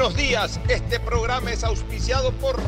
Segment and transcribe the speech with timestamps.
[0.00, 2.58] Buenos días, este programa es auspiciado por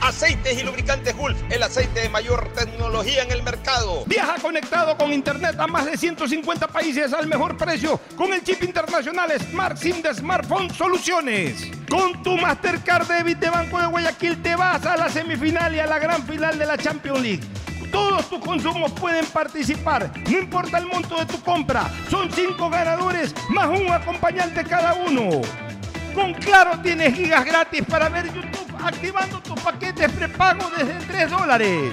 [0.00, 4.02] Aceites y lubricantes Gulf, el aceite de mayor tecnología en el mercado.
[4.06, 8.64] Viaja conectado con internet a más de 150 países al mejor precio con el chip
[8.64, 11.70] internacional Smart SIM de Smartphone Soluciones.
[11.88, 15.86] Con tu Mastercard Debit de Banco de Guayaquil te vas a la semifinal y a
[15.86, 17.44] la gran final de la Champions League.
[17.90, 21.90] Todos tus consumos pueden participar, no importa el monto de tu compra.
[22.10, 25.40] Son cinco ganadores más un acompañante cada uno.
[26.14, 31.92] Con Claro tienes gigas gratis para ver YouTube activando tus paquetes prepago desde 3 dólares.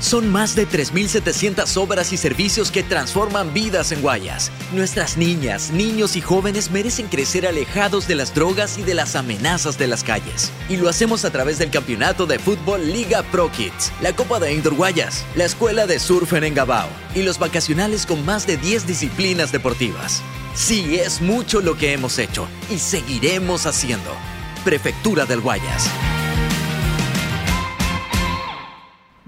[0.00, 4.52] Son más de 3.700 obras y servicios que transforman vidas en Guayas.
[4.72, 9.76] Nuestras niñas, niños y jóvenes merecen crecer alejados de las drogas y de las amenazas
[9.76, 10.52] de las calles.
[10.68, 14.54] Y lo hacemos a través del campeonato de fútbol Liga Pro Kids, la Copa de
[14.54, 18.86] Indoor Guayas, la Escuela de Surf en Engabao y los vacacionales con más de 10
[18.86, 20.22] disciplinas deportivas.
[20.54, 24.10] Sí, es mucho lo que hemos hecho y seguiremos haciendo.
[24.64, 25.88] Prefectura del Guayas.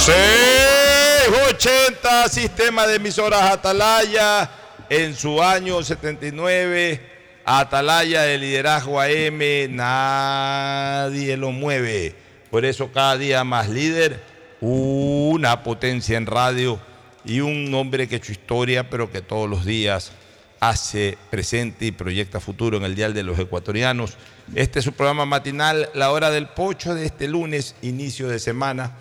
[0.00, 4.50] 680 Sistema de emisoras Atalaya
[4.88, 7.02] en su año 79.
[7.44, 12.14] Atalaya de liderazgo AM, nadie lo mueve.
[12.50, 14.24] Por eso cada día más líder,
[14.62, 16.80] una potencia en radio
[17.22, 20.12] y un hombre que hecho historia, pero que todos los días
[20.60, 24.16] hace presente y proyecta futuro en el Dial de los Ecuatorianos.
[24.54, 28.96] Este es su programa matinal, La Hora del Pocho de este lunes, inicio de semana,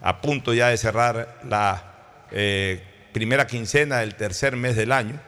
[0.00, 1.94] a punto ya de cerrar la
[2.30, 5.20] eh, primera quincena del tercer mes del año,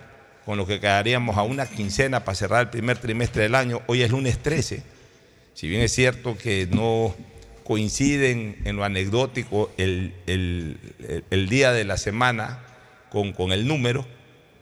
[0.44, 3.82] con lo que quedaríamos a una quincena para cerrar el primer trimestre del año.
[3.86, 4.82] Hoy es lunes 13,
[5.54, 7.14] si bien es cierto que no
[7.64, 10.78] coinciden en lo anecdótico el, el-
[11.48, 12.58] día de la semana
[13.10, 14.04] con, con el número,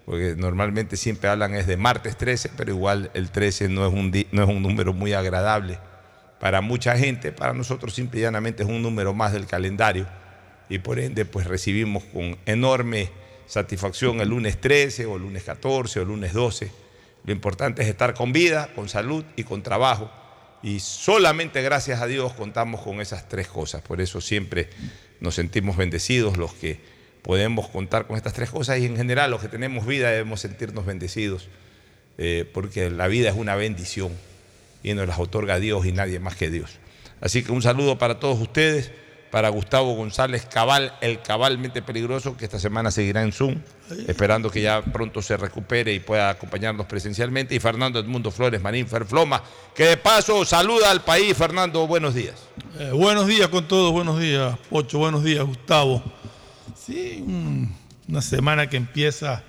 [0.05, 4.11] porque normalmente siempre hablan es de martes 13, pero igual el 13 no es un,
[4.33, 5.79] no es un número muy agradable
[6.41, 10.07] para mucha gente, para nosotros simple y llanamente es un número más del calendario
[10.69, 13.11] y por ende pues recibimos con enorme
[13.47, 16.71] satisfacción el lunes 13 o el lunes 14 o el lunes 12.
[17.25, 20.11] Lo importante es estar con vida, con salud y con trabajo
[20.63, 23.83] y solamente gracias a Dios contamos con esas tres cosas.
[23.83, 24.69] Por eso siempre
[25.21, 26.81] nos sentimos bendecidos los que
[27.23, 30.87] podemos contar con estas tres cosas y en general los que tenemos vida debemos sentirnos
[30.87, 31.49] bendecidos
[32.17, 34.13] eh, porque la vida es una bendición
[34.83, 36.79] y nos las otorga Dios y nadie más que Dios.
[37.21, 38.93] Así que un saludo para todos ustedes,
[39.31, 43.57] para Gustavo González Cabal, el cabalmente peligroso, que esta semana seguirá en Zoom,
[44.07, 48.87] esperando que ya pronto se recupere y pueda acompañarnos presencialmente, y Fernando Edmundo Flores Marín
[48.87, 49.43] Ferfloma,
[49.75, 51.37] que de paso saluda al país.
[51.37, 52.37] Fernando, buenos días.
[52.79, 56.03] Eh, buenos días con todos, buenos días, Pocho, buenos días, Gustavo.
[56.75, 57.75] Sí, un-
[58.09, 59.43] una semana que empieza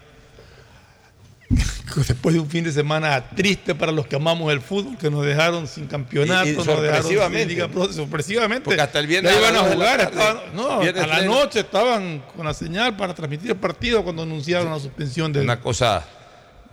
[2.07, 5.25] después de un fin de semana triste para los que amamos el fútbol, que nos
[5.25, 7.48] dejaron sin campeonato, Y- y nos dejaron sin.
[7.48, 8.66] Liga sorpresivamente.
[8.66, 11.60] Porque hasta el viernes Ya iban a la jugar, tarde, estaban- no, a la noche
[11.62, 16.06] estaban con la señal para transmitir el partido cuando anunciaron la suspensión de Una cosa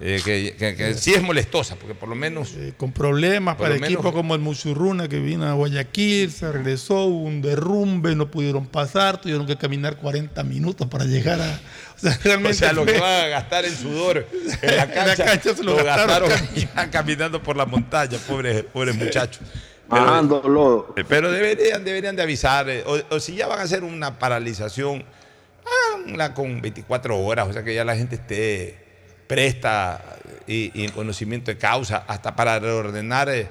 [0.01, 3.77] eh, que, que- que sí es molestosa, porque por lo menos eh, con problemas para
[3.77, 8.31] equipos menos- como el Muchurruna que vino a Guayaquil, se regresó, hubo un derrumbe, no
[8.31, 11.61] pudieron pasar, tuvieron que caminar 40 minutos para llegar a...
[11.97, 14.77] O sea, O realmente sea, lo que van a gastar en sudor en la En
[14.77, 19.41] la cancha, cancha se lo lo, gastaron gastaron caminando por la montaña, pobres pobres muchachos.
[19.89, 20.93] Lodo.
[20.97, 24.19] eh, pero deberían, deberían de avisar, eh, o, o si ya van a hacer una
[24.19, 25.05] paralización,
[25.95, 28.86] háganla con 24 horas, o sea que ya la gente esté
[29.27, 30.03] presta
[30.47, 33.49] y, y en conocimiento de causa, hasta para reordenar eh,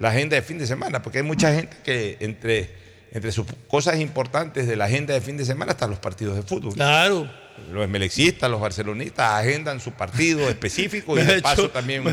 [0.00, 2.70] la agenda de fin de semana, porque hay mucha gente que entre,
[3.12, 6.42] entre sus cosas importantes de la agenda de fin de semana están los partidos de
[6.42, 6.74] fútbol.
[6.74, 7.28] Claro.
[7.72, 12.04] Los esmelexistas, los barcelonistas agendan su partido específico y Me de paso hecho- también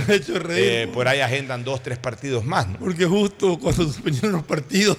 [0.50, 2.68] eh, por ahí agendan dos, tres partidos más.
[2.68, 2.80] ¿no?
[2.80, 4.98] Porque justo cuando suspendieron los partidos,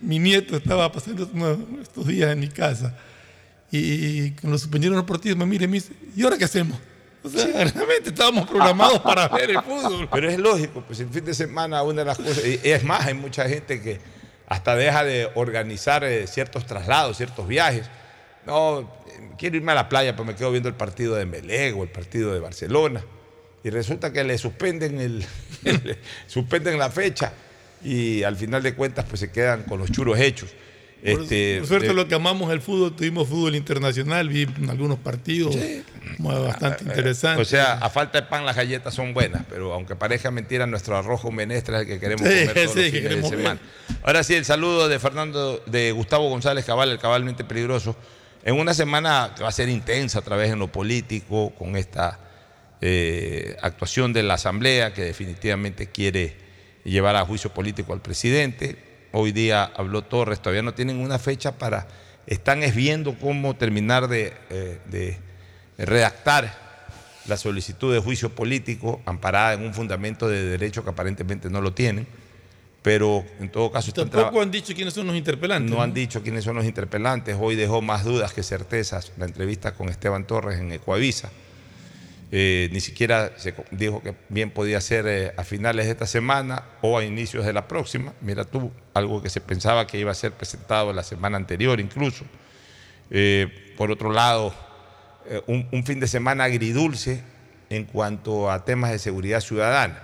[0.00, 1.28] mi nieto estaba pasando
[1.82, 2.96] estos días en mi casa.
[3.70, 6.78] Y cuando suspendieron los partidos, me mira y me dice, ¿y ahora qué hacemos?
[7.24, 10.08] O sea, realmente estábamos programados para ver el fútbol.
[10.12, 13.06] Pero es lógico, pues el fin de semana una de las cosas, y es más,
[13.06, 13.98] hay mucha gente que
[14.46, 17.88] hasta deja de organizar eh, ciertos traslados, ciertos viajes.
[18.44, 21.82] No, eh, quiero irme a la playa, pero me quedo viendo el partido de Melego,
[21.82, 23.02] el partido de Barcelona.
[23.62, 25.24] Y resulta que le suspenden, el,
[25.62, 27.32] le suspenden la fecha
[27.82, 30.50] y al final de cuentas pues se quedan con los churos hechos.
[31.04, 34.98] Por, Este, por suerte, de- lo que amamos el fútbol, tuvimos fútbol internacional, vi algunos
[34.98, 35.54] partidos
[36.18, 37.46] bastante interesantes.
[37.46, 40.96] O sea, a falta de pan las galletas son buenas, pero aunque parezca mentira, nuestro
[40.96, 43.28] arroz con menestra es el que queremos Sí, comer todos sí, los que fines de
[43.28, 43.60] semana.
[44.02, 47.96] Ahora sí, el saludo de Fernando, de Gustavo González Cabal, el cabalmente peligroso,
[48.42, 52.18] en una semana que va a ser intensa otra vez en lo político, con esta
[52.80, 56.36] eh, actuación de la Asamblea que definitivamente quiere
[56.84, 58.76] llevar a juicio político al presidente.
[59.16, 61.86] Hoy día habló Torres, todavía no tienen una fecha para,
[62.26, 65.16] están es viendo cómo terminar de, eh, de
[65.78, 66.52] redactar
[67.28, 71.72] la solicitud de juicio político amparada en un fundamento de derecho que aparentemente no lo
[71.72, 72.08] tienen,
[72.82, 73.86] pero en todo caso...
[73.86, 75.70] están Tampoco han dicho quiénes son los interpelantes.
[75.70, 77.36] no han dicho quiénes son los interpelantes.
[77.38, 81.30] Hoy dejó más dudas que certezas la entrevista con Esteban Torres en Ecuavisa.
[82.36, 86.64] Eh, ni siquiera se dijo que bien podía ser eh, a finales de esta semana
[86.82, 88.12] o a inicios de la próxima.
[88.22, 92.24] Mira tú, algo que se pensaba que iba a ser presentado la semana anterior incluso.
[93.12, 94.52] Eh, por otro lado,
[95.46, 97.22] un, un fin de semana agridulce
[97.70, 100.02] en cuanto a temas de seguridad ciudadana.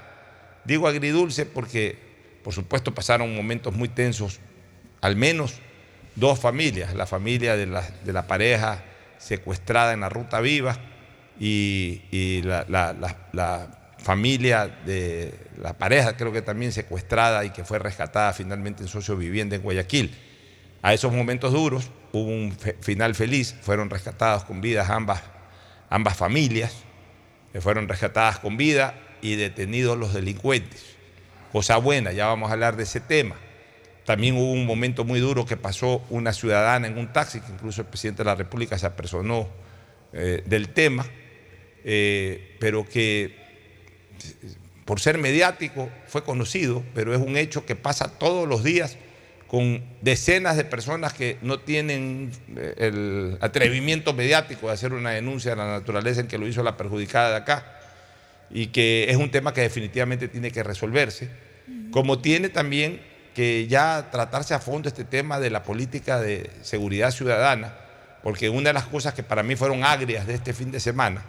[0.65, 1.99] Digo agridulce porque,
[2.45, 4.39] por supuesto, pasaron momentos muy tensos,
[5.01, 5.57] al menos
[6.15, 8.85] dos familias, la familia de la, de la pareja
[9.19, 10.90] secuestrada en la Ruta Viva
[11.41, 18.83] y, la, familia de la pareja, creo que también secuestrada y que fue rescatada finalmente
[18.83, 20.17] en socio vivienda en Guayaquil.
[20.83, 25.23] A esos momentos duros hubo un final feliz, fueron rescatadas con vidas ambas,
[25.91, 26.73] ambas familias,
[27.53, 30.97] que fueron rescatadas con vida y detenidos los delincuentes.
[31.53, 33.37] Cosa buena, ya vamos a hablar de ese tema.
[34.07, 37.83] También hubo un momento muy duro que pasó una ciudadana en un taxi, que incluso
[37.83, 39.47] el presidente de la República se apersonó
[40.13, 41.05] eh, del tema,
[41.85, 43.39] eh, pero que
[44.85, 48.97] por ser mediático fue conocido, pero es un hecho que pasa todos los días
[49.47, 55.53] con decenas de personas que no tienen eh, el atrevimiento mediático de hacer una denuncia
[55.53, 57.79] de la naturaleza en que lo hizo la perjudicada de acá.
[58.51, 61.31] Y que es un tema que definitivamente tiene que resolverse,
[61.93, 63.01] como tiene también
[63.35, 67.75] que ya tratarse a fondo este tema de la política de seguridad ciudadana,
[68.23, 71.25] porque una de las cosas que para mí fueron agrias de este fin de semana,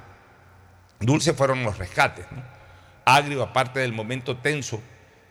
[1.01, 2.41] dulce fueron los rescates, ¿no?
[3.05, 4.81] agrio aparte del momento tenso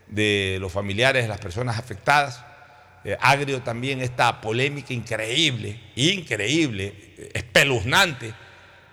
[0.07, 2.43] de los familiares de las personas afectadas,
[3.03, 6.93] eh, agrio también esta polémica increíble, increíble,
[7.33, 8.33] espeluznante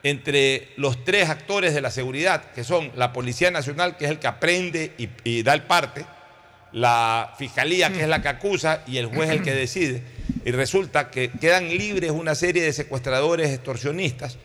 [0.03, 4.19] entre los tres actores de la seguridad, que son la Policía Nacional, que es el
[4.19, 6.07] que aprende y, y da el parte,
[6.73, 10.03] la Fiscalía, que es la que acusa, y el juez el que decide.
[10.45, 14.39] Y resulta que quedan libres una serie de secuestradores extorsionistas.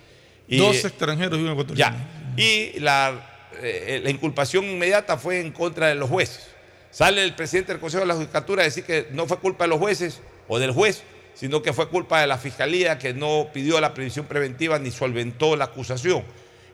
[0.48, 1.98] Y, Dos extranjeros y un ecuatoriano.
[1.98, 2.23] ya.
[2.38, 6.48] Y la, eh, la inculpación inmediata fue en contra de los jueces.
[6.92, 9.70] Sale el presidente del Consejo de la Judicatura a decir que no fue culpa de
[9.70, 13.82] los jueces o del juez, sino que fue culpa de la fiscalía que no pidió
[13.82, 16.24] la previsión preventiva ni solventó la acusación.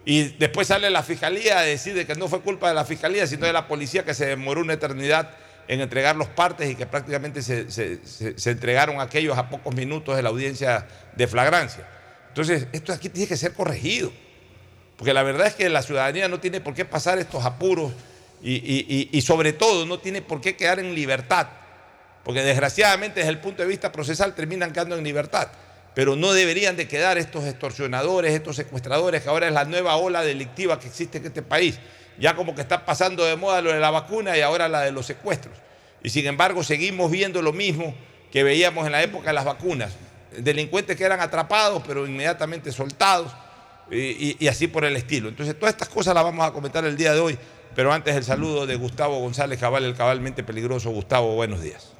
[0.05, 3.27] Y después sale la fiscalía a decir de que no fue culpa de la fiscalía,
[3.27, 5.31] sino de la policía que se demoró una eternidad
[5.67, 10.23] en entregar los partes y que prácticamente se- se entregaron aquellos a pocos minutos de
[10.23, 11.87] la audiencia de flagrancia.
[12.29, 14.11] Entonces, esto aquí tiene que ser corregido.
[14.99, 17.93] Porque la verdad es que la ciudadanía no tiene por qué pasar estos apuros
[18.43, 21.47] y, y- y- sobre todo no tiene por qué quedar en libertad.
[22.25, 25.47] Porque desgraciadamente desde el punto de vista procesal terminan quedando en libertad.
[25.95, 30.21] Pero no deberían de quedar estos extorsionadores, estos secuestradores, que ahora es la nueva ola
[30.21, 31.79] delictiva que existe en este país.
[32.19, 34.91] Ya como que está pasando de moda lo de la vacuna y ahora la de
[34.91, 35.55] los secuestros.
[36.03, 37.95] Y sin embargo seguimos viendo lo mismo
[38.33, 39.93] que veíamos en la época de las vacunas.
[40.37, 43.31] Delincuentes que eran atrapados pero inmediatamente soltados
[43.91, 45.29] y, así por el estilo.
[45.29, 47.37] Entonces, todas estas cosas las vamos a comentar el día de hoy,
[47.75, 50.91] pero antes el saludo de Gustavo González Cabal, el cabalmente peligroso.
[50.91, 51.93] Gustavo, buenos días.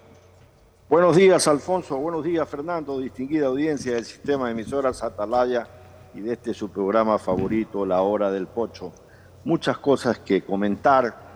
[0.90, 1.98] Buenos días, Alfonso.
[1.98, 3.00] Buenos días, Fernando.
[3.00, 5.68] Distinguida audiencia del sistema de emisoras Atalaya
[6.16, 8.92] y de este su programa favorito, La Hora del Pocho.
[9.44, 11.30] Muchas cosas que comentar.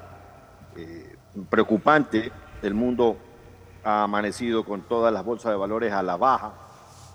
[0.75, 1.15] Eh,
[1.49, 2.31] preocupante,
[2.61, 3.17] el mundo
[3.83, 6.53] ha amanecido con todas las bolsas de valores a la baja,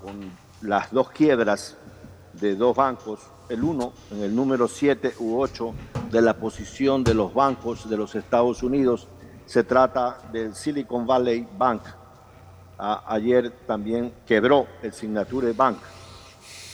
[0.02, 0.30] con
[0.62, 1.76] las dos quiebras
[2.40, 5.74] de dos bancos, el uno en el número 7 u 8
[6.10, 9.08] de la posición de los bancos de los Estados Unidos.
[9.46, 11.82] Se trata del Silicon Valley Bank.
[12.78, 15.78] Ayer también quebró el Signature Bank,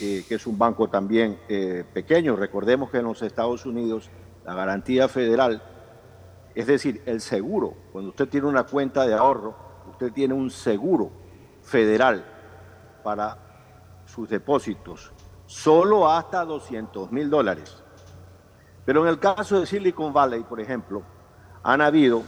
[0.00, 2.37] eh, que es un banco también eh, pequeño.
[2.37, 4.11] Recordemos que en los Estados Unidos
[4.44, 5.62] la garantía federal,
[6.54, 9.56] es decir, el seguro, cuando usted tiene una cuenta de ahorro,
[9.90, 11.11] usted tiene un seguro
[11.62, 12.23] federal
[13.02, 13.38] para
[14.04, 15.13] sus depósitos,
[15.47, 17.77] solo hasta 200 mil dólares.
[18.85, 21.03] Pero en el caso de Silicon Valley, por ejemplo,
[21.63, 22.23] han habido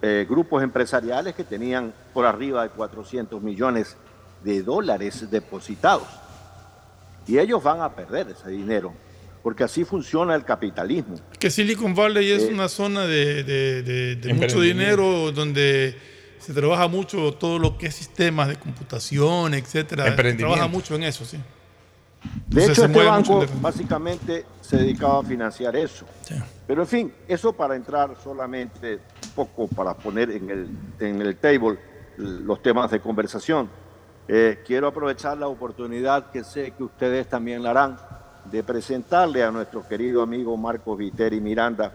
[0.00, 3.96] eh, grupos empresariales que tenían por arriba de 400 millones
[4.44, 6.06] de dólares depositados.
[7.26, 8.92] Y ellos van a perder ese dinero,
[9.42, 11.16] porque así funciona el capitalismo.
[11.38, 15.98] Que Silicon Valley es Eh, una zona de, de- de- de mucho dinero donde
[16.38, 20.04] se trabaja mucho todo lo que es sistemas de computación, etcétera.
[20.04, 20.54] Se Emprendimiento.
[20.54, 21.38] trabaja mucho en eso, sí.
[22.48, 26.06] De Entonces, hecho, este mucho banco básicamente se dedicaba a financiar eso.
[26.66, 30.68] Pero en fin, eso para entrar solamente un poco para poner en el,
[31.00, 31.78] en el table
[32.16, 33.68] los temas de conversación.
[34.26, 37.96] Eh, quiero aprovechar la oportunidad que sé que ustedes también la harán
[38.44, 41.92] de presentarle a nuestro querido amigo Marcos Viteri Miranda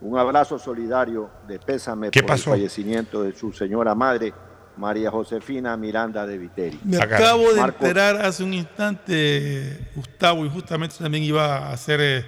[0.00, 2.50] un abrazo solidario de pésame ¿Qué por pasó?
[2.50, 4.32] el fallecimiento de su señora madre,
[4.76, 6.78] María Josefina Miranda de Viteri.
[6.84, 7.84] Me acabo de Marco.
[7.84, 12.24] enterar hace un instante, Gustavo, y justamente también iba a hacer eh,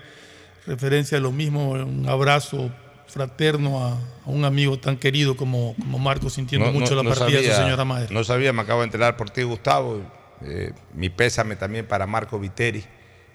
[0.67, 2.71] referencia a lo mismo, un abrazo
[3.07, 7.51] fraterno a, a un amigo tan querido como, como Marco, sintiendo mucho la partida de
[7.51, 8.09] su señora madre.
[8.13, 10.03] No sabía, me acabo de enterar por ti, Gustavo.
[10.43, 12.85] Eh, mi pésame también para Marco Viteri,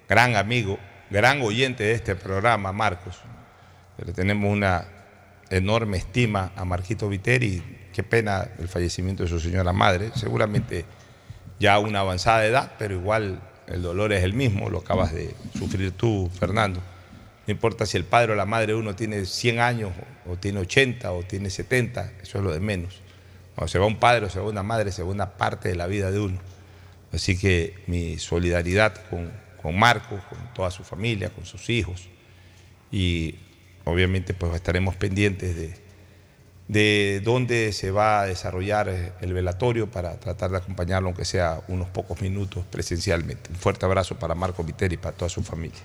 [0.08, 0.80] gran amigo,
[1.10, 3.20] gran oyente de este programa, Marcos.
[3.98, 4.88] Le tenemos una
[5.50, 7.83] enorme estima a Marquito Viteri.
[7.94, 10.12] Qué pena el fallecimiento de su señora madre.
[10.16, 10.86] Seguramente
[11.60, 15.34] ya a una avanzada edad, pero igual el dolor es el mismo, lo acabas de
[15.58, 16.82] sufrir tú, Fernando.
[17.46, 19.92] No importa si el padre o la madre uno tiene 100 años,
[20.30, 23.02] o tiene 80, o tiene 70, eso es lo de menos.
[23.56, 25.76] Cuando se va un padre o se va una madre, se va una parte de
[25.76, 26.40] la vida de uno.
[27.14, 29.32] Así que mi solidaridad con,
[29.62, 32.10] con Marco, con toda su familia, con sus hijos.
[32.92, 33.36] Y
[33.86, 35.83] obviamente pues estaremos pendientes de,
[36.68, 41.62] de dónde se va a desarrollar eh, el velatorio para tratar de acompañarlo, aunque sea
[41.68, 43.50] unos pocos minutos presencialmente.
[43.50, 45.82] Un fuerte abrazo para Marco Viteri y para toda su familia.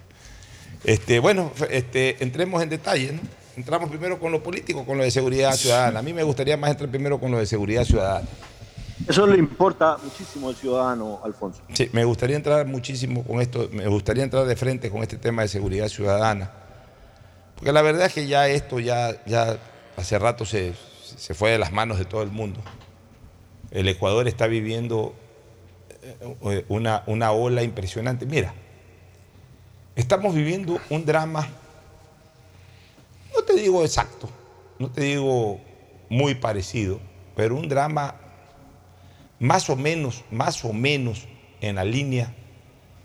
[0.85, 3.13] Este, bueno, este, entremos en detalle.
[3.13, 3.21] ¿no?
[3.57, 5.99] Entramos primero con lo político, con lo de seguridad ciudadana.
[5.99, 8.29] A mí me gustaría más entrar primero con lo de seguridad ciudadana.
[9.07, 11.63] Eso le importa muchísimo al ciudadano, Alfonso.
[11.73, 15.43] Sí, me gustaría entrar muchísimo con esto, me gustaría entrar de frente con este tema
[15.43, 16.51] de seguridad ciudadana.
[17.55, 19.57] Porque la verdad es que ya esto ya, ya
[19.99, 20.75] hace rato se,
[21.17, 22.61] se fue de las manos de todo el mundo.
[23.71, 25.15] El Ecuador está viviendo
[26.03, 28.25] eh, una, una ola impresionante.
[28.25, 28.55] Mira,
[29.97, 31.49] estamos viviendo un drama,
[33.35, 34.31] no te digo exacto,
[34.79, 35.61] no te digo
[36.09, 37.01] muy parecido,
[37.35, 38.15] pero un drama
[39.41, 41.27] más o menos, más o menos
[41.61, 42.35] en la línea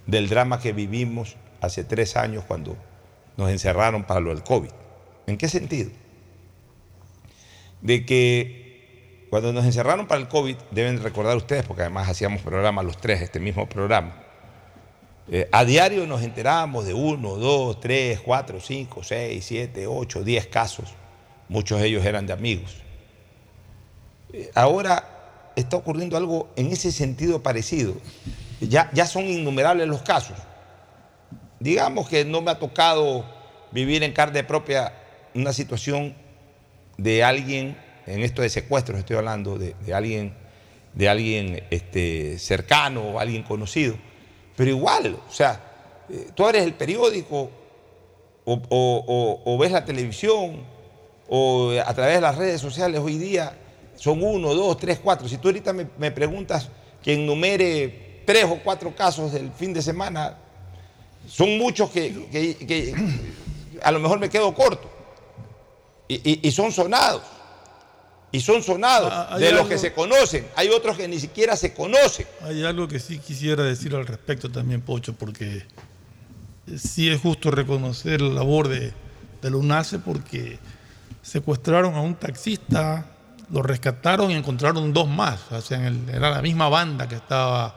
[0.06, 2.78] del drama que vivimos hace tres años cuando
[3.36, 4.70] nos encerraron para lo del COVID.
[5.26, 5.90] ¿En qué sentido?
[7.84, 12.82] De que cuando nos encerraron para el COVID, deben recordar ustedes, porque además hacíamos programa
[12.82, 14.24] los tres, este mismo programa,
[15.28, 20.48] eh, a diario nos enterábamos de uno, dos, tres, cuatro, cinco, seis, siete, ocho, diez
[20.48, 20.90] casos.
[21.48, 22.76] Muchos de ellos eran de amigos.
[24.34, 27.96] Eh, ahora está ocurriendo algo en ese sentido parecido.
[28.60, 30.38] Ya, ya son innumerables los casos.
[31.60, 33.26] Digamos que no me ha tocado
[33.72, 34.94] vivir en carne propia
[35.34, 36.16] una situación
[37.04, 40.34] de alguien, en esto de secuestros estoy hablando, de, alguien,
[40.94, 43.96] de alguien este, cercano o alguien conocido.
[44.56, 45.62] Pero igual, o sea,
[46.10, 47.52] eh, tú abres el periódico
[48.46, 50.64] o, ves la televisión
[51.28, 53.58] o a través de las redes sociales hoy día
[53.96, 55.28] son uno, dos, tres, cuatro.
[55.28, 56.70] Si tú ahorita me, me preguntas
[57.02, 60.38] que enumere tres o cuatro casos del fin de semana,
[61.28, 62.64] son muchos que
[63.82, 64.93] a lo mejor me quedo corto.
[66.08, 67.22] Y, y- y son sonados.
[68.32, 70.48] Y son sonados Ah, de los que se conocen.
[70.56, 72.26] Hay otros que ni siquiera se conocen.
[72.42, 75.66] Hay algo que sí quisiera decir al respecto también, Pocho, porque
[76.78, 78.92] sí es justo reconocer la labor de,
[79.42, 80.58] de la UNACE porque
[81.22, 83.06] secuestraron a un taxista,
[83.52, 85.40] lo rescataron y encontraron dos más.
[85.52, 87.76] O sea, en el- era la misma banda que estaba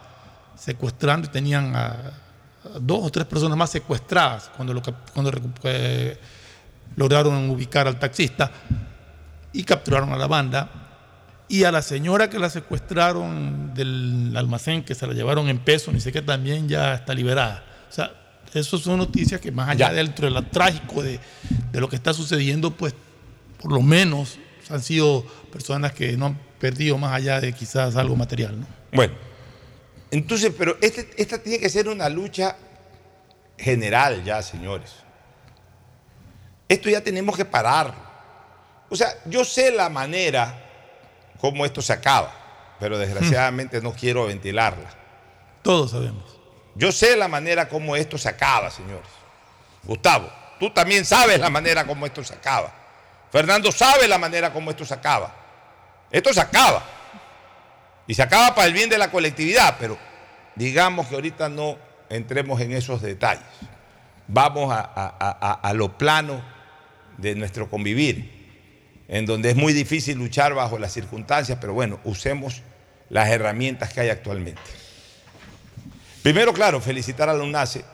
[0.56, 4.80] secuestrando y tenían a, a dos o tres personas más secuestradas cuando, lo,
[5.12, 5.30] cuando
[5.64, 6.18] eh,
[6.96, 8.50] lograron ubicar al taxista
[9.52, 10.70] y capturaron a la banda.
[11.48, 15.92] Y a la señora que la secuestraron del almacén, que se la llevaron en peso,
[15.92, 17.64] ni sé qué, también ya está liberada.
[17.88, 18.11] O sea,
[18.52, 19.92] eso son noticias que más allá Ya.
[19.94, 21.20] dentro de lo trágico de,
[21.70, 22.94] de lo que está sucediendo, pues
[23.62, 24.38] por lo menos
[24.70, 28.59] han sido personas que no han perdido más allá de quizás algo material.
[28.59, 28.66] ¿no?
[28.92, 29.14] Bueno,
[30.11, 32.56] entonces, pero este- esta tiene que ser una lucha
[33.56, 34.92] general ya, señores.
[36.68, 37.94] Esto ya tenemos que parar.
[38.90, 40.55] O sea, yo sé la manera
[41.40, 42.33] como esto se acaba,
[42.81, 44.88] pero desgraciadamente no quiero ventilarla.
[45.62, 46.24] Todos sabemos.
[46.74, 49.09] Yo sé la manera como esto se acaba, señores.
[49.85, 50.29] Gustavo,
[50.61, 52.72] tú también sabes la manera como esto se acaba.
[53.31, 55.33] Fernando sabe la manera como esto se acaba.
[56.11, 56.83] Esto se acaba.
[58.07, 59.98] Y se acaba para el bien de la colectividad, pero
[60.55, 61.76] digamos que ahorita no
[62.09, 63.42] entremos en esos detalles.
[64.29, 66.40] Vamos a, a- a- a lo plano
[67.18, 68.31] de nuestro convivir,
[69.09, 72.62] en donde es muy difícil luchar bajo las circunstancias, pero bueno, usemos
[73.09, 74.61] las herramientas que hay actualmente.
[76.22, 77.85] Primero, claro, felicitar a la UNACE.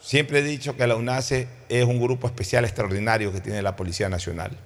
[0.00, 4.08] Siempre he dicho que la UNACE es un grupo especial extraordinario que tiene la Policía
[4.08, 4.56] Nacional.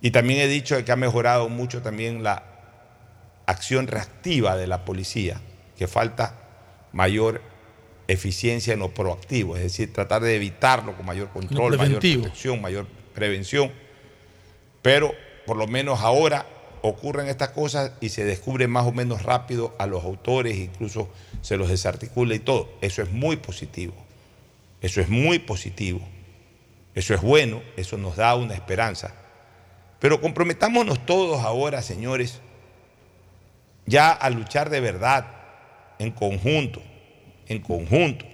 [0.00, 2.44] Y también he dicho que ha mejorado mucho también la
[3.46, 5.40] acción reactiva de la policía,
[5.76, 6.34] que falta
[6.92, 7.42] mayor
[8.12, 12.86] eficiencia en lo proactivo, es decir, tratar de evitarlo con mayor control, mayor protección, mayor
[13.14, 13.72] prevención.
[14.82, 15.12] Pero
[15.46, 16.46] por lo menos ahora
[16.82, 21.08] ocurren estas cosas y se descubre más o menos rápido a los autores, incluso
[21.42, 22.70] se los desarticula y todo.
[22.80, 23.94] Eso es muy positivo.
[24.80, 26.00] Eso es muy positivo.
[26.94, 29.14] Eso es bueno, eso nos da una esperanza.
[30.00, 32.40] Pero comprometámonos todos ahora, señores,
[33.86, 35.26] ya a luchar de verdad,
[35.98, 36.82] en conjunto,
[37.50, 38.24] en conjunto.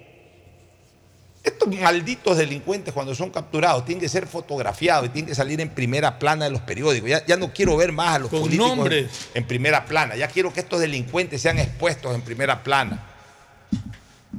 [1.43, 5.69] Estos malditos delincuentes cuando son capturados tienen que ser fotografiados y tienen que salir en
[5.69, 7.09] primera plana de los periódicos.
[7.09, 9.09] Ya, ya no quiero ver más a los Con políticos en- nombres.
[9.33, 10.15] en primera plana.
[10.15, 13.03] Ya quiero que estos delincuentes sean expuestos en primera plana.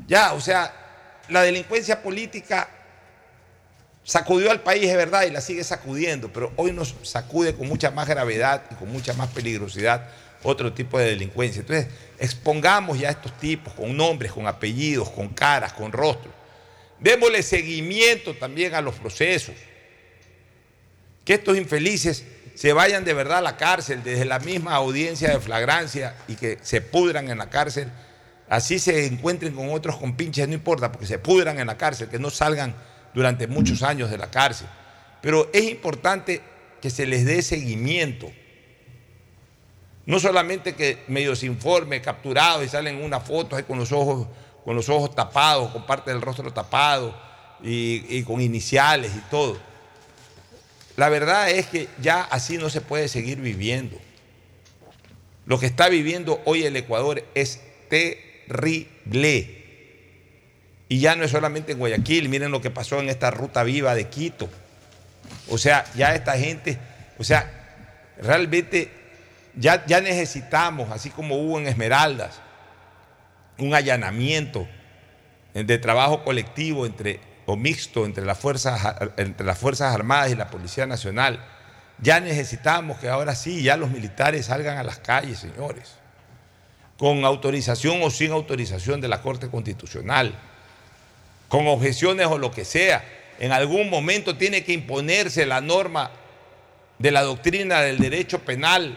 [0.06, 0.72] Ya, o sea,
[1.28, 2.68] la delincuencia política
[4.04, 7.90] sacudió al país, es verdad, y la sigue sacudiendo, pero hoy nos sacude con mucha
[7.90, 10.08] más gravedad y con mucha más peligrosidad
[10.42, 11.60] otro tipo de delincuencia.
[11.60, 16.34] Entonces, expongamos ya a estos tipos con nombres, con apellidos, con caras, con rostros.
[17.00, 19.54] Démosle seguimiento también a los procesos.
[21.24, 22.24] Que estos infelices
[22.54, 26.58] se vayan de verdad a la cárcel desde la misma audiencia de flagrancia y que
[26.62, 27.88] se pudran en la cárcel.
[28.48, 32.18] Así se encuentren con otros compinches, no importa, porque se pudran en la cárcel, que
[32.18, 32.74] no salgan
[33.14, 34.66] durante muchos años de la cárcel.
[35.20, 36.40] Pero es importante
[36.80, 38.32] que se les dé seguimiento.
[40.08, 44.26] No solamente que medio se informe, capturados y salen unas fotos con los ojos,
[44.64, 47.14] con los ojos tapados, con parte del rostro tapado
[47.62, 49.58] y, y con iniciales y todo.
[50.96, 53.98] La verdad es que ya así no se puede seguir viviendo.
[55.44, 59.58] Lo que está viviendo hoy el Ecuador es terrible.
[60.88, 63.94] Y ya no es solamente en Guayaquil, miren lo que pasó en esta ruta viva
[63.94, 64.48] de Quito.
[65.50, 66.78] O sea, ya esta gente,
[67.18, 68.97] o sea, realmente
[69.58, 72.40] ya, necesitamos, así como hubo en Esmeraldas,
[73.58, 74.68] un allanamiento
[75.52, 76.86] de trabajo colectivo
[77.46, 81.44] o mixto entre las, fuerzas, entre las Fuerzas Armadas y la Policía Nacional.
[82.00, 85.94] Ya necesitamos que ahora sí, ya los militares salgan a las calles, señores,
[86.96, 90.34] con autorización o sin autorización de la Corte Constitucional,
[91.48, 93.04] con objeciones o lo que sea.
[93.40, 96.12] En algún momento tiene que imponerse la norma
[96.98, 98.96] de la doctrina del derecho penal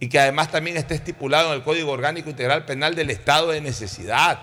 [0.00, 3.60] y que además también está estipulado en el Código Orgánico Integral Penal del estado de
[3.60, 4.40] necesidad.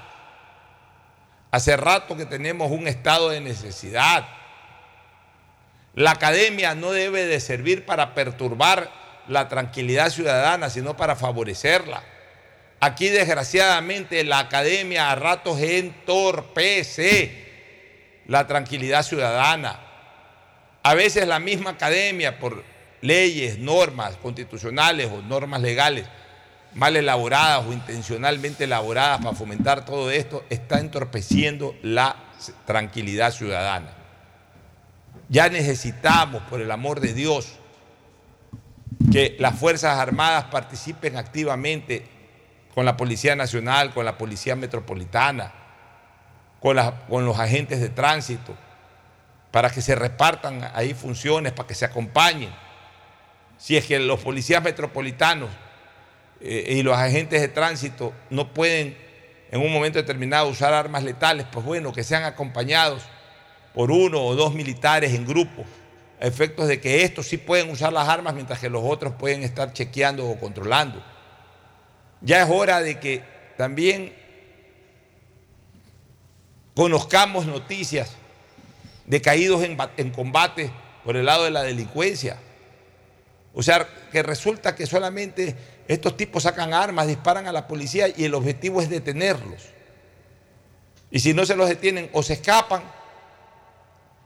[1.51, 4.27] Hace rato que tenemos un estado de necesidad.
[5.95, 8.91] La academia no debe de servir para perturbar
[9.27, 12.03] la tranquilidad ciudadana, sino para favorecerla.
[12.79, 17.47] Aquí desgraciadamente la academia a ratos entorpece
[18.27, 19.79] la tranquilidad ciudadana.
[20.83, 22.63] A veces la misma academia por
[23.01, 26.05] leyes, normas constitucionales o normas legales
[26.73, 32.15] mal elaboradas o intencionalmente elaboradas para fomentar todo esto, está entorpeciendo la
[32.65, 33.93] tranquilidad ciudadana.
[35.29, 37.53] Ya necesitamos, por el amor de Dios,
[39.11, 42.05] que las Fuerzas Armadas participen activamente
[42.73, 45.53] con la Policía Nacional, con la Policía Metropolitana,
[46.59, 46.75] con,
[47.25, 48.55] los agentes de tránsito,
[49.51, 52.53] para que se repartan ahí funciones, para que se acompañen.
[53.59, 55.49] Si es que los policías metropolitanos
[56.41, 58.97] eh, y los agentes de tránsito no pueden
[59.51, 63.03] en un momento determinado usar armas letales, pues bueno, que sean acompañados
[63.73, 65.65] por uno o dos militares en grupo,
[66.21, 69.43] a efectos de que estos sí pueden usar las armas mientras que los otros pueden
[69.43, 71.03] estar chequeando o controlando.
[72.21, 73.23] Ya es hora de que
[73.57, 74.13] también
[76.75, 78.15] conozcamos noticias
[79.05, 80.71] de caídos en, ba- en combate
[81.03, 82.37] por el lado de la delincuencia.
[83.53, 85.55] O sea, que resulta que solamente
[85.87, 89.63] estos tipos sacan armas, disparan a la policía y el objetivo es detenerlos.
[91.11, 92.83] Y si no se los detienen, o se escapan,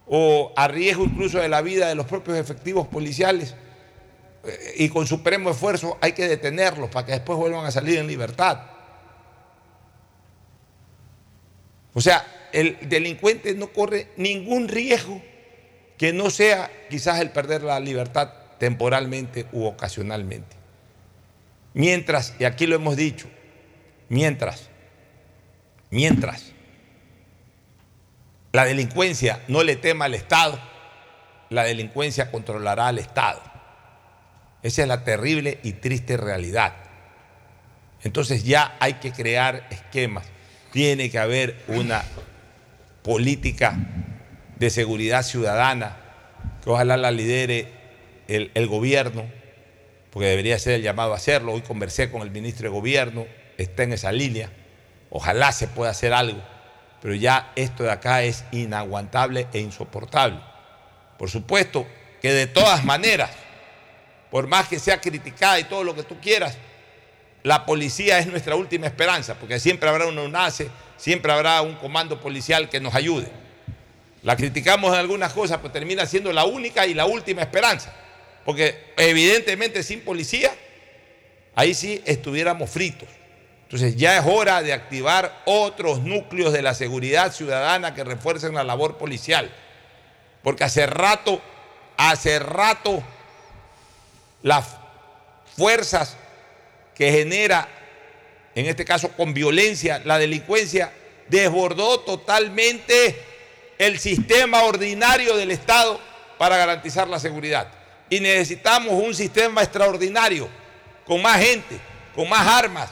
[0.05, 3.55] o a riesgo incluso de la vida de los propios efectivos policiales,
[4.43, 8.07] eh, y con supremo esfuerzo hay que detenerlos para que después vuelvan a salir en
[8.07, 8.59] libertad.
[11.93, 15.21] O sea, el delincuente no corre ningún riesgo
[15.97, 20.55] que no sea quizás el perder la libertad temporalmente u ocasionalmente.
[21.73, 23.27] Mientras, y aquí lo hemos dicho,
[24.07, 24.69] mientras,
[25.89, 26.53] mientras
[28.53, 30.57] la delincuencia no le tema al Estado,
[31.49, 33.41] la delincuencia controlará al Estado.
[34.61, 36.73] Esa es la terrible y triste realidad.
[38.01, 40.23] Entonces ya hay que crear esquemas.
[40.71, 42.01] Tiene que haber una
[43.01, 43.75] política
[44.55, 45.97] de seguridad ciudadana
[46.63, 47.82] que ojalá la lidere
[48.27, 49.25] el, gobierno,
[50.11, 51.53] porque debería ser el llamado a hacerlo.
[51.53, 53.25] Hoy conversé con el ministro de Gobierno,
[53.57, 54.49] está en esa línea.
[55.09, 56.41] Ojalá se pueda hacer algo,
[57.01, 60.39] pero ya esto de acá es inaguantable e insoportable.
[61.17, 61.85] Por supuesto
[62.21, 63.31] que de todas maneras,
[64.31, 66.57] por más que sea criticada y todo lo que tú quieras,
[67.43, 72.19] la policía es nuestra última esperanza, porque siempre habrá una UNACE, siempre habrá un comando
[72.19, 73.27] policial que nos ayude.
[74.23, 77.93] La criticamos en algunas cosas, pero termina siendo la única y la última esperanza.
[78.45, 80.51] Porque evidentemente sin policía,
[81.55, 83.09] ahí sí estuviéramos fritos.
[83.63, 88.63] Entonces ya es hora de activar otros núcleos de la seguridad ciudadana que refuercen la
[88.63, 89.51] labor policial.
[90.43, 91.41] Porque hace rato,
[91.97, 93.01] hace rato,
[94.43, 94.67] las
[95.57, 96.17] fuerzas
[96.95, 97.67] que genera,
[98.53, 100.91] en este caso con violencia, la delincuencia,
[101.29, 103.17] desbordó totalmente
[103.79, 105.99] el sistema ordinario del Estado
[106.37, 107.71] para garantizar la seguridad.
[108.13, 110.47] Y necesitamos un sistema extraordinario,
[111.03, 111.79] con más gente,
[112.13, 112.87] con más armas,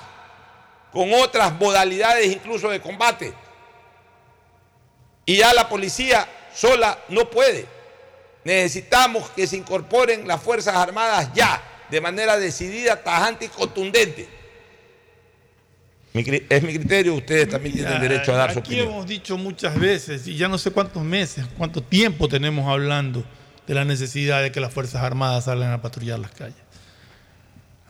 [0.92, 3.32] con otras modalidades incluso de combate.
[5.24, 7.68] Y ya la policía sola no puede.
[8.44, 14.28] Necesitamos que se incorporen las Fuerzas Armadas ya, de manera decidida, tajante y contundente.
[16.16, 18.88] es mi criterio, ustedes también tienen derecho a dar su opinión.
[18.88, 23.24] Aquí hemos dicho muchas veces, y ya no sé cuántos meses, cuánto tiempo tenemos hablando
[23.68, 26.58] de la necesidad de que las Fuerzas Armadas salgan a patrullar las calles.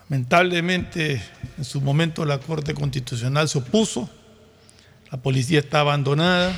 [0.10, 1.22] Lamentablemente,
[1.58, 4.10] en su momento la Corte Constitucional se opuso,
[5.10, 6.54] la policía está abandonada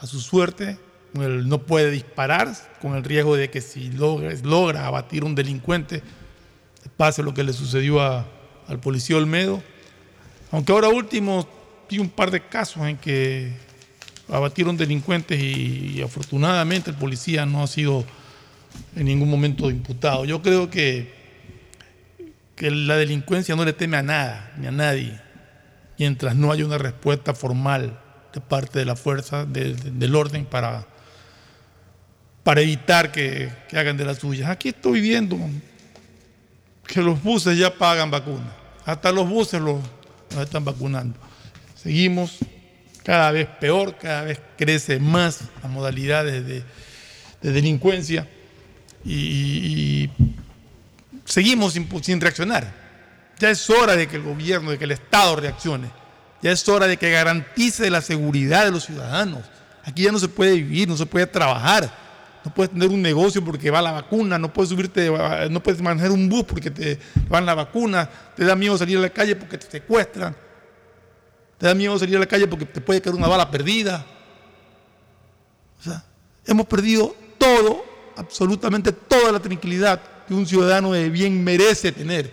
[0.00, 0.76] a su suerte,
[1.12, 6.02] no puede disparar con el riesgo de que si logra, logra abatir un delincuente,
[6.96, 9.62] pase lo que le sucedió al policía Olmedo.
[10.50, 11.48] Aunque ahora último
[11.88, 13.52] vi un par de casos en que
[14.28, 18.04] abatieron delincuentes y, y afortunadamente el policía no ha sido
[18.96, 20.24] en ningún momento imputado.
[20.24, 21.24] Yo creo que
[22.56, 25.18] que la delincuencia no le teme a nada, ni a nadie,
[25.98, 27.98] mientras no haya una respuesta formal
[28.32, 30.86] de parte de la fuerza del orden para,
[32.42, 34.50] para evitar que, hagan de las suyas.
[34.50, 35.38] Aquí estoy viendo
[36.86, 38.52] que los buses ya pagan vacunas,
[38.84, 39.80] hasta los buses los,
[40.40, 41.18] están vacunando.
[41.74, 42.38] Seguimos
[43.02, 46.64] cada vez peor, cada vez crece más las modalidades de,
[47.42, 48.26] delincuencia
[49.04, 50.10] y
[51.24, 52.72] seguimos sin, reaccionar.
[53.38, 55.90] Ya es hora de que el gobierno, de que el Estado reaccione.
[56.42, 59.42] Ya es hora de que garantice la seguridad de los ciudadanos.
[59.84, 62.04] Aquí ya no se puede vivir, no se puede trabajar.
[62.44, 65.10] No puedes tener un negocio porque va la vacuna, no puedes subirte,
[65.50, 69.00] no puedes manejar un bus porque te van la vacuna, te da miedo salir a
[69.00, 70.36] la calle porque te secuestran,
[71.56, 74.04] te da miedo salir a la calle porque te puede caer una bala perdida.
[75.80, 76.04] O sea,
[76.44, 77.82] hemos perdido todo,
[78.16, 82.30] absolutamente toda la tranquilidad que un ciudadano de bien merece tener.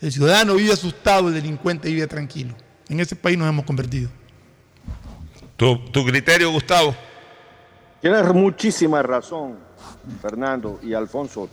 [0.00, 2.54] El ciudadano vive asustado, el delincuente vive tranquilo.
[2.88, 4.08] En ese país nos hemos convertido.
[5.56, 6.94] ¿Tu, criterio, Gustavo?
[8.00, 9.58] Tienes muchísima razón,
[10.22, 11.48] Fernando y Alfonso,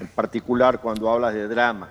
[0.00, 1.88] en particular cuando hablas de drama.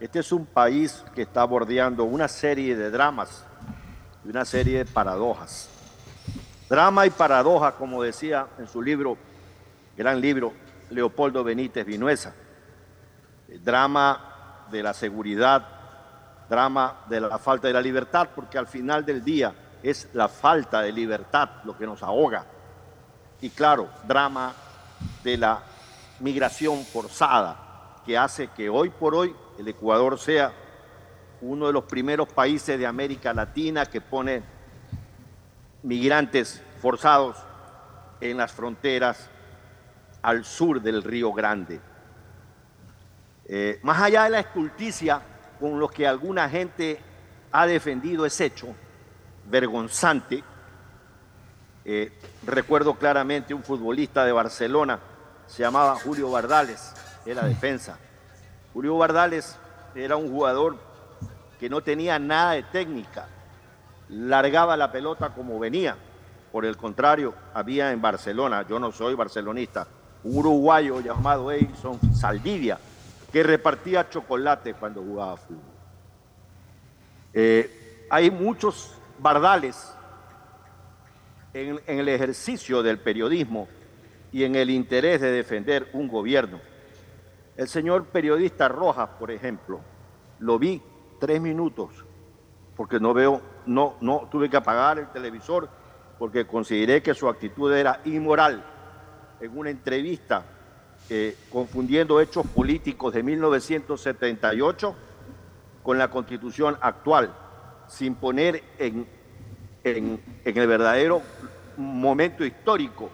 [0.00, 3.44] Este es un país que está bordeando una serie de dramas
[4.24, 5.68] y una serie de paradojas.
[6.68, 9.16] Drama y paradoja, como decía en su libro,
[9.96, 10.52] gran libro,
[10.90, 12.34] Leopoldo Benítez Vinuesa.
[13.62, 15.66] drama de la seguridad,
[16.48, 20.80] drama de la falta de la libertad, porque al final del día es la falta
[20.80, 22.44] de libertad lo que nos ahoga.
[23.40, 24.54] Y claro, drama
[25.22, 25.62] de la
[26.20, 30.52] migración forzada, que hace que hoy por hoy el Ecuador sea
[31.40, 34.42] uno de los primeros países de América Latina que pone
[35.82, 37.36] migrantes forzados
[38.20, 39.28] en las fronteras
[40.24, 41.80] al sur del Río Grande.
[43.46, 45.20] Eh, más allá de la estulticia
[45.60, 46.98] con lo que alguna gente
[47.52, 48.68] ha defendido ese hecho
[49.50, 50.42] vergonzante,
[51.84, 52.10] eh,
[52.46, 54.98] recuerdo claramente un futbolista de Barcelona,
[55.46, 56.94] se llamaba Julio Bardales,
[57.26, 57.98] era defensa.
[58.72, 59.58] Julio Bardales
[59.94, 60.78] era un jugador
[61.60, 63.28] que no tenía nada de técnica,
[64.08, 65.98] largaba la pelota como venía.
[66.50, 69.86] Por el contrario, había en Barcelona, yo no soy barcelonista,
[70.24, 72.78] uruguayo llamado Edison Saldivia,
[73.32, 75.62] que repartía chocolate cuando jugaba fútbol.
[77.32, 79.94] Eh, hay muchos bardales
[81.52, 83.68] en, en el ejercicio del periodismo
[84.32, 86.60] y en el interés de defender un gobierno.
[87.56, 89.80] El señor periodista Rojas, por ejemplo,
[90.40, 90.82] lo vi
[91.20, 92.04] tres minutos
[92.76, 95.68] porque no veo, no, no tuve que apagar el televisor
[96.18, 98.64] porque consideré que su actitud era inmoral
[99.44, 100.42] en una entrevista
[101.10, 104.94] eh, confundiendo hechos políticos de 1978
[105.82, 107.34] con la constitución actual.
[107.86, 109.06] sin poner en,
[109.84, 111.20] en, el verdadero
[111.76, 113.10] momento histórico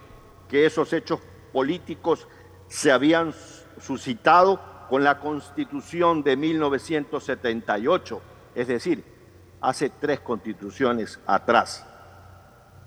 [0.47, 1.19] que esos hechos
[1.51, 2.25] políticos
[2.69, 3.33] se habían
[3.77, 8.21] suscitado con la constitución de 1978,
[8.55, 9.03] es decir,
[9.59, 11.85] hace tres constituciones atrás.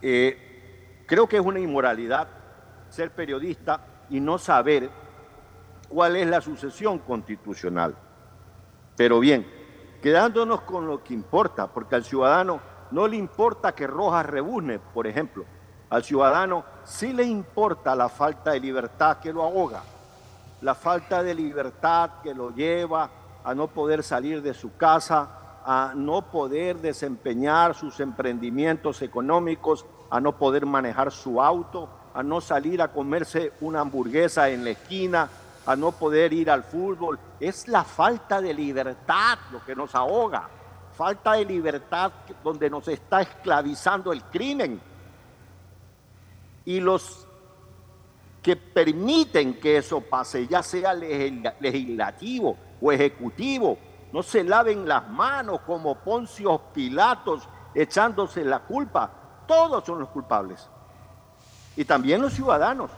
[0.00, 2.43] Eh, creo que es una inmoralidad
[2.94, 4.88] ser periodista y no saber
[5.88, 7.94] cuál es la sucesión constitucional.
[8.96, 9.46] Pero bien,
[10.00, 12.60] quedándonos con lo que importa, porque al ciudadano
[12.92, 15.44] no le importa que Rojas rebuzne, por ejemplo.
[15.90, 19.82] Al ciudadano sí le importa la falta de libertad que lo ahoga,
[20.62, 23.10] la falta de libertad que lo lleva
[23.42, 25.28] a no poder salir de su casa,
[25.64, 32.40] a no poder desempeñar sus emprendimientos económicos, a no poder manejar su auto, a no
[32.40, 35.28] salir a comerse una hamburguesa en la esquina,
[35.66, 37.18] a no poder ir al fútbol.
[37.40, 40.48] Es la falta de libertad lo que nos ahoga.
[40.96, 44.80] Falta de libertad donde nos está esclavizando el crimen.
[46.64, 47.26] Y los
[48.40, 53.76] que permiten que eso pase, ya sea legislativo o ejecutivo,
[54.12, 59.10] no se laven las manos como Poncio Pilatos echándose la culpa.
[59.48, 60.68] Todos son los culpables.
[61.76, 62.90] Y también los ciudadanos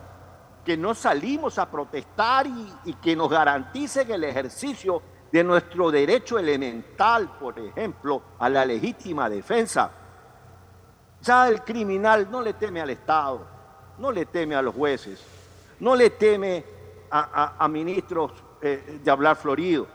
[0.66, 2.48] que no salimos a protestar
[2.84, 9.30] y, que nos garanticen el ejercicio de nuestro derecho elemental, por ejemplo, a la legítima
[9.30, 9.92] defensa.
[11.22, 13.46] Ya el criminal no le teme al Estado,
[13.98, 15.24] no le teme a los jueces,
[15.78, 16.64] no le teme
[17.12, 19.86] a, ministros eh, de hablar florido.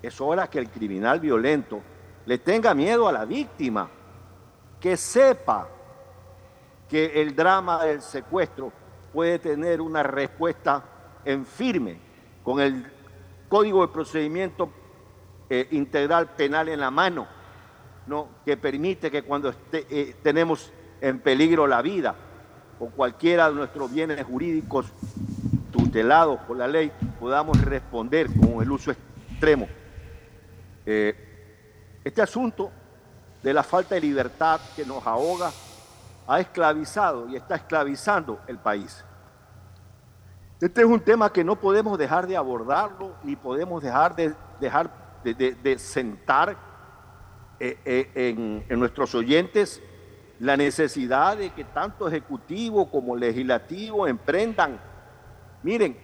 [0.00, 1.82] Es hora que el criminal violento
[2.24, 3.86] le tenga miedo a la víctima,
[4.80, 5.68] que sepa
[6.88, 8.72] que el drama del secuestro
[9.12, 10.84] puede tener una respuesta
[11.24, 11.98] en firme
[12.42, 12.90] con el
[13.48, 14.70] Código de Procedimiento
[15.50, 17.26] eh, Integral Penal en la mano,
[18.06, 18.28] ¿no?
[18.44, 22.14] que permite que cuando eh, tenemos en peligro la vida
[22.78, 24.86] o cualquiera de nuestros bienes jurídicos
[25.72, 29.68] tutelados por la ley, podamos responder con el uso extremo.
[30.86, 31.14] Eh,
[32.04, 32.70] este asunto
[33.42, 35.50] de la falta de libertad que nos ahoga
[36.28, 39.02] ha esclavizado y está esclavizando el país.
[40.60, 44.90] Este es un tema que no podemos dejar de abordarlo ni podemos dejar de, dejar
[45.24, 46.56] de, sentar
[47.58, 49.82] eh, eh, en, en nuestros oyentes
[50.38, 54.78] la necesidad de que tanto ejecutivo como legislativo emprendan.
[55.62, 55.96] Miren,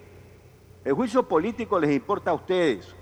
[0.84, 2.94] el juicio político les importa a ustedes,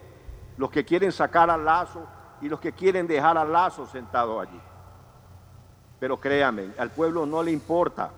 [0.56, 2.04] los que quieren sacar al lazo
[2.40, 4.60] y los que quieren dejar al lazo sentado allí.
[6.02, 8.10] Pero créanme, al pueblo no le importa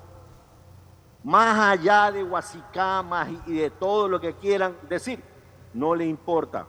[1.22, 5.22] más allá de Huasicamas y de todo lo que quieran decir,
[5.74, 6.64] no le importa.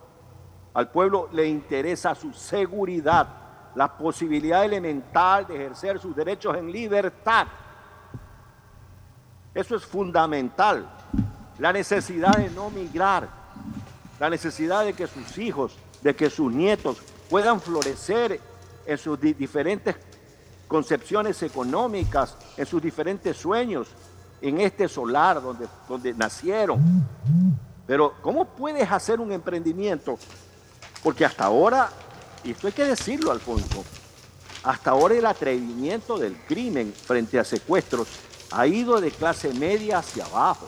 [0.73, 3.29] Al pueblo le interesa su seguridad,
[3.75, 7.47] la posibilidad elemental de ejercer sus derechos en libertad.
[9.53, 10.85] Eso es fundamental.
[11.59, 13.29] La necesidad de no migrar,
[14.19, 18.41] la necesidad de que sus hijos, de que sus nietos puedan florecer
[18.85, 19.95] en sus diferentes
[20.67, 23.87] concepciones económicas, en sus diferentes sueños,
[24.41, 26.79] en este solar donde, donde nacieron.
[27.87, 30.17] Pero ¿cómo puedes hacer un emprendimiento?
[31.03, 31.89] Porque hasta ahora,
[32.43, 33.83] y esto hay que decirlo, Alfonso,
[34.63, 38.07] hasta ahora el atrevimiento del crimen frente a secuestros
[38.51, 40.67] ha ido de clase media hacia abajo.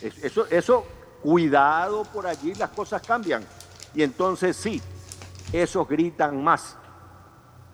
[0.00, 0.84] Eso, eso,
[1.22, 3.42] cuidado por allí, las cosas cambian.
[3.94, 4.82] Y entonces sí,
[5.52, 6.76] esos gritan más.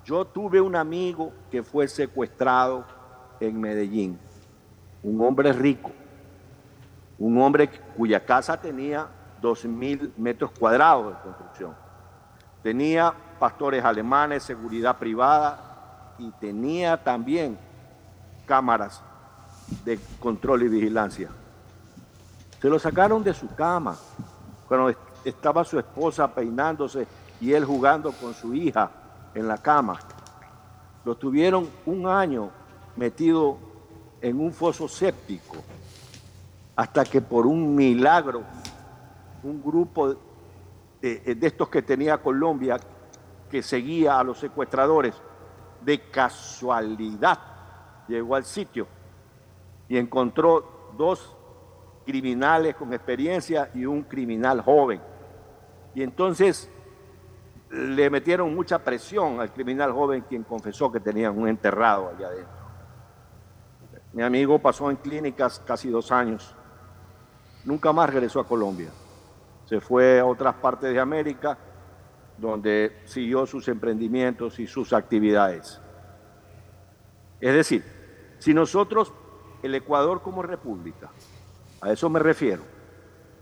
[0.05, 2.85] Yo tuve un amigo que fue secuestrado
[3.39, 4.19] en Medellín,
[5.03, 5.91] un hombre rico,
[7.19, 9.09] un hombre cuya casa tenía
[9.41, 11.75] dos mil metros cuadrados de construcción.
[12.63, 17.59] Tenía pastores alemanes, seguridad privada y tenía también
[18.47, 19.03] cámaras
[19.85, 21.31] de control y vigilancia.
[22.61, 23.97] Se lo sacaron de su cama
[24.69, 24.95] cuando
[25.25, 27.07] estaba su esposa peinándose
[27.41, 28.91] y él jugando con su hija
[29.35, 29.99] en la cama.
[31.05, 32.51] Lo tuvieron un año
[32.97, 33.59] metido
[34.21, 35.57] en un foso séptico,
[36.77, 38.43] hasta que por un milagro,
[39.43, 40.15] un grupo
[41.01, 42.79] de, estos que tenía Colombia,
[43.51, 45.15] que seguía a los secuestradores,
[45.83, 47.39] de casualidad
[48.07, 48.87] llegó al sitio
[49.89, 51.35] y encontró dos
[52.05, 55.01] criminales con experiencia y un criminal joven.
[55.95, 56.71] Y entonces
[57.71, 62.61] le metieron mucha presión al criminal joven quien confesó que tenían un enterrado allá adentro.
[64.13, 66.55] Mi amigo pasó en clínicas casi dos años.
[67.65, 68.91] Nunca más regresó a Colombia.
[69.67, 71.57] Se fue a otras partes de América
[72.37, 75.81] donde siguió sus emprendimientos y sus actividades.
[77.41, 77.85] Es decir,
[78.39, 79.13] si nosotros,
[79.63, 81.11] el Ecuador como república,
[81.81, 82.63] a eso me refiero,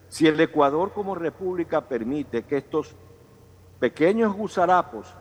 [0.09, 2.95] si el Ecuador como república permite que estos
[3.79, 5.14] pequeños gusarapos,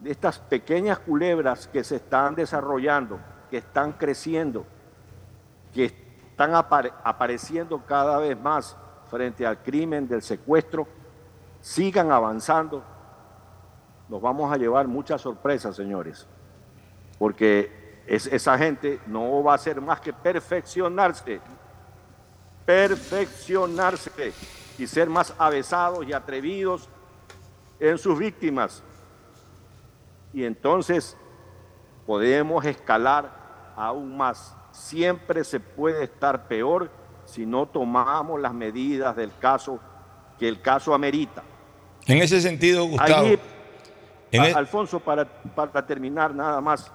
[0.00, 3.18] de estas pequeñas culebras que se están desarrollando,
[3.50, 4.66] que están creciendo,
[5.72, 8.76] que están apare- apareciendo cada vez más
[9.10, 10.86] frente al crimen del secuestro,
[11.60, 12.82] sigan avanzando,
[14.08, 16.26] nos vamos a llevar muchas sorpresas, señores,
[17.18, 21.40] porque es- esa gente no va a hacer más que perfeccionarse,
[22.66, 24.32] perfeccionarse
[24.78, 26.88] y ser más avesados y atrevidos
[27.90, 28.82] en sus víctimas.
[30.32, 31.16] Y entonces
[32.06, 33.30] podemos escalar
[33.76, 34.56] aún más.
[34.72, 36.90] Siempre se puede estar peor
[37.24, 39.78] si no tomamos las medidas del caso
[40.38, 41.42] que el caso amerita.
[42.06, 43.26] En ese sentido, Gustavo.
[43.26, 43.38] Allí,
[44.32, 46.90] en a- e- Alfonso, para, para terminar nada más,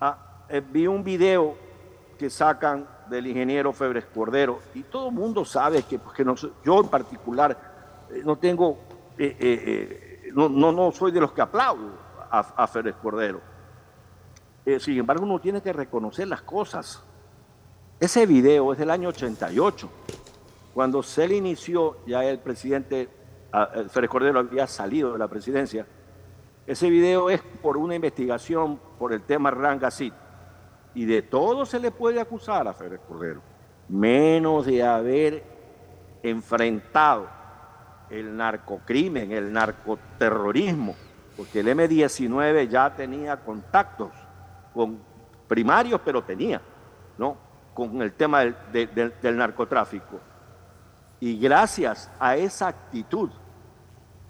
[0.00, 0.18] ah,
[0.48, 1.56] eh, vi un video
[2.18, 6.34] que sacan del ingeniero Febres Cordero y todo el mundo sabe que, pues, que no
[6.64, 7.56] yo en particular
[8.10, 8.78] eh, no tengo,
[9.18, 11.90] eh, eh, eh, no, no, no soy de los que aplaudo
[12.30, 13.40] a, a Febres Cordero.
[14.78, 17.02] Sin embargo, uno tiene que reconocer las cosas.
[17.98, 19.90] Ese video es del año 88.
[20.72, 23.08] Cuando se le inició, ya el presidente
[23.90, 25.84] Férez Cordero había salido de la presidencia.
[26.64, 30.14] Ese video es por una investigación por el tema Rangasit.
[30.94, 33.42] Y de todo se le puede acusar a Férez Cordero,
[33.88, 35.42] menos de haber
[36.22, 37.41] enfrentado
[38.12, 40.94] el narcocrimen, el narcoterrorismo,
[41.36, 44.10] porque el M-19 ya tenía contactos
[44.74, 44.98] con
[45.48, 46.60] primarios, pero tenía,
[47.18, 47.36] ¿no?
[47.74, 50.20] Con el tema del, de- del- del narcotráfico.
[51.20, 53.30] Y gracias a esa actitud,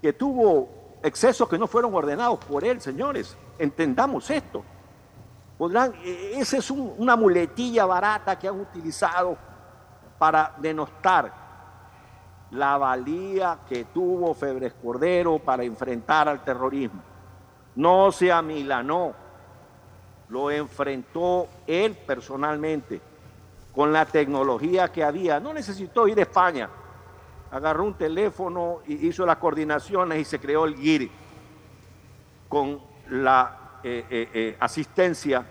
[0.01, 0.69] que tuvo
[1.03, 4.63] excesos que no fueron ordenados por él, señores, entendamos esto.
[6.03, 9.37] Eh, esa es un- una muletilla barata que han utilizado
[10.17, 11.42] para denostar
[12.53, 17.01] la valía que tuvo Febres Cordero para enfrentar al terrorismo.
[17.75, 19.13] No se amilanó,
[20.29, 23.01] lo enfrentó él personalmente
[23.73, 25.39] con la tecnología que había.
[25.39, 26.69] No necesitó ir a España.
[27.51, 31.11] Agarró un teléfono y hizo las coordinaciones y se creó el GIRI
[32.47, 32.79] con
[33.09, 35.43] la eh, eh, eh, asistencia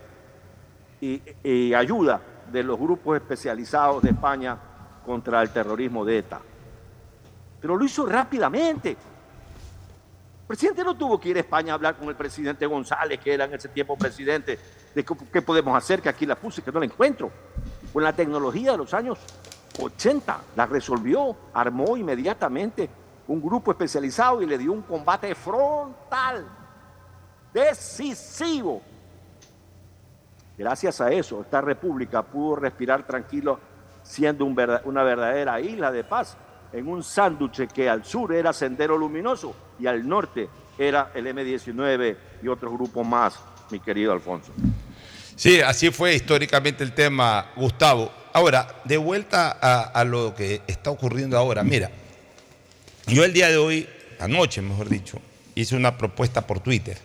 [1.01, 4.57] y, y ayuda de los grupos especializados de España
[5.05, 6.41] contra el terrorismo de ETA.
[7.63, 8.91] Pero lo hizo rápidamente.
[8.91, 13.33] El presidente no tuvo que ir a España a hablar con el presidente González, que
[13.33, 14.59] era en ese tiempo presidente,
[14.93, 17.31] de qué, podemos hacer, que aquí la puse, que no la encuentro.
[17.93, 19.19] Con la tecnología de los años
[19.81, 22.91] 80 la resolvió, armó inmediatamente
[23.29, 26.45] un grupo especializado y le dio un combate frontal,
[27.55, 28.83] decisivo.
[30.59, 33.59] Gracias a eso, esta república pudo respirar tranquilo
[34.03, 36.37] siendo una verdadera isla de paz
[36.73, 40.49] en un sándwich que al sur era Sendero Luminoso y al norte
[40.79, 43.35] era el M-19 y otros grupos más,
[43.71, 44.53] mi querido Alfonso.
[45.37, 48.11] Sí, así fue históricamente el tema, Gustavo.
[48.33, 51.91] Ahora, de vuelta a, lo que está ocurriendo ahora, mira,
[53.07, 53.89] yo el día de hoy,
[54.21, 55.19] anoche mejor dicho,
[55.55, 56.97] hice una propuesta por Twitter.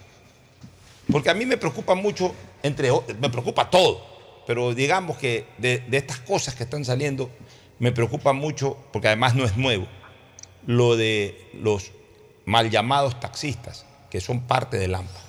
[1.12, 2.90] Porque a mí me preocupa mucho, entre,
[3.20, 7.30] me preocupa todo, pero digamos que de, de estas cosas que están saliendo,
[7.80, 9.88] me preocupa mucho, porque además no es nuevo,
[10.66, 11.92] lo de los
[12.46, 15.20] mal llamados taxistas, que son parte del AMPA.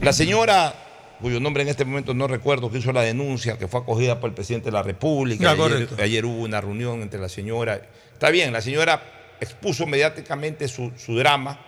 [0.00, 0.74] La señora,
[1.20, 4.28] cuyo nombre en este momento no recuerdo, que hizo la denuncia, que fue acogida por
[4.28, 5.56] el presidente de la República.
[5.98, 7.80] Ayer, hubo una reunión entre la señora.
[8.12, 9.02] Está bien, la señora
[9.40, 11.58] expuso mediáticamente su, su drama,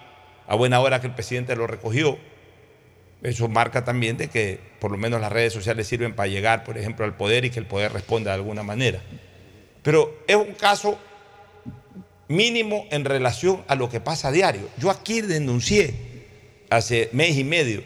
[0.47, 2.19] a buena hora que el presidente lo recogió.
[3.23, 6.79] Eso marca también de que por lo menos las redes sociales sirven para llegar, por
[6.79, 9.03] ejemplo, al poder y que el poder responda de alguna manera.
[9.83, 10.99] Pero es un caso
[12.29, 14.69] mínimo en relación a lo que pasa a diario.
[14.79, 15.95] Yo aquí denuncié
[16.71, 17.83] hace mes y medio,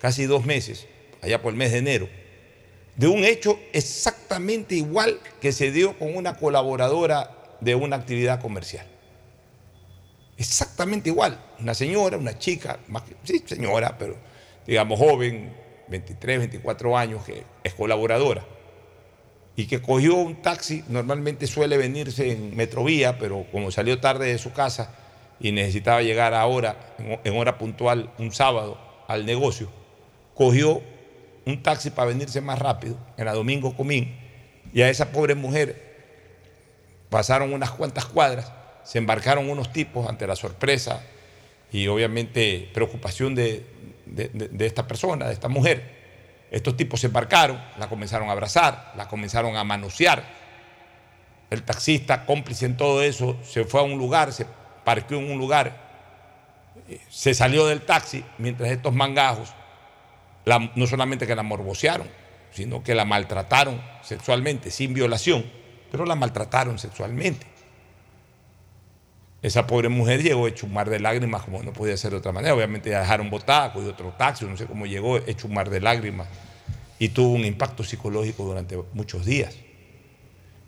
[0.00, 0.86] casi dos meses,
[1.20, 2.08] allá por el mes de enero,
[2.96, 8.86] de un hecho exactamente igual que se dio con una colaboradora de una actividad comercial.
[10.36, 11.38] Exactamente igual.
[11.60, 12.78] Una señora, una chica,
[13.24, 14.16] sí, señora, pero
[14.66, 15.52] digamos joven,
[15.88, 18.44] 23, 24 años, que es colaboradora
[19.56, 24.38] y que cogió un taxi, normalmente suele venirse en Metrovía, pero como salió tarde de
[24.38, 24.94] su casa
[25.40, 29.68] y necesitaba llegar ahora, en, hora puntual, un sábado, al negocio,
[30.34, 30.80] cogió
[31.44, 34.16] un taxi para venirse más rápido, en la Domingo Comín,
[34.72, 35.92] y a esa pobre mujer
[37.10, 38.50] pasaron unas cuantas cuadras
[38.84, 41.04] se embarcaron unos tipos ante la sorpresa
[41.70, 43.64] y obviamente preocupación de,
[44.06, 46.02] de- esta persona, de esta mujer.
[46.50, 50.22] Estos tipos se embarcaron, la comenzaron a abrazar, la comenzaron a manosear.
[51.50, 54.46] El taxista, cómplice en todo eso, se fue a un lugar, se
[54.84, 55.76] parqueó en un lugar,
[56.88, 59.52] eh, se salió del taxi mientras estos mangajos
[60.74, 62.08] no solamente que la morbosearon,
[62.50, 65.44] sino que la maltrataron sexualmente, sin violación,
[65.90, 67.46] pero la maltrataron sexualmente.
[69.42, 72.30] Esa pobre mujer llegó hecho un mar de lágrimas, como no podía ser de otra
[72.30, 72.54] manera.
[72.54, 75.80] Obviamente la dejaron botada, cogió otro taxi, no sé cómo llegó, hecho un mar de
[75.80, 76.28] lágrimas.
[77.00, 79.56] Y tuvo un impacto psicológico durante muchos días.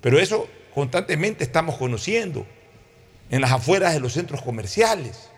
[0.00, 2.44] Pero eso constantemente estamos conociendo
[3.30, 5.30] en las afueras de los centros comerciales.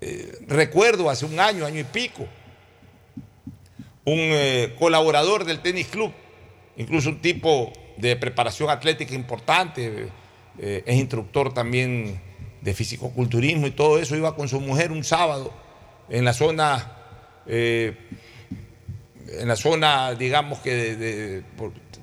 [0.00, 2.26] Eh, recuerdo hace un año, año y pico,
[4.04, 6.12] un eh, colaborador del tenis club,
[6.76, 10.08] incluso un tipo de preparación atlética importante,
[10.58, 12.20] eh, es instructor también
[12.60, 15.52] de fisicoculturismo y todo eso, iba con su mujer un sábado
[16.08, 16.96] en la zona,
[17.46, 17.96] eh,
[19.38, 21.42] en la zona, digamos que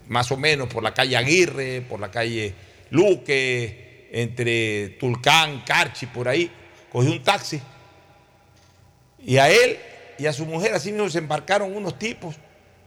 [0.08, 2.54] más o menos por la calle Aguirre, por la calle
[2.92, 6.50] Luque, entre Tulcán, Carchi, por ahí,
[6.92, 7.60] cogió un taxi
[9.26, 9.78] y a él
[10.18, 12.36] y a su mujer así mismo se embarcaron unos tipos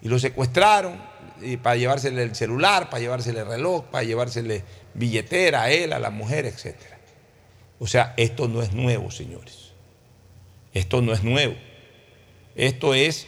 [0.00, 0.98] y lo secuestraron
[1.40, 4.64] y para llevársele el celular, para llevársele el reloj, para llevársele
[4.94, 6.74] billetera a él, a la mujer, etc.
[7.78, 9.72] O sea, esto no es nuevo, señores.
[10.72, 11.54] Esto no es nuevo.
[12.54, 13.26] Esto es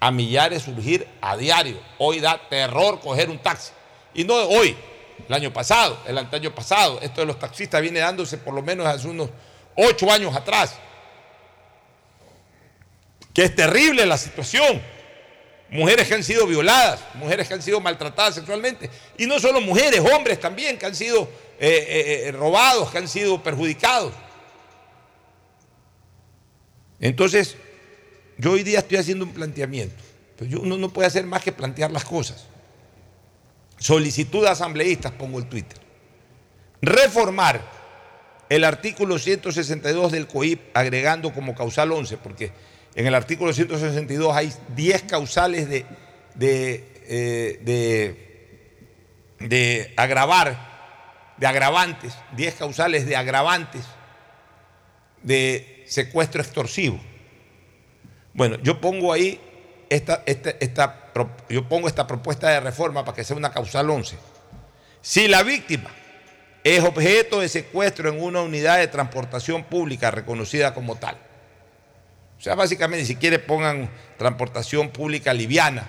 [0.00, 1.78] a millares surgir a diario.
[1.98, 3.72] Hoy da terror coger un taxi.
[4.14, 4.76] Y no hoy,
[5.28, 7.00] el año pasado, el año pasado.
[7.00, 9.30] Esto de los taxistas viene dándose por lo menos hace unos
[9.76, 10.76] ocho años atrás
[13.36, 14.80] que es terrible la situación.
[15.70, 18.88] Mujeres que han sido violadas, mujeres que han sido maltratadas sexualmente.
[19.18, 21.22] Y no solo mujeres, hombres también que han sido
[21.58, 24.12] eh, eh, eh, robados, que han sido perjudicados.
[27.00, 27.56] Entonces,
[28.38, 30.02] yo hoy día estoy haciendo un planteamiento.
[30.38, 32.44] Pero uno no puede hacer más que plantear las cosas.
[33.78, 35.78] Solicitud de asambleístas, pongo el Twitter.
[36.80, 37.60] Reformar
[38.48, 42.52] el artículo 162 del COIP agregando como causal 11, porque
[42.96, 45.84] en el artículo 162 hay 10 causales de,
[46.40, 53.84] eh, de, de agravar, de agravantes, 10 causales de agravantes
[55.22, 56.98] de secuestro extorsivo.
[58.32, 59.40] Bueno, yo pongo ahí
[59.90, 61.12] esta, esta, esta
[61.50, 64.16] yo pongo esta propuesta de reforma para que sea una causal 11.
[65.02, 65.90] Si la víctima
[66.64, 71.18] es objeto de secuestro en una unidad de transportación pública reconocida como tal.
[72.38, 75.86] O sea, básicamente, si quiere pongan transportación pública liviana,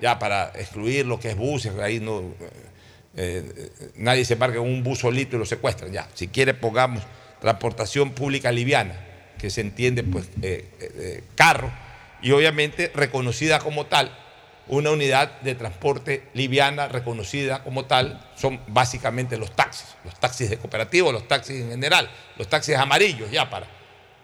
[0.00, 2.20] ya para excluir lo que es buses, ahí no,
[3.16, 6.08] eh, eh, nadie se embarca en un bus solito y lo secuestran, ya.
[6.14, 7.02] Si quiere pongamos
[7.40, 8.94] transportación pública liviana,
[9.38, 11.70] que se entiende pues eh, carro,
[12.22, 14.16] y obviamente reconocida como tal,
[14.68, 20.56] una unidad de transporte liviana reconocida como tal son básicamente los taxis, los taxis de
[20.56, 23.66] cooperativo, los taxis en general, los taxis amarillos ya para,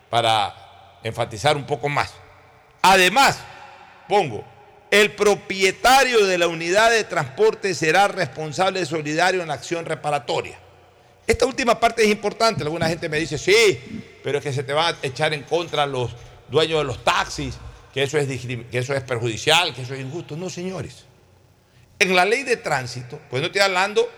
[0.08, 0.67] para
[1.02, 2.12] enfatizar un poco más.
[2.82, 3.38] Además,
[4.08, 4.44] pongo,
[4.90, 10.58] el propietario de la unidad de transporte será responsable solidario en la acción reparatoria.
[11.26, 13.78] Esta última parte es importante, alguna gente me dice, sí,
[14.22, 16.16] pero es que se te van a echar en contra los
[16.48, 17.58] dueños de los taxis,
[17.92, 20.36] que eso es, que eso es perjudicial, que eso es injusto.
[20.36, 21.04] No, señores.
[21.98, 24.08] En la ley de tránsito, pues no estoy hablando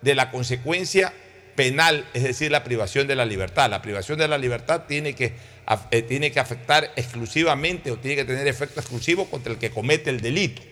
[0.00, 1.12] de la consecuencia
[1.56, 3.68] penal, es decir, la privación de la libertad.
[3.68, 5.34] La privación de la libertad tiene que,
[5.78, 10.20] tiene que afectar exclusivamente o tiene que tener efecto exclusivo contra el que comete el
[10.20, 10.62] delito.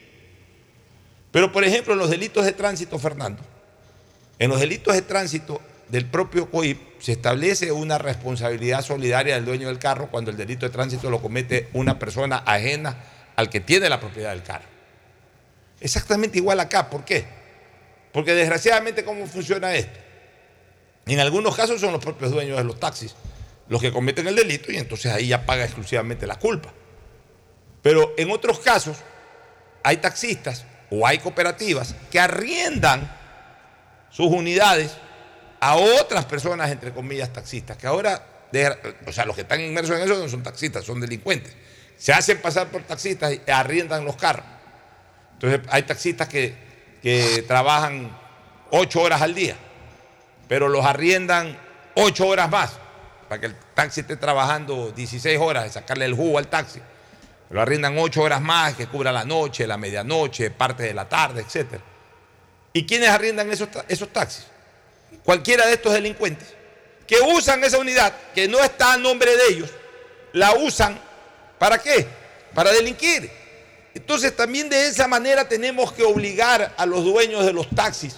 [1.31, 3.43] Pero, por ejemplo, en los delitos de tránsito, Fernando,
[4.39, 9.69] en los delitos de tránsito del propio COIP se establece una responsabilidad solidaria del dueño
[9.69, 12.97] del carro cuando el delito de tránsito lo comete una persona ajena
[13.37, 14.67] al que tiene la propiedad del carro.
[15.81, 16.91] Exactamente igual acá.
[16.91, 17.25] ¿Por qué?
[18.13, 19.99] Porque desgraciadamente, ¿cómo funciona esto?
[21.07, 23.15] En algunos casos son los propios dueños de los taxis
[23.69, 26.73] los que cometen el delito y entonces ahí ya paga exclusivamente la culpa.
[27.83, 28.99] Pero en otros casos
[29.83, 33.17] hay taxistas o hay cooperativas que arriendan
[34.11, 34.97] sus unidades
[35.61, 38.25] a otras personas, entre comillas, taxistas, que ahora,
[39.07, 41.55] o sea, los que están inmersos en eso no son taxistas, son delincuentes.
[41.97, 44.47] Se hacen pasar por taxistas y arriendan los carros.
[45.35, 46.55] Entonces hay taxistas que,
[47.03, 48.17] que trabajan
[48.71, 49.57] ocho horas al día,
[50.49, 51.59] pero los arriendan
[51.95, 52.79] ocho horas más,
[53.29, 56.81] para que el taxi esté trabajando 16 horas, de sacarle el jugo al taxi.
[57.51, 61.43] Lo arriendan ocho horas más, que cubra la noche, la medianoche, parte de la tarde,
[61.43, 61.81] etc.
[62.73, 64.47] ¿Y quiénes arriendan esos, esos taxis?
[65.25, 66.55] cualquiera de estos delincuentes,
[67.07, 69.71] que usan esa unidad, que no está a nombre de ellos,
[70.33, 70.99] la usan,
[71.59, 72.07] ¿para qué?
[72.55, 73.31] Para delinquir.
[73.95, 78.17] Entonces también de esa manera tenemos que obligar a los dueños de los taxis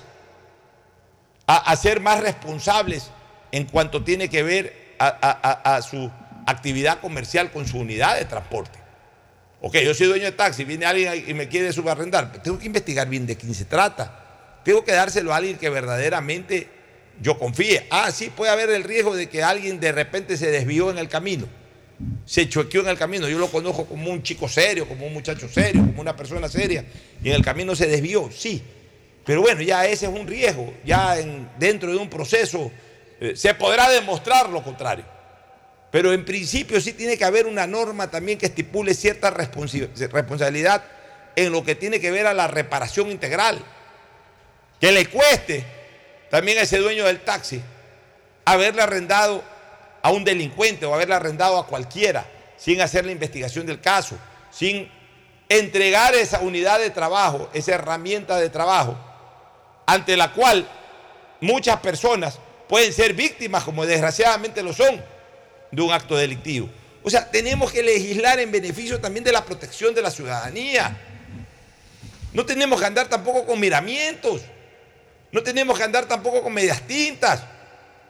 [1.47, 3.11] a, a ser más responsables
[3.51, 6.11] en cuanto tiene que ver a, su
[6.47, 8.79] actividad comercial con su unidad de transporte.
[9.63, 13.09] Ok, yo soy dueño de taxi, viene alguien y me quiere subarrendar, tengo que investigar
[13.09, 14.61] bien de quién se trata.
[14.65, 16.69] Tengo que dárselo a alguien que verdaderamente
[17.21, 17.87] yo confíe.
[17.91, 21.09] Ah, sí, puede haber el riesgo de que alguien de repente se desvió en el
[21.09, 21.47] camino,
[22.27, 23.29] se choqueó en el camino.
[23.29, 26.85] Yo lo conozco como un chico serio, como un muchacho serio, como una persona seria,
[27.23, 28.63] y en el camino se desvió, sí.
[29.25, 32.71] Pero bueno, ya ese es un riesgo, ya en- dentro de un proceso
[33.21, 35.05] eh, se podrá demostrar lo contrario.
[35.91, 40.83] Pero en principio sí tiene que haber una norma también que estipule cierta responsabilidad
[41.37, 43.63] en lo que tiene que ver a la reparación integral.
[44.81, 45.65] Que le cueste
[46.31, 47.61] también a ese dueño del taxi
[48.45, 49.43] haberle arrendado
[50.03, 52.25] a un delincuente o haberle arrendado a cualquiera
[52.57, 54.17] sin hacer la investigación del caso,
[54.51, 54.91] sin
[55.49, 58.97] entregar esa unidad de trabajo, esa herramienta de trabajo,
[59.87, 60.67] ante la cual
[61.41, 62.39] muchas personas
[62.71, 65.03] pueden ser víctimas, como desgraciadamente lo son,
[65.73, 66.71] de un acto delictivo.
[67.03, 70.97] O sea, tenemos que legislar en beneficio también de la protección de la ciudadanía.
[72.33, 74.43] No tenemos que andar tampoco con miramientos.
[75.33, 77.43] No tenemos que andar tampoco con medias tintas.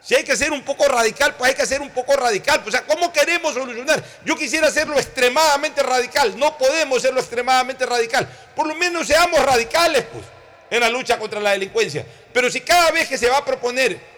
[0.03, 2.63] Si hay que ser un poco radical, pues hay que ser un poco radical.
[2.67, 4.05] O sea, ¿cómo queremos solucionar?
[4.27, 6.39] Yo quisiera hacerlo extremadamente radical.
[6.39, 8.29] No podemos hacerlo extremadamente radical.
[8.55, 10.27] Por lo menos seamos radicales, pues,
[10.69, 12.05] en la lucha contra la delincuencia.
[12.31, 14.10] Pero si cada vez que se va a proponer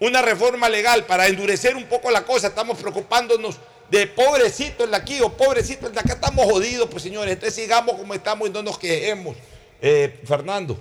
[0.00, 3.58] una reforma legal para endurecer un poco la cosa, estamos preocupándonos
[3.90, 7.34] de pobrecito el de aquí o pobrecito el de acá, estamos jodidos, pues señores.
[7.34, 9.36] Entonces sigamos como estamos y no nos quejemos.
[9.80, 10.78] Eh, Fernando.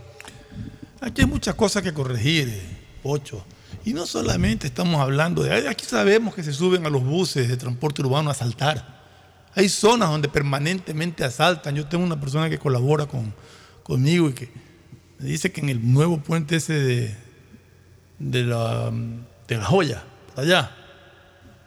[1.01, 2.61] Aquí hay muchas cosas que corregir, eh,
[3.03, 3.45] Pocho.
[3.83, 5.67] Y no solamente estamos hablando de.
[5.67, 8.95] Aquí sabemos que se suben a los buses de transporte urbano a asaltar.
[9.53, 11.75] Hay zonas donde permanentemente asaltan.
[11.75, 13.33] Yo tengo una persona que colabora con,
[13.83, 14.49] conmigo y que
[15.19, 17.15] me dice que en el nuevo puente ese de,
[18.19, 18.91] de, la,
[19.47, 20.03] de la joya,
[20.33, 20.71] por allá,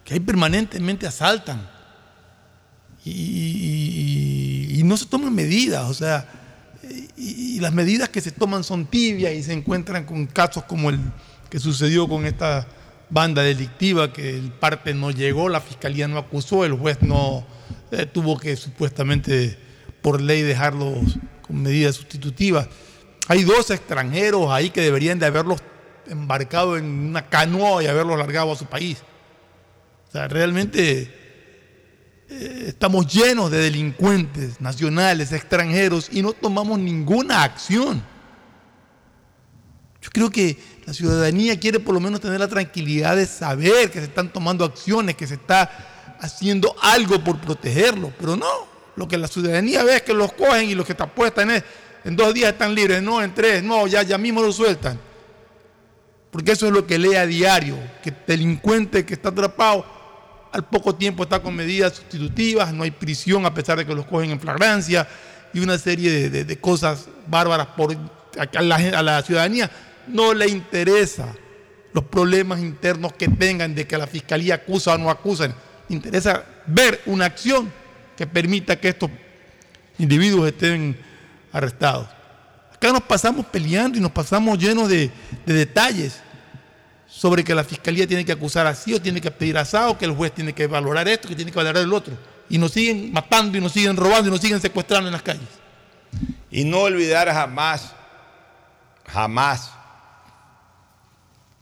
[0.05, 1.69] que ahí permanentemente asaltan.
[3.05, 6.27] Y, no se toman medidas, o sea,
[7.15, 10.89] y, y las medidas que se toman son tibias y se encuentran con casos como
[10.89, 10.99] el
[11.51, 12.67] que sucedió con esta
[13.11, 17.47] banda delictiva que el parte no llegó, la fiscalía no acusó, el juez no
[17.91, 19.59] eh, tuvo que supuestamente
[20.03, 22.69] por ley dejarlos con medidas sustitutivas.
[23.29, 25.61] Hay dos extranjeros ahí que deberían de haberlos
[26.09, 28.99] embarcado en una canoa y haberlos largado a su país.
[30.09, 31.15] O sea, realmente
[32.31, 38.03] eh, estamos llenos de delincuentes nacionales, extranjeros, y no tomamos ninguna acción.
[40.01, 43.99] Yo creo que la ciudadanía quiere por lo menos tener la tranquilidad de saber que
[43.99, 48.69] se están tomando acciones, que se está haciendo algo por protegerlo, pero no.
[48.97, 51.63] Lo que la ciudadanía ve es que los cogen y los que te apuestan es,
[52.05, 54.99] en dos días están libres, no, en tres, no, ya, ya mismo lo sueltan.
[56.39, 59.85] Porque eso es lo que lee a diario, que delincuente que está atrapado
[60.53, 64.07] al poco tiempo está con medidas sustitutivas, no hay prisión a pesar de que los
[64.07, 65.09] cogen en flagrancia
[65.53, 67.67] y una serie de, cosas bárbaras
[68.57, 69.69] a la, ciudadanía.
[70.07, 71.35] No le interesa
[71.93, 75.53] los problemas internos que tengan de que la fiscalía acusa o no acusa,
[75.89, 77.69] interesa ver una acción
[78.17, 79.11] que permita que estos
[79.99, 80.97] individuos estén
[81.51, 82.07] arrestados.
[82.73, 85.11] Acá nos pasamos peleando y nos pasamos llenos de
[85.45, 86.23] detalles
[87.09, 90.13] sobre que la fiscalía tiene que acusar así o tiene que pedir asado, que el
[90.13, 92.15] juez tiene que valorar esto, que tiene que valorar el otro.
[92.51, 95.49] Y nos siguen matando y nos siguen robando y nos siguen secuestrando en las calles.
[96.51, 97.95] Y no olvidar jamás,
[99.07, 99.73] jamás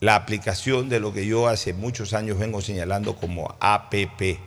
[0.00, 4.38] la aplicación de lo que yo hace muchos años vengo señalando como APP,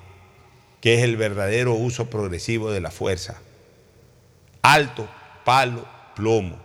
[0.81, 3.41] que es el verdadero uso progresivo de la fuerza.
[4.61, 5.09] Alto,
[5.45, 6.59] palo, plomo.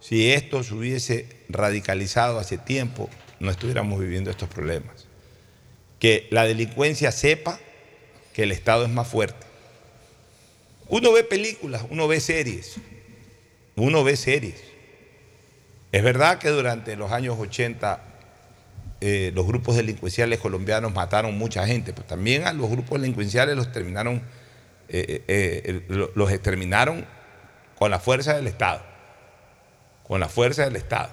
[0.00, 3.08] Si esto se hubiese radicalizado hace tiempo,
[3.40, 5.06] no estuviéramos viviendo estos problemas.
[5.98, 7.58] Que la delincuencia sepa
[8.32, 9.46] que el Estado es más fuerte.
[10.88, 12.76] Uno ve películas, uno ve series,
[13.76, 14.62] uno ve series.
[15.92, 18.04] Es verdad que durante los años 80
[19.02, 23.72] eh, los grupos delincuenciales colombianos mataron mucha gente, pero también a los grupos delincuenciales los
[23.72, 24.22] terminaron,
[24.88, 27.06] eh, eh, lo- los exterminaron
[27.78, 28.82] con la fuerza del Estado,
[30.06, 31.10] con la fuerza del Estado.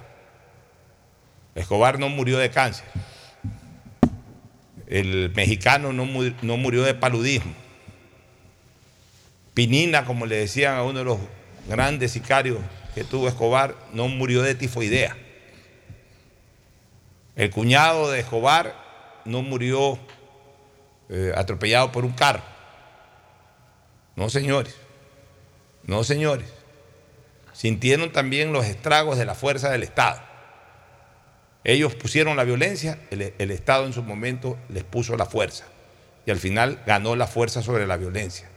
[1.58, 2.86] Escobar no murió de cáncer,
[4.86, 7.52] el mexicano no, mu- no murió de paludismo,
[9.54, 11.18] Pinina, como le decían a uno de los
[11.68, 12.58] grandes sicarios
[12.94, 15.16] que tuvo Escobar, no murió de tifoidea.
[17.34, 18.74] El cuñado de Escobar
[19.24, 19.98] no murió
[21.08, 22.42] eh, atropellado por un carro.
[24.16, 24.76] No, señores.
[25.84, 26.52] No, señores.
[27.52, 30.20] Sintieron también los estragos de la fuerza del Estado.
[31.68, 35.66] Ellos pusieron la violencia, el, Estado en su momento les puso la fuerza.
[36.24, 38.48] Y al final ganó la fuerza sobre la violencia.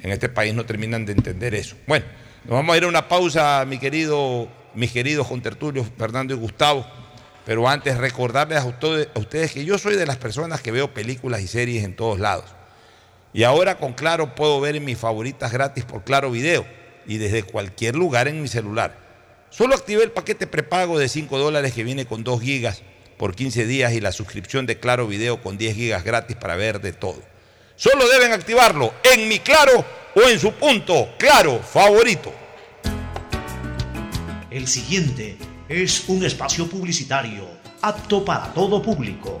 [0.00, 1.76] En este país no terminan de entender eso.
[1.86, 2.06] Bueno,
[2.42, 6.84] nos vamos a ir a una pausa, mi querido, mis queridos contertulios Fernando y Gustavo.
[7.46, 10.92] Pero antes recordarles a ustedes, a ustedes que yo soy de las personas que veo
[10.92, 12.46] películas y series en todos lados.
[13.32, 16.66] Y ahora con Claro puedo ver mis favoritas gratis por Claro Video
[17.06, 18.99] y desde cualquier lugar en mi celular.
[19.50, 22.82] Solo activé el paquete prepago de 5 dólares que viene con 2 gigas
[23.18, 26.80] por 15 días y la suscripción de Claro Video con 10 gigas gratis para ver
[26.80, 27.20] de todo.
[27.74, 29.84] Solo deben activarlo en mi Claro
[30.14, 32.32] o en su punto Claro favorito.
[34.50, 35.36] El siguiente
[35.68, 37.48] es un espacio publicitario
[37.82, 39.40] apto para todo público.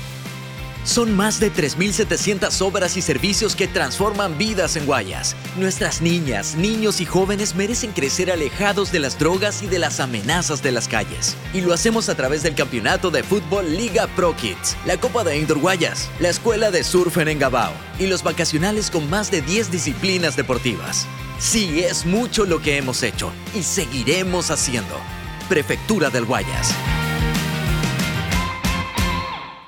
[0.83, 5.35] Son más de 3.700 obras y servicios que transforman vidas en Guayas.
[5.57, 10.63] Nuestras niñas, niños y jóvenes merecen crecer alejados de las drogas y de las amenazas
[10.63, 11.37] de las calles.
[11.53, 15.37] Y lo hacemos a través del campeonato de fútbol Liga Pro Kids, la Copa de
[15.37, 19.69] Indoor Guayas, la Escuela de Surf en Engabao y los vacacionales con más de 10
[19.71, 21.05] disciplinas deportivas.
[21.37, 24.95] Sí, es mucho lo que hemos hecho y seguiremos haciendo.
[25.47, 26.73] Prefectura del Guayas.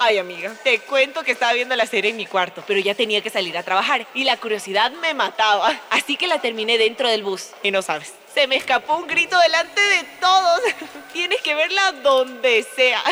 [0.00, 3.20] Ay, amiga, te cuento que estaba viendo la serie en mi cuarto, pero ya tenía
[3.20, 5.80] que salir a trabajar y la curiosidad me mataba.
[5.90, 7.48] Así que la terminé dentro del bus.
[7.64, 10.60] Y no sabes, se me escapó un grito delante de todos.
[11.12, 13.02] Tienes que verla donde sea.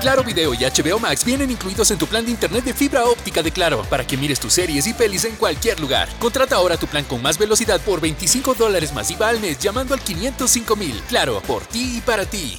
[0.00, 3.40] Claro Video y HBO Max vienen incluidos en tu plan de internet de fibra óptica
[3.40, 6.08] de Claro para que mires tus series y pelis en cualquier lugar.
[6.18, 9.94] Contrata ahora tu plan con más velocidad por 25 dólares más IVA al mes llamando
[9.94, 11.00] al 505 mil.
[11.08, 12.58] Claro, por ti y para ti.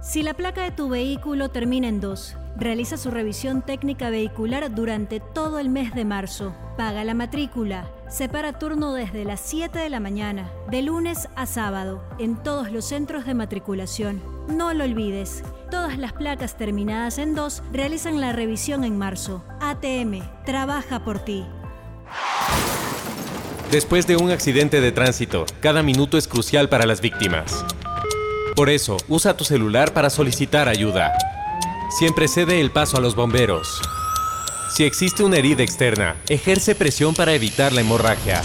[0.00, 5.20] Si la placa de tu vehículo termina en 2, realiza su revisión técnica vehicular durante
[5.20, 6.54] todo el mes de marzo.
[6.76, 7.90] Paga la matrícula.
[8.08, 12.84] Separa turno desde las 7 de la mañana, de lunes a sábado, en todos los
[12.84, 14.22] centros de matriculación.
[14.48, 15.42] No lo olvides.
[15.70, 19.44] Todas las placas terminadas en 2 realizan la revisión en marzo.
[19.60, 21.44] ATM, trabaja por ti.
[23.72, 27.64] Después de un accidente de tránsito, cada minuto es crucial para las víctimas.
[28.56, 31.12] Por eso, usa tu celular para solicitar ayuda.
[31.90, 33.82] Siempre cede el paso a los bomberos.
[34.74, 38.40] Si existe una herida externa, ejerce presión para evitar la hemorragia.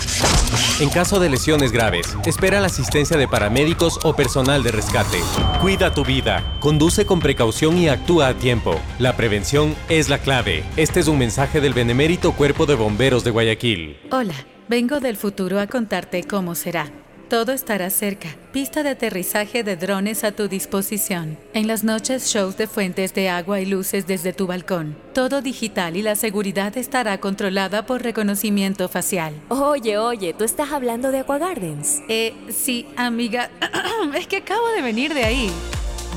[0.81, 5.19] En caso de lesiones graves, espera la asistencia de paramédicos o personal de rescate.
[5.61, 8.77] Cuida tu vida, conduce con precaución y actúa a tiempo.
[8.99, 10.65] La prevención es la clave.
[10.75, 13.97] Este es un mensaje del Benemérito Cuerpo de Bomberos de Guayaquil.
[14.11, 14.35] Hola,
[14.67, 16.91] vengo del futuro a contarte cómo será.
[17.31, 18.27] Todo estará cerca.
[18.51, 21.37] Pista de aterrizaje de drones a tu disposición.
[21.53, 24.97] En las noches, shows de fuentes de agua y luces desde tu balcón.
[25.13, 29.33] Todo digital y la seguridad estará controlada por reconocimiento facial.
[29.47, 32.01] Oye, oye, ¿tú estás hablando de Aqua Gardens?
[32.09, 33.49] Eh, sí, amiga.
[34.13, 35.49] es que acabo de venir de ahí.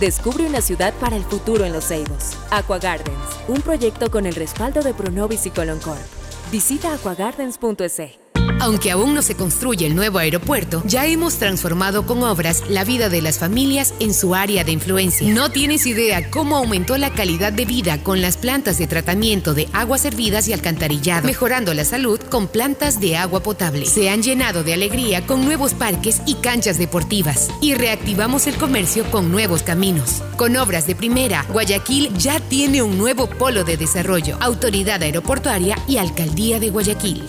[0.01, 2.37] Descubre una ciudad para el futuro en Los Ceibos.
[2.51, 6.03] Aqua Gardens, un proyecto con el respaldo de Pronovis y Coloncorp.
[6.51, 8.24] Visita aquagardens.es.
[8.65, 13.11] Aunque aún no se construye el nuevo aeropuerto, ya hemos transformado con obras la vida
[13.11, 15.31] de las familias en su área de influencia.
[15.35, 19.69] No tienes idea cómo aumentó la calidad de vida con las plantas de tratamiento de
[19.75, 23.85] aguas servidas y alcantarillado, mejorando la salud con plantas de agua potable.
[23.85, 29.05] Se han llenado de alegría con nuevos parques y canchas deportivas y reactivamos el comercio
[29.11, 30.23] con nuevos caminos.
[30.39, 35.99] Con obras de primera, Guayaquil ya tiene un nuevo polo de desarrollo, autoridad aeroportuaria y
[35.99, 37.29] alcaldía de Guayaquil.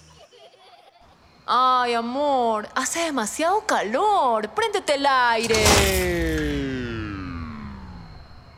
[1.45, 4.49] Ay, amor, hace demasiado calor.
[4.49, 5.55] Préndete el aire.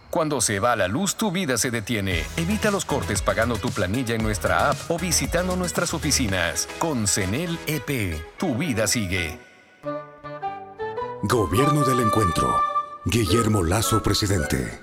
[0.09, 2.23] Cuando se va la luz, tu vida se detiene.
[2.37, 6.67] Evita los cortes pagando tu planilla en nuestra app o visitando nuestras oficinas.
[6.77, 9.39] Con CENEL EP, tu vida sigue.
[11.23, 12.61] Gobierno del Encuentro.
[13.05, 14.82] Guillermo Lazo, presidente.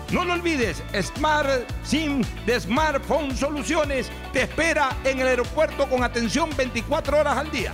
[0.11, 1.49] No lo olvides, Smart
[1.83, 7.73] SIM de Smartphone Soluciones te espera en el aeropuerto con atención 24 horas al día.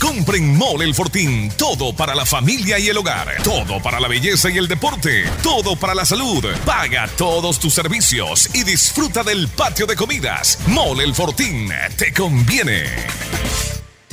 [0.00, 1.50] Compren Mole El Fortín.
[1.56, 3.42] Todo para la familia y el hogar.
[3.42, 5.24] Todo para la belleza y el deporte.
[5.42, 6.44] Todo para la salud.
[6.64, 10.58] Paga todos tus servicios y disfruta del patio de comidas.
[10.68, 11.70] Mole El Fortín.
[11.96, 12.84] Te conviene.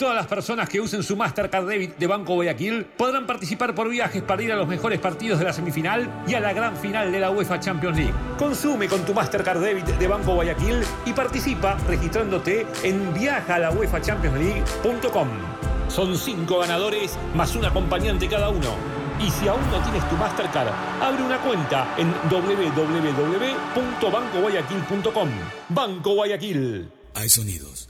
[0.00, 4.22] Todas las personas que usen su Mastercard Debit de Banco Guayaquil podrán participar por viajes
[4.22, 7.20] para ir a los mejores partidos de la semifinal y a la gran final de
[7.20, 8.14] la UEFA Champions League.
[8.38, 15.28] Consume con tu Mastercard Debit de Banco Guayaquil y participa registrándote en viajalauefachampionsleague.com.
[15.88, 18.76] Son cinco ganadores más un acompañante cada uno.
[19.20, 20.72] Y si aún no tienes tu Mastercard,
[21.02, 25.28] abre una cuenta en www.bancoguayaquil.com.
[25.68, 26.90] Banco Guayaquil.
[27.14, 27.89] Hay sonidos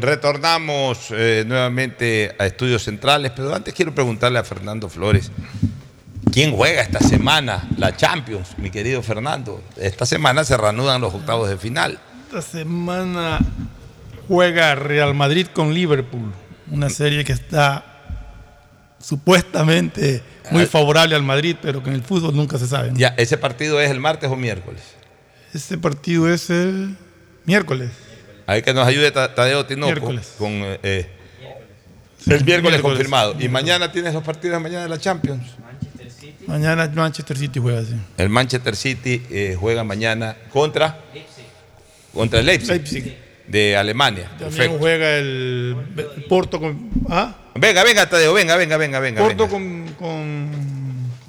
[0.00, 5.30] retornamos eh, nuevamente a Estudios Centrales, pero antes quiero preguntarle a Fernando Flores,
[6.32, 9.62] ¿quién juega esta semana la Champions, mi querido Fernando?
[9.76, 11.98] Esta semana se reanudan los octavos de final.
[12.26, 13.40] Esta semana
[14.26, 16.32] juega Real Madrid con Liverpool,
[16.70, 17.84] una serie que está
[19.00, 22.90] supuestamente muy favorable al Madrid, pero que en el fútbol nunca se sabe.
[22.90, 22.98] ¿no?
[22.98, 24.82] Ya, ¿ese partido es el martes o miércoles?
[25.54, 26.96] Ese partido es el
[27.44, 27.90] miércoles.
[28.48, 30.34] Hay que nos ayude Ta- Tadeo Tinoco Miércoles.
[30.38, 31.06] con eh, eh,
[32.18, 32.80] Sí, el miércoles, miércoles.
[32.82, 33.36] confirmado.
[33.38, 35.42] Y mañana tienes los partidos de mañana de la Champions.
[36.46, 37.94] Mañana Manchester City juega así.
[38.16, 40.98] El Manchester City eh, juega mañana contra
[42.14, 44.24] contra el Leipzig, de Alemania.
[44.30, 44.78] También Perfecto.
[44.78, 45.76] juega el,
[46.16, 46.88] el Porto con.
[47.10, 47.36] ¿ah?
[47.54, 49.20] Venga, venga, Tadeo, venga, venga, venga, venga.
[49.22, 49.50] Porto venga.
[49.52, 50.67] con, con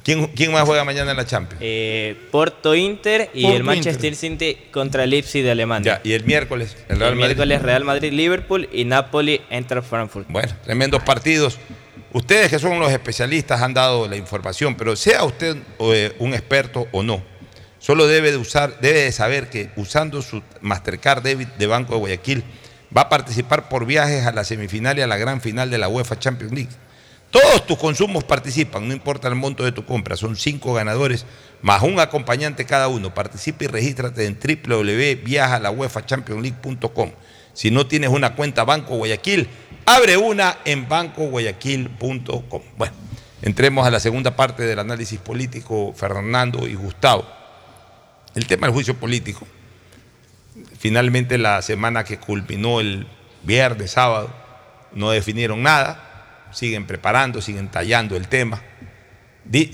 [0.04, 1.62] ¿Quién, quién más juega mañana en la Champions?
[1.62, 6.02] Eh, Porto Inter y Porto el Manchester City contra el Leipzig de Alemania.
[6.04, 7.26] Ya, y el miércoles, el el Real Madrid.
[7.26, 10.28] miércoles Real Madrid Liverpool y Napoli entra Frankfurt.
[10.30, 11.58] Bueno, tremendos partidos.
[12.12, 16.88] Ustedes que son los especialistas han dado la información, pero sea usted eh, un experto
[16.92, 17.22] o no,
[17.78, 22.00] solo debe de usar, debe de saber que usando su Mastercard Debit de Banco de
[22.00, 22.44] Guayaquil
[22.96, 25.88] va a participar por viajes a la semifinal y a la gran final de la
[25.88, 26.72] UEFA Champions League.
[27.32, 30.16] Todos tus consumos participan, no importa el monto de tu compra.
[30.16, 31.28] Son cinco ganadores
[31.62, 33.14] más un acompañante cada uno.
[33.14, 37.12] Participa y regístrate en www.viajalauefachampionsleague.com.
[37.54, 39.48] Si no tienes una cuenta Banco Guayaquil,
[39.86, 42.62] abre una en bancoguayaquil.com.
[42.78, 42.96] Bueno,
[43.42, 47.28] entremos a la segunda parte del análisis político, Fernando y Gustavo.
[48.34, 49.46] El tema del juicio político.
[50.80, 53.06] Finalmente la semana que culminó el
[53.44, 54.34] viernes, sábado,
[54.94, 56.09] no definieron nada,
[56.52, 58.62] siguen preparando, siguen tallando el tema.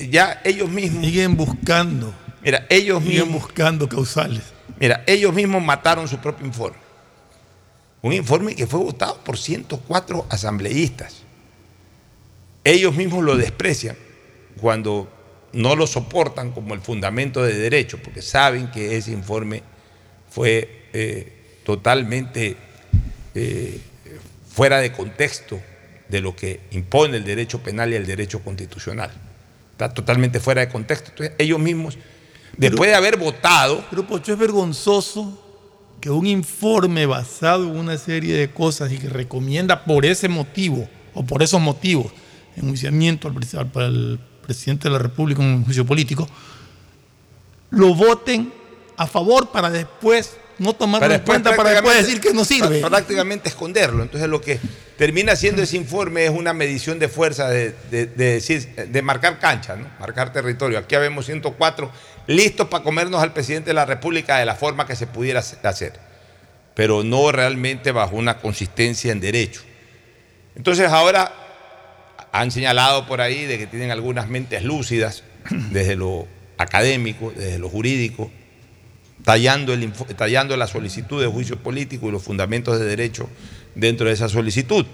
[0.10, 1.06] Ya ellos mismos...
[1.06, 2.14] Siguen buscando.
[2.42, 3.42] Mira, ellos Siguen mismos...
[3.42, 4.44] buscando causales.
[4.80, 6.78] Mira, ellos mismos mataron su propio informe.
[8.02, 11.24] Un informe que fue votado por 104 asambleístas.
[12.64, 13.96] Ellos mismos lo desprecian
[14.60, 15.12] cuando
[15.54, 19.64] no lo soportan como el fundamento de derecho, porque saben que ese informe
[20.30, 22.58] fue eh, totalmente
[23.34, 23.80] eh,
[24.50, 25.60] fuera de contexto
[26.10, 29.12] de lo que impone el derecho penal y el derecho constitucional.
[29.72, 31.10] Está totalmente fuera de contexto.
[31.12, 31.98] Entonces, ellos mismos,
[32.58, 35.42] después de haber votado, Pero Pocho, es vergonzoso
[36.00, 40.88] que un informe basado en una serie de cosas y que recomienda por ese motivo
[41.14, 42.12] o por esos motivos
[42.58, 46.30] enjuiciamiento al, al- para el presidente de la República en un juicio político,
[47.72, 48.54] lo voten
[48.98, 52.80] a favor para después no tomarlo en cuenta para después decir que no sirve.
[52.80, 54.04] Prácticamente esconderlo.
[54.04, 54.60] Entonces lo que
[54.98, 59.40] termina haciendo ese informe es una medición de fuerza, de, de- de decir, de marcar
[59.40, 59.88] cancha, ¿no?
[60.00, 60.78] marcar territorio.
[60.80, 61.92] Aquí habemos 104
[62.28, 65.94] listos para comernos al presidente de la República de la forma que se pudiera hacer,
[66.74, 69.62] pero no realmente bajo una consistencia en derecho.
[70.56, 71.34] Entonces ahora
[72.32, 75.24] han señalado por ahí de que tienen algunas mentes lúcidas
[75.72, 76.28] desde lo
[76.58, 78.32] académico, desde lo jurídico,
[79.24, 83.30] tallando, el, tallando la solicitud de juicio político y los fundamentos de derecho
[83.76, 84.86] dentro de esa solicitud.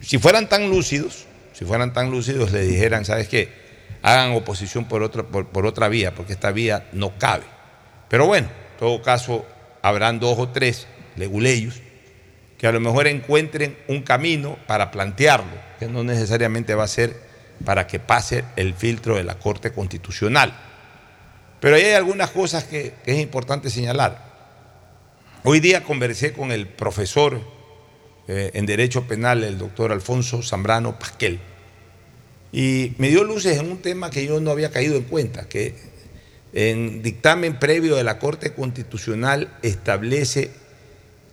[0.00, 3.48] Si fueran tan lúcidos, si fueran tan lúcidos, le dijeran, ¿sabes qué?
[4.02, 7.44] Hagan oposición por otra, por, por otra vía, porque esta vía no cabe.
[8.08, 9.46] Pero bueno, en todo caso,
[9.80, 10.86] habrán dos o tres
[11.16, 11.80] leguleyos
[12.58, 17.16] que a lo mejor encuentren un camino para plantearlo, que no necesariamente va a ser
[17.64, 20.52] para que pase el filtro de la Corte Constitucional.
[21.60, 24.31] Pero ahí hay algunas cosas que, que es importante señalar.
[25.44, 27.40] Hoy día conversé con el profesor
[28.28, 31.40] eh, en Derecho Penal, el doctor Alfonso Zambrano Pasquel,
[32.52, 35.74] y me dio luces en un tema que yo no había caído en cuenta, que
[36.52, 40.52] en dictamen previo de la Corte Constitucional establece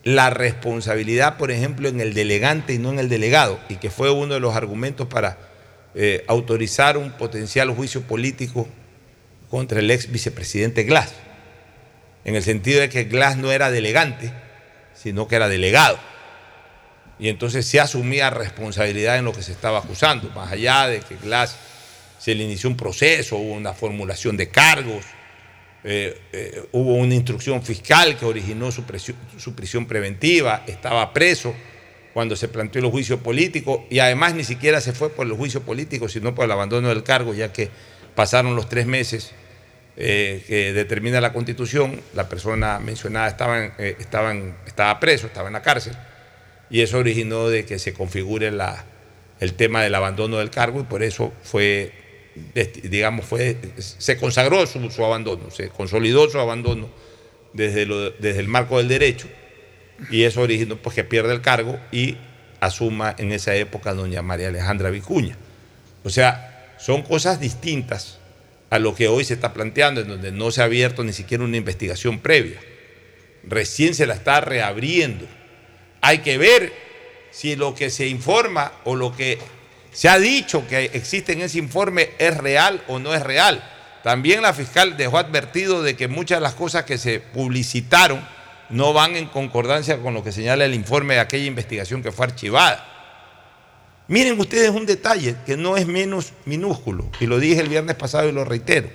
[0.02, 4.10] la responsabilidad, por ejemplo, en el delegante y no en el delegado, y que fue
[4.10, 5.38] uno de los argumentos para
[5.94, 8.66] eh, autorizar un potencial juicio político
[9.50, 11.12] contra el ex vicepresidente Glass,
[12.24, 14.32] en el sentido de que Glass no era delegante,
[14.94, 15.98] sino que era delegado.
[17.18, 21.16] y entonces se asumía responsabilidad en lo que se estaba acusando, más allá de que
[21.16, 21.56] Glass
[22.18, 25.04] se le inició un proceso, hubo una formulación de cargos,
[25.82, 28.84] eh, eh, hubo una instrucción fiscal que originó su,
[29.38, 31.54] su, prisión preventiva, estaba preso
[32.12, 35.62] cuando se planteó el juicio político y además ni siquiera se fue por el juicio
[35.62, 37.70] político, sino por el abandono del cargo, ya que
[38.14, 39.32] pasaron los tres meses
[39.96, 44.34] eh, que determina la constitución, la persona mencionada estaba, estaba,
[44.66, 45.94] estaba preso, estaba en la cárcel
[46.70, 48.84] y eso originó de que se configure la,
[49.40, 51.92] el tema del abandono del cargo y por eso fue,
[52.84, 56.88] digamos, fue, se consagró su, abandono, se consolidó su abandono
[57.52, 57.86] desde,
[58.20, 59.26] desde el marco del derecho
[60.10, 62.16] y eso originó pues, que pierde el cargo y
[62.60, 65.36] asuma en esa época doña María Alejandra Vicuña.
[66.04, 68.19] O sea, son cosas distintas
[68.70, 71.44] a lo que hoy se está planteando, en donde no se ha abierto ni siquiera
[71.44, 72.60] una investigación previa.
[73.44, 75.26] Recién se la está reabriendo
[76.00, 76.72] hay que ver
[77.30, 79.38] si lo que se informa o lo que
[79.92, 83.62] se ha dicho que existe en ese informe es real o no es real.
[84.02, 88.26] También la fiscal dejó advertido de que muchas de las cosas que se publicitaron
[88.70, 92.26] no van en concordancia con lo que señala el informe de aquella investigación que fue
[92.26, 92.86] archivada.
[94.10, 98.28] Miren ustedes un detalle que no es menos minúsculo, y lo dije el viernes pasado
[98.28, 98.90] y lo reitero.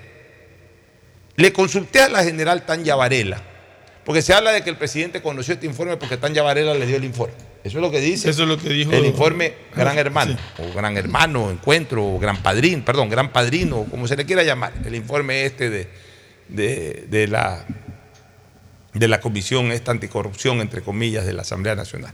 [1.38, 3.42] Le consulté a la general Tanya Varela,
[4.04, 6.98] porque se habla de que el presidente conoció este informe porque Tanya Varela le dio
[6.98, 7.34] el informe.
[7.64, 10.76] Eso es lo que dice Eso es lo que dijo, el informe Gran Hermano, o
[10.76, 14.96] Gran Hermano, Encuentro, o Gran Padrino, perdón, Gran Padrino, como se le quiera llamar, el
[14.96, 15.88] informe este de,
[16.50, 17.66] de, la,
[18.94, 22.14] de la Comisión esta anticorrupción, entre comillas, de la Asamblea Nacional.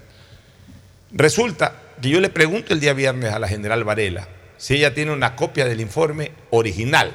[1.13, 4.27] Resulta que yo le pregunto el día viernes a la general Varela
[4.61, 7.11] si ella tiene una copia del informe original,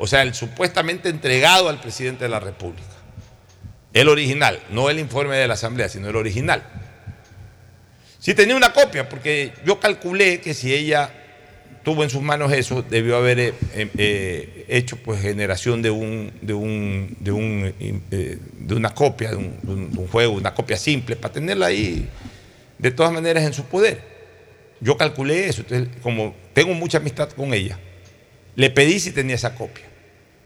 [0.00, 2.88] o sea, el supuestamente entregado al presidente de la República.
[3.92, 6.60] El original, no el informe de la Asamblea, sino el original.
[8.18, 11.08] Si tenía una copia, porque yo calculé que si ella
[11.84, 16.52] tuvo en sus manos eso, debió haber eh, eh, hecho pues generación de un, de
[16.52, 21.66] un, de, un, eh, de una copia, de un, juego, una copia simple, para tenerla
[21.66, 22.08] ahí
[22.76, 24.17] de todas maneras en su poder.
[24.80, 27.78] Yo calculé eso, entonces, como tengo mucha amistad con ella,
[28.54, 29.84] le pedí si tenía esa copia.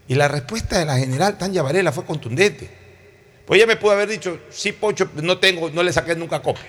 [0.07, 2.69] Y la respuesta de la general Tanya Varela fue contundente.
[3.45, 6.65] Pues ella me pudo haber dicho, sí, Pocho, no tengo, no le saqué nunca copia.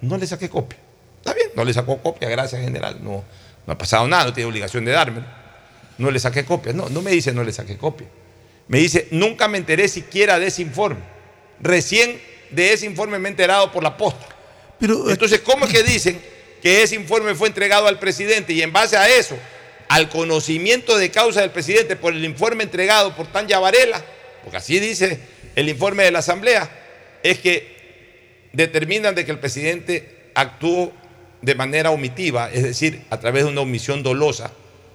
[0.00, 0.78] No le saqué copia.
[1.18, 2.98] Está bien, no le sacó copia, gracias general.
[3.02, 3.24] No,
[3.66, 5.22] no ha pasado nada, no tiene obligación de darme.
[5.98, 6.72] No le saqué copia.
[6.72, 8.06] No, no me dice no le saqué copia.
[8.68, 11.00] Me dice, nunca me enteré siquiera de ese informe.
[11.60, 14.26] Recién de ese informe me he enterado por la posta.
[14.78, 16.20] Pero, Entonces, ¿cómo es que dicen
[16.64, 19.36] que ese informe fue entregado al presidente y en base a eso,
[19.86, 24.02] al conocimiento de causa del presidente por el informe entregado por Tanya Varela,
[24.42, 25.20] porque así dice
[25.56, 26.70] el informe de la Asamblea
[27.22, 30.90] es que determinan de que el presidente actuó
[31.42, 34.50] de manera omitiva, es decir, a través de una omisión dolosa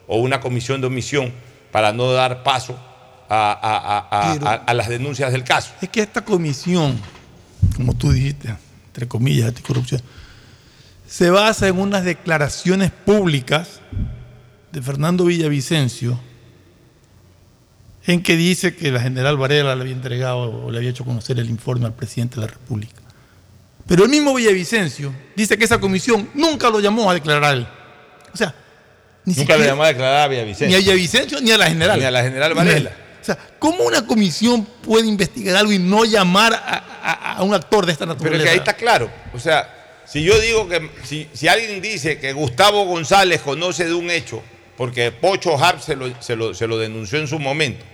[0.07, 1.31] o una comisión de omisión
[1.71, 2.83] para no dar paso
[3.29, 5.71] a, las denuncias del caso.
[5.83, 6.99] Es que esta comisión,
[7.75, 8.55] como tú dijiste,
[8.87, 10.01] entre comillas, anticorrupción,
[11.09, 13.81] se basa en unas declaraciones públicas
[14.71, 16.19] de Fernando Villavicencio,
[18.05, 21.39] en que dice que la general Varela le había entregado o le había hecho conocer
[21.39, 23.01] el informe al presidente de la República.
[23.87, 27.67] Pero el mismo Villavicencio dice que esa comisión nunca lo llamó a declarar.
[28.31, 28.53] O sea,
[29.25, 30.67] ni nunca lo llamó a declarar a Villavicencio.
[30.67, 31.99] Ni a Villavicencio ni a la general.
[31.99, 32.91] Ni a la general Varela.
[33.19, 37.93] O sea, ¿cómo una comisión puede investigar algo y no llamar a, un actor de
[37.93, 38.37] esta naturaleza?
[38.37, 39.09] Pero que ahí está claro.
[39.33, 39.78] O sea,
[40.11, 44.41] si yo digo que, si, alguien dice que Gustavo González conoce de un hecho,
[44.75, 45.95] porque Pocho Harp se
[46.67, 47.85] lo denunció en su momento,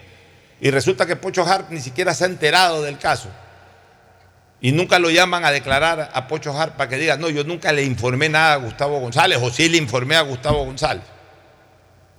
[0.62, 3.30] y resulta que Pocho Hart ni siquiera se ha enterado del caso.
[4.62, 7.72] Y nunca lo llaman a declarar a Pocho Hart para que diga, no, yo nunca
[7.72, 11.04] le informé nada a Gustavo González, o sí le informé a Gustavo González.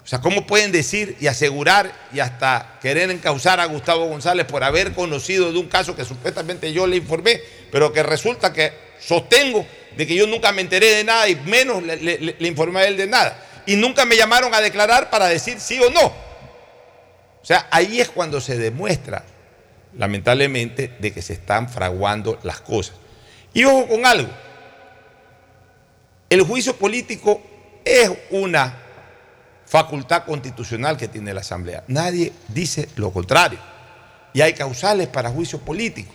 [0.07, 4.62] O sea, ¿cómo pueden decir y asegurar y hasta querer encauzar a Gustavo González por
[4.62, 7.41] haber conocido de un caso que supuestamente yo le informé,
[7.73, 9.66] pero que resulta que sostengo
[9.97, 13.09] de que yo nunca me enteré de nada y menos le, informé a él de
[13.09, 13.45] nada?
[13.66, 16.07] Y nunca me llamaron a declarar para decir sí o no.
[16.07, 19.24] O sea, ahí es cuando se demuestra,
[19.99, 22.95] lamentablemente, de que se están fraguando las cosas.
[23.53, 24.31] Y ojo con algo,
[26.31, 27.43] el juicio político
[27.85, 28.86] es una
[29.67, 31.85] facultad constitucional que tiene la Asamblea.
[31.89, 33.59] Nadie dice lo contrario.
[34.33, 36.13] Y hay causales para juicio político.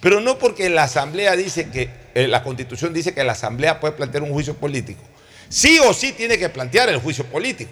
[0.00, 3.94] Pero no porque la Asamblea dice que, eh, la Constitución dice que la Asamblea puede
[3.94, 5.02] plantear un juicio político.
[5.48, 7.70] Sí o sí tiene que plantear el juicio político,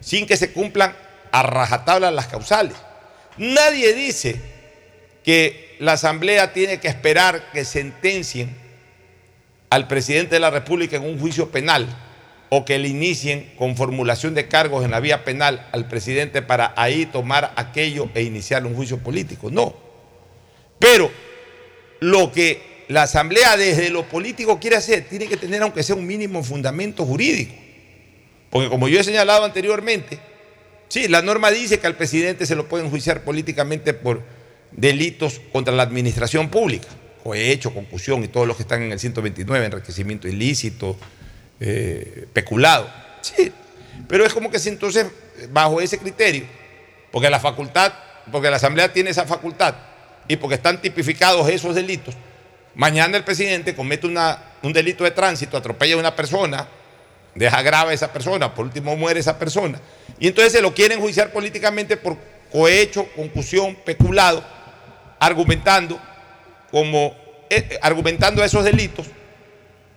[0.00, 0.94] sin que se cumplan
[1.30, 2.74] a rajatabla las causales.
[3.38, 4.40] Nadie dice
[5.24, 8.56] que la Asamblea tiene que esperar que sentencien
[9.70, 11.88] al presidente de la República en un juicio penal
[12.54, 16.74] o que le inicien con formulación de cargos en la vía penal al presidente para
[16.76, 19.50] ahí tomar aquello e iniciar un juicio político.
[19.50, 19.74] No.
[20.78, 21.10] Pero
[22.00, 26.06] lo que la Asamblea desde lo político quiere hacer tiene que tener aunque sea un
[26.06, 27.54] mínimo fundamento jurídico.
[28.50, 30.18] Porque como yo he señalado anteriormente,
[30.88, 34.22] sí, la norma dice que al presidente se lo pueden juiciar políticamente por
[34.72, 36.88] delitos contra la administración pública,
[37.24, 40.98] cohecho, concusión y todos los que están en el 129, enriquecimiento ilícito,
[41.64, 42.90] eh, peculado.
[43.20, 43.52] Sí,
[44.08, 45.06] pero es como que si entonces,
[45.50, 46.44] bajo ese criterio,
[47.12, 47.92] porque la facultad,
[48.32, 49.76] porque la Asamblea tiene esa facultad
[50.26, 52.16] y porque están tipificados esos delitos,
[52.74, 56.66] mañana el presidente comete un delito de tránsito, atropella a una persona,
[57.36, 59.80] deja grave a esa persona, por último muere esa persona,
[60.18, 62.16] y entonces se lo quieren juiciar políticamente por
[62.50, 64.42] cohecho, concusión, peculado,
[65.20, 66.00] argumentando
[66.72, 67.14] como
[67.48, 69.06] eh, argumentando esos delitos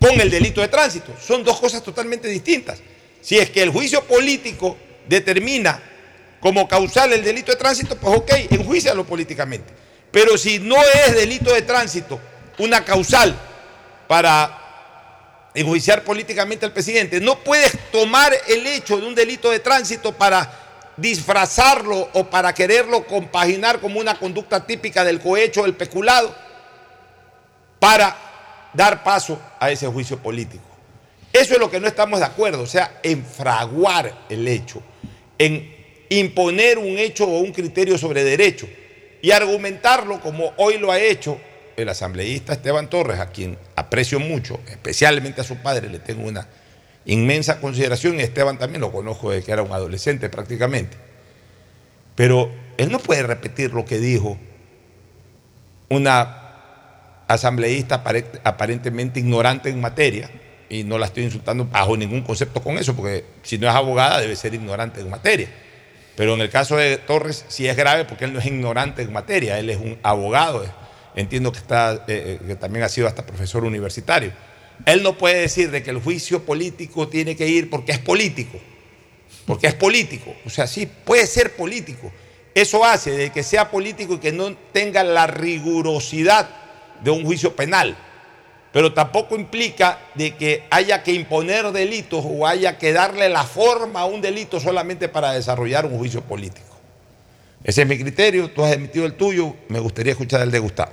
[0.06, 1.14] con el delito de tránsito.
[1.19, 2.80] Son dos cosas totalmente distintas.
[3.22, 4.77] Si es que el juicio político
[5.07, 5.82] determina
[6.40, 9.73] como causal el delito de tránsito, pues ok, enjuícialo políticamente.
[10.11, 12.19] Pero si no es delito de tránsito
[12.60, 13.36] una causal
[14.07, 20.11] para enjuiciar políticamente al presidente, no puedes tomar el hecho de un delito de tránsito
[20.11, 26.34] para disfrazarlo o para quererlo compaginar como una conducta típica del cohecho, del peculado,
[27.80, 28.24] para
[28.76, 30.64] dar paso a ese juicio político.
[31.34, 34.81] Eso es lo que no estamos de acuerdo, o sea, en fraguar el hecho,
[35.38, 35.76] en
[36.10, 38.68] imponer un hecho o un criterio sobre derecho
[39.22, 41.39] y argumentarlo como hoy lo ha hecho
[41.76, 46.47] el asambleísta Esteban Torres, a quien aprecio mucho, especialmente a su padre, le tengo una
[47.06, 50.95] inmensa consideración y Esteban también lo conozco desde que era un adolescente prácticamente.
[52.15, 54.38] Pero él no puede repetir lo que dijo
[55.89, 56.44] una
[57.27, 58.03] asambleísta
[58.43, 60.30] aparentemente ignorante en materia,
[60.69, 64.19] y no la estoy insultando bajo ningún concepto con eso, porque si no es abogada
[64.19, 65.49] debe ser ignorante en materia.
[66.15, 69.11] Pero en el caso de Torres sí es grave porque él no es ignorante en
[69.11, 70.65] materia, él es un abogado,
[71.15, 74.31] entiendo que, está, eh, eh, que también ha sido hasta profesor universitario.
[74.85, 78.60] Él no puede decir de que el juicio político tiene que ir porque es político,
[79.45, 80.35] porque es político.
[80.45, 82.11] O sea, sí, puede ser político.
[82.53, 86.65] Eso hace de que sea político y que no tenga la rigurosidad
[87.03, 87.95] de un juicio penal.
[88.72, 94.01] Pero tampoco implica de que haya que imponer delitos o haya que darle la forma
[94.01, 96.76] a un delito solamente para desarrollar un juicio político.
[97.63, 100.91] Ese es mi criterio, tú has emitido el tuyo, me gustaría escuchar el de Gustavo.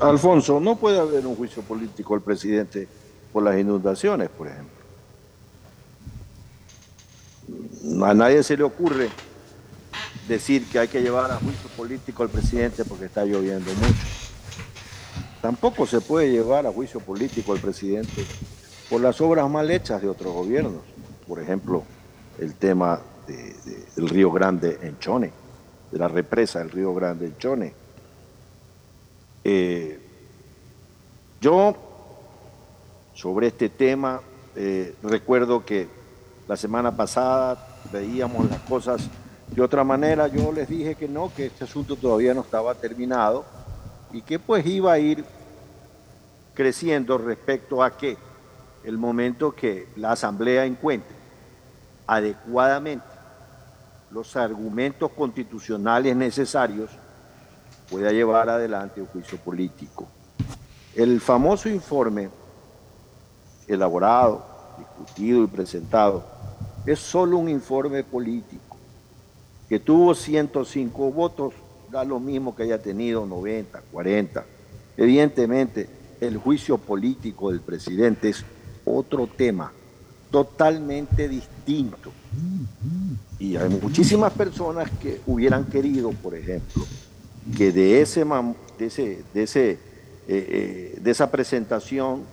[0.00, 2.86] Alfonso, no puede haber un juicio político al presidente
[3.32, 4.78] por las inundaciones, por ejemplo.
[8.06, 9.08] A nadie se le ocurre
[10.28, 14.04] decir que hay que llevar a juicio político al presidente porque está lloviendo mucho.
[15.42, 18.24] Tampoco se puede llevar a juicio político al presidente
[18.90, 20.82] por las obras mal hechas de otros gobiernos.
[21.26, 21.84] Por ejemplo,
[22.38, 25.30] el tema del Río Grande en Chone,
[25.90, 27.74] de la represa del Río Grande en Chone
[29.44, 29.98] eh,
[31.40, 31.74] yo,
[33.14, 34.20] sobre este tema,
[34.56, 35.88] eh, recuerdo que
[36.46, 39.08] la semana pasada veíamos las cosas
[39.46, 40.28] de otra manera.
[40.28, 43.46] Yo les dije que no, que este asunto todavía no estaba terminado
[44.12, 45.24] y que pues iba a ir
[46.54, 48.16] creciendo respecto a que
[48.84, 51.16] el momento que la Asamblea encuentre
[52.06, 53.04] adecuadamente
[54.10, 56.90] los argumentos constitucionales necesarios
[57.90, 60.08] pueda llevar adelante un juicio político.
[60.94, 62.30] El famoso informe
[63.66, 64.44] elaborado,
[64.78, 66.24] discutido y presentado
[66.86, 68.76] es solo un informe político
[69.68, 71.52] que tuvo 105 votos,
[71.90, 74.44] da lo mismo que haya tenido 90, 40.
[74.96, 75.88] Evidentemente,
[76.20, 78.44] el juicio político del presidente es
[78.84, 79.72] otro tema
[80.30, 82.12] totalmente distinto.
[83.38, 86.84] Y hay muchísimas personas que hubieran querido, por ejemplo,
[87.56, 89.78] que de, ese, de, ese, de, ese, eh,
[90.28, 92.24] eh, de esa presentación,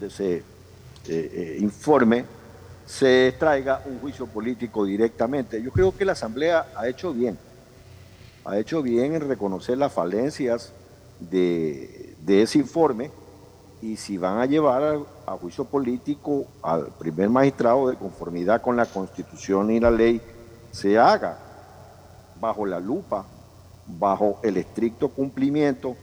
[0.00, 0.42] de ese
[1.08, 2.24] eh, informe,
[2.86, 5.62] se extraiga un juicio político directamente.
[5.62, 7.38] Yo creo que la Asamblea ha hecho bien,
[8.48, 10.72] ha hecho bien en reconocer las falencias
[11.20, 13.10] de, ese informe
[13.82, 18.86] y si van a llevar a, juicio político al primer magistrado de conformidad con la
[18.86, 20.22] Constitución y la ley,
[20.70, 21.38] se haga
[22.40, 23.26] bajo la lupa
[23.86, 25.94] bajo el estricto cumplimiento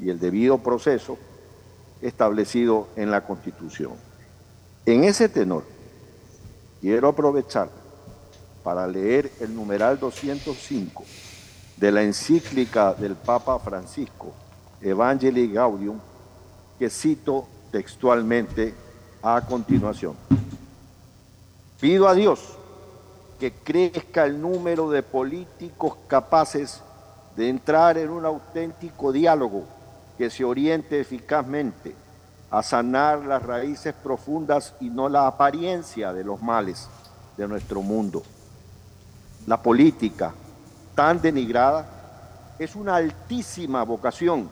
[0.00, 1.18] y el debido proceso
[2.00, 3.92] establecido en la Constitución.
[4.86, 5.64] En ese tenor,
[6.80, 7.68] quiero aprovechar
[8.64, 11.04] para leer el numeral 205
[11.82, 14.32] de la encíclica del Papa Francisco,
[14.80, 15.98] Evangelii Gaudium,
[16.78, 18.72] que cito textualmente
[19.20, 20.14] a continuación.
[21.80, 22.56] Pido a Dios
[23.40, 26.80] que crezca el número de políticos capaces
[27.34, 29.64] de entrar en un auténtico diálogo
[30.16, 31.96] que se oriente eficazmente
[32.52, 36.88] a sanar las raíces profundas y no la apariencia de los males
[37.36, 38.22] de nuestro mundo.
[39.48, 40.32] La política,
[40.94, 41.86] tan denigrada,
[42.58, 44.48] es una altísima vocación,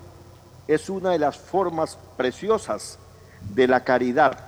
[0.66, 2.98] es una de las formas preciosas
[3.54, 4.38] de la caridad,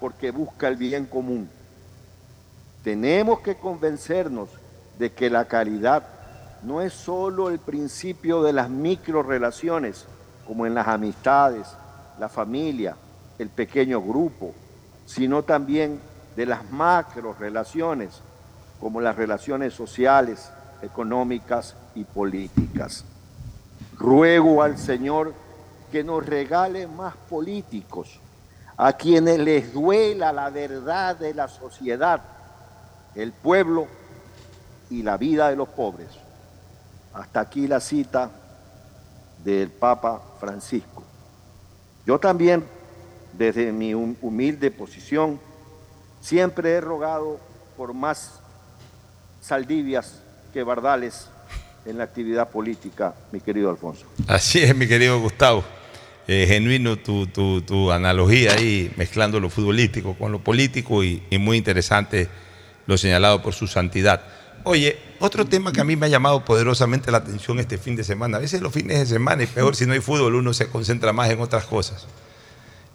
[0.00, 1.50] porque busca el bien común.
[2.82, 4.48] Tenemos que convencernos
[4.98, 6.04] de que la caridad
[6.62, 10.06] no es solo el principio de las micro relaciones,
[10.46, 11.68] como en las amistades,
[12.18, 12.96] la familia,
[13.38, 14.54] el pequeño grupo,
[15.06, 16.00] sino también
[16.36, 18.20] de las macro relaciones,
[18.80, 20.50] como las relaciones sociales,
[20.82, 23.04] económicas y políticas.
[23.98, 25.34] Ruego al Señor
[25.90, 28.20] que nos regale más políticos,
[28.76, 32.22] a quienes les duela la verdad de la sociedad,
[33.14, 33.86] el pueblo
[34.90, 36.08] y la vida de los pobres.
[37.14, 38.30] Hasta aquí la cita
[39.42, 41.02] del Papa Francisco.
[42.06, 42.64] Yo también,
[43.32, 45.40] desde mi humilde posición,
[46.20, 47.38] siempre he rogado
[47.76, 48.40] por más
[49.40, 50.22] saldivias
[50.52, 51.28] que bardales
[51.86, 54.06] en la actividad política, mi querido Alfonso.
[54.26, 55.64] Así es, mi querido Gustavo.
[56.26, 61.56] Eh, genuino tu, tu, analogía ahí, mezclando lo futbolístico con lo político y, y muy
[61.56, 62.28] interesante
[62.86, 64.22] lo señalado por su santidad.
[64.64, 68.04] Oye, otro tema que a mí me ha llamado poderosamente la atención este fin de
[68.04, 68.36] semana.
[68.36, 71.12] A veces los fines de semana, y peor si no hay fútbol, uno se concentra
[71.14, 72.06] más en otras cosas.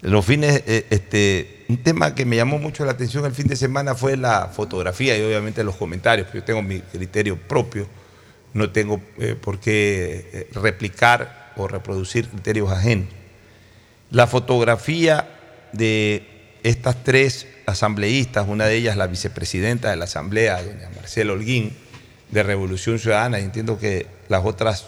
[0.00, 3.56] Los fines, eh, este, un tema que me llamó mucho la atención el fin de
[3.56, 6.28] semana fue la fotografía y obviamente los comentarios.
[6.32, 7.86] Yo tengo mi criterio propio,
[8.52, 13.08] no tengo eh, por qué eh, replicar o reproducir criterios ajenos.
[14.10, 15.28] La fotografía
[15.72, 21.76] de estas tres asambleístas, una de ellas la vicepresidenta de la Asamblea, doña Marcela Holguín,
[22.30, 24.86] de Revolución Ciudadana, y entiendo que las otras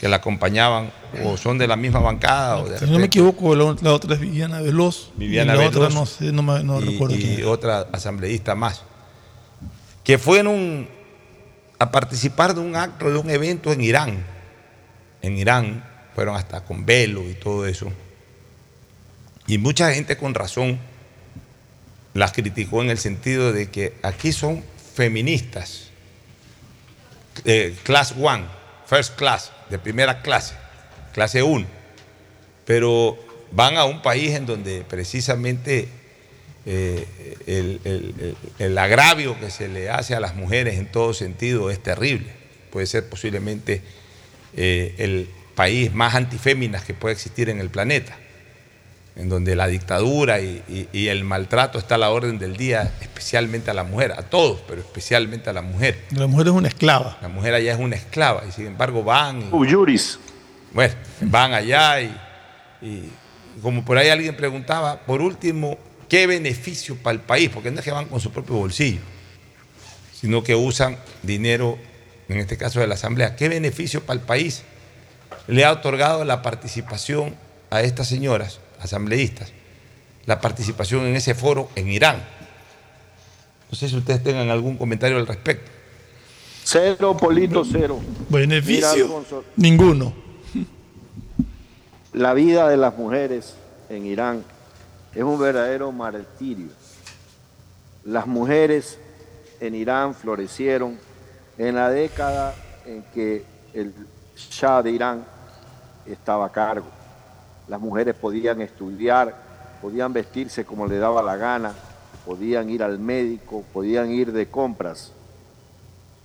[0.00, 0.90] que la acompañaban
[1.22, 2.56] o son de la misma bancada.
[2.56, 5.10] O si no me equivoco, la, otra es Viviana Veloz.
[5.14, 5.76] Viviana y la Veloz.
[5.76, 7.16] Otra no, sé, no, me, no y, recuerdo.
[7.16, 8.82] Y otra asambleísta más.
[10.02, 10.88] Que fueron
[11.78, 14.24] a participar de un acto, de un evento en Irán.
[15.20, 17.92] En Irán, fueron hasta con velo y todo eso.
[19.46, 20.78] Y mucha gente con razón
[22.14, 24.64] las criticó en el sentido de que aquí son
[24.94, 25.90] feministas,
[27.44, 28.44] eh, class one,
[28.90, 30.54] first class, de primera clase,
[31.14, 31.64] clase 1,
[32.64, 33.16] pero
[33.52, 35.86] van a un país en donde precisamente
[36.66, 37.06] eh,
[38.58, 42.32] el, agravio que se le hace a las mujeres en todo sentido es terrible.
[42.72, 43.80] Puede ser posiblemente
[44.56, 48.18] eh, el país más antiféminas que puede existir en el planeta
[49.20, 53.74] en donde la dictadura y, el maltrato está a la orden del día, especialmente a
[53.74, 56.04] la mujer, a todos, pero especialmente a la mujer.
[56.12, 57.18] La mujer es una esclava.
[57.20, 59.42] La mujer allá es una esclava y sin embargo van.
[59.42, 60.18] Y, Uyuris.
[60.72, 62.16] Bueno, van allá y,
[62.80, 63.10] y,
[63.60, 65.76] como por ahí alguien preguntaba, por último,
[66.08, 67.50] ¿qué beneficio para el país?
[67.52, 69.00] Porque no es que van con su propio bolsillo,
[70.18, 71.76] sino que usan dinero,
[72.28, 73.36] en este caso de la Asamblea.
[73.36, 74.62] ¿Qué beneficio para el país
[75.46, 77.36] le ha otorgado la participación
[77.68, 78.60] a estas señoras?
[78.80, 79.52] Asambleístas
[80.26, 82.22] la participación en ese foro en Irán.
[83.70, 85.70] No sé si ustedes tengan algún comentario al respecto.
[86.62, 87.98] Cero, Polito, cero.
[88.28, 89.24] Beneficio,
[89.56, 90.12] ninguno.
[92.12, 93.54] La vida de las mujeres
[93.88, 94.44] en Irán
[95.14, 96.68] es un verdadero martirio.
[98.04, 98.98] Las mujeres
[99.60, 100.98] en Irán florecieron
[101.58, 102.54] en la década
[102.86, 103.44] en que
[103.74, 103.92] el
[104.36, 105.24] Shah de Irán
[106.06, 106.99] estaba a cargo
[107.70, 109.32] las mujeres podían estudiar,
[109.80, 111.72] podían vestirse como le daba la gana,
[112.26, 115.12] podían ir al médico, podían ir de compras.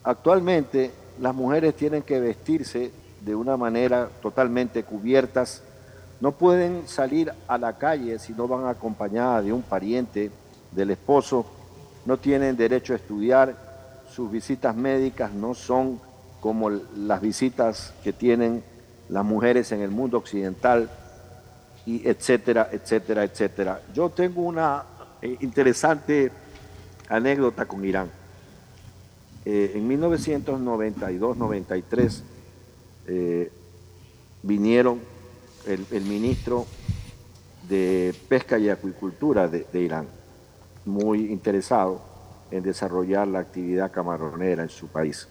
[0.04, 0.92] Actualmente
[1.22, 2.92] las mujeres tienen que vestirse
[3.22, 5.62] de una manera totalmente cubiertas,
[6.20, 10.32] no pueden salir a la calle si no van acompañadas de un pariente,
[10.72, 11.46] del esposo,
[12.08, 13.56] no tienen derecho a estudiar,
[14.10, 16.02] sus visitas médicas no son
[16.42, 18.64] como las visitas que tienen
[19.10, 20.90] las mujeres en el mundo occidental,
[21.86, 23.82] y etcétera, etcétera, etcétera.
[23.94, 24.84] Yo tengo una
[25.22, 26.32] eh, interesante
[27.10, 28.10] anécdota con Irán.
[29.46, 32.22] Eh, en 1992-93
[33.08, 33.52] eh,
[34.42, 35.00] vinieron
[35.68, 36.66] el, ministro
[37.68, 40.08] de Pesca y Acuicultura de, de Irán,
[40.86, 42.02] muy interesado
[42.50, 45.28] en desarrollar la actividad camaronera en su país.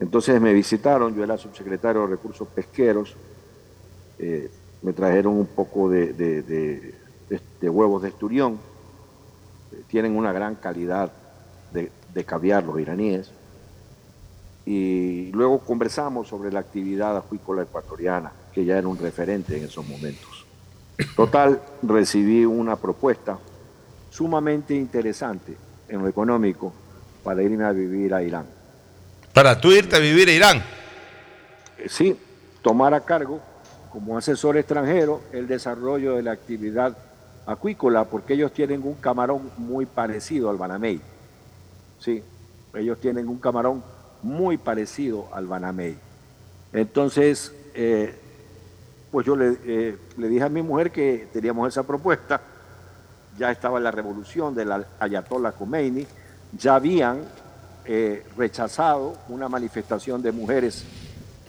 [0.00, 3.16] Entonces me visitaron, yo era subsecretario de Recursos Pesqueros,
[4.82, 8.58] me trajeron un poco de, de- de- huevos de esturión.
[9.72, 11.10] Eh, Tienen una gran calidad
[11.72, 13.30] de, de caviar los iraníes.
[14.64, 19.86] Y luego conversamos sobre la actividad acuícola ecuatoriana, que ya era un referente en esos
[19.86, 20.44] momentos.
[21.16, 23.38] Total, recibí una propuesta
[24.10, 25.56] sumamente interesante
[25.88, 26.72] en lo económico
[27.24, 28.46] para irme a vivir a Irán.
[29.32, 30.58] Para tú irte a vivir a Irán.
[31.78, 32.16] Eh, Sí,
[32.62, 33.40] tomar a cargo
[33.90, 36.96] como asesor extranjero el desarrollo de la actividad
[37.46, 41.00] acuícola, porque ellos tienen un camarón muy parecido al banamey.
[41.98, 42.22] Sí,
[42.74, 43.82] ellos tienen un camarón
[44.22, 45.96] muy parecido al banamey.
[46.72, 48.14] Entonces, eh,
[49.10, 52.40] pues yo le, eh, le dije a mi mujer que teníamos esa propuesta,
[53.38, 56.06] ya estaba la revolución del al- Ayatollah Khomeini,
[56.58, 57.22] ya habían
[57.86, 60.84] eh, rechazado una manifestación de mujeres,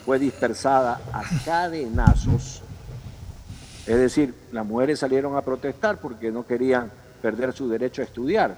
[0.10, 2.64] fue dispersada a cadenazos,
[3.86, 6.92] es decir, las mujeres salieron a protestar porque no querían
[7.22, 8.58] perder su derecho a estudiar,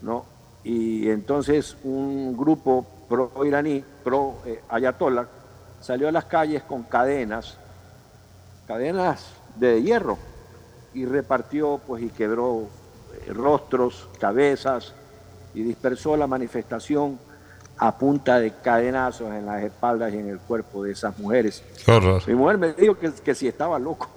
[0.00, 0.24] ¿no?
[0.64, 5.26] Y entonces un grupo pro-iraní, pro-ayatollah,
[5.82, 7.58] salió a las calles con cadenas,
[8.66, 10.16] cadenas de hierro,
[10.94, 12.62] y repartió pues y quebró
[13.26, 14.94] eh, rostros, cabezas
[15.52, 17.18] y dispersó la manifestación
[17.78, 21.62] a punta de cadenazos en las espaldas y en el cuerpo de esas mujeres.
[21.86, 22.22] Horror.
[22.26, 24.08] Mi mujer me dijo que, que si estaba loco.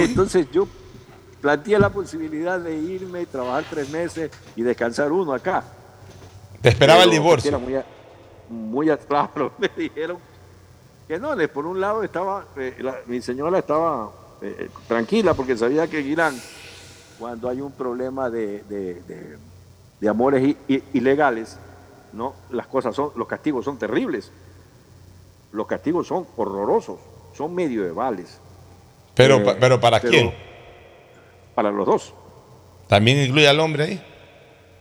[0.00, 0.66] Entonces yo
[1.40, 5.62] planteé la posibilidad de irme y trabajar tres meses y descansar uno acá.
[6.60, 7.48] Te esperaba el divorcio.
[7.48, 7.74] Era muy,
[8.48, 10.18] muy a- claro, me dijeron
[11.06, 14.10] que no, por un lado estaba, eh, la- mi señora estaba
[14.42, 16.34] eh, tranquila porque sabía que en Irán,
[17.18, 19.38] cuando hay un problema de, de- de-
[20.00, 21.56] de amores i- i- ilegales,
[22.12, 24.30] no, las cosas son, los castigos son terribles.
[25.52, 26.98] Los castigos son horrorosos,
[27.36, 28.38] son medievales.
[29.14, 30.34] Pero, Eh, pero ¿para pero quién?
[31.54, 32.14] Para los dos.
[32.86, 34.02] ¿También incluye al hombre ahí?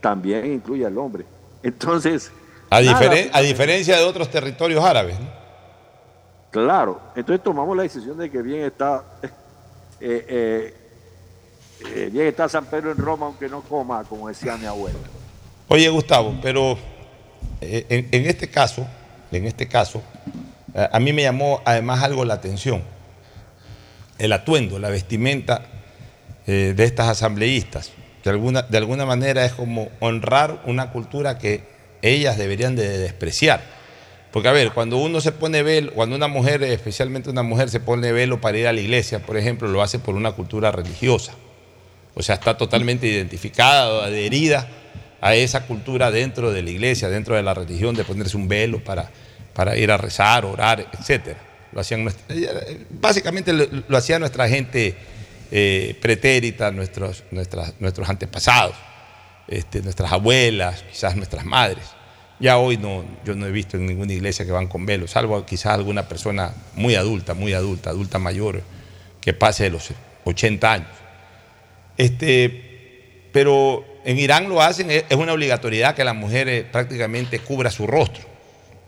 [0.01, 1.25] También incluye al hombre.
[1.63, 2.31] Entonces,
[2.69, 5.19] A, nada, diferen- a diferencia de otros territorios árabes.
[5.19, 5.27] ¿no?
[6.51, 9.29] Claro, entonces tomamos la decisión de que bien está, eh,
[10.29, 10.75] eh,
[11.95, 14.97] eh, bien está San Pedro en Roma, aunque no coma, como decía mi abuela.
[15.67, 16.77] Oye, Gustavo, pero
[17.61, 18.87] en, en este caso,
[19.31, 20.03] en este caso,
[20.77, 22.83] eh, a mí me llamó además algo la atención.
[24.19, 25.61] El atuendo, la vestimenta
[26.45, 27.91] eh, de estas asambleístas.
[28.23, 31.63] De alguna, de alguna manera es como honrar una cultura que
[32.01, 33.61] ellas deberían de despreciar.
[34.31, 37.79] Porque a ver, cuando uno se pone velo, cuando una mujer, especialmente una mujer, se
[37.79, 41.33] pone velo para ir a la iglesia, por ejemplo, lo hace por una cultura religiosa.
[42.13, 44.67] O sea, está totalmente identificada o adherida
[45.21, 48.83] a esa cultura dentro de la iglesia, dentro de la religión, de ponerse un velo
[48.83, 49.09] para,
[49.53, 51.35] para ir a rezar, orar, etc.
[51.71, 54.95] Lo hacían nuestra- eh, básicamente lo, hacía nuestra gente
[55.51, 58.75] eh, pretérita, nuestros, nuestros antepasados,
[59.47, 61.85] este, nuestras abuelas, quizás nuestras madres.
[62.39, 65.43] Ya hoy no, yo no he visto en ninguna iglesia que van con velo, salvo
[65.45, 68.61] quizás alguna persona muy adulta, muy adulta, adulta mayor,
[69.21, 69.89] que pase de los
[70.25, 70.89] 80 años.
[71.97, 77.69] Este, pero en Irán lo hacen, es una obligatoriedad que la mujer eh, prácticamente cubra
[77.69, 78.23] su rostro.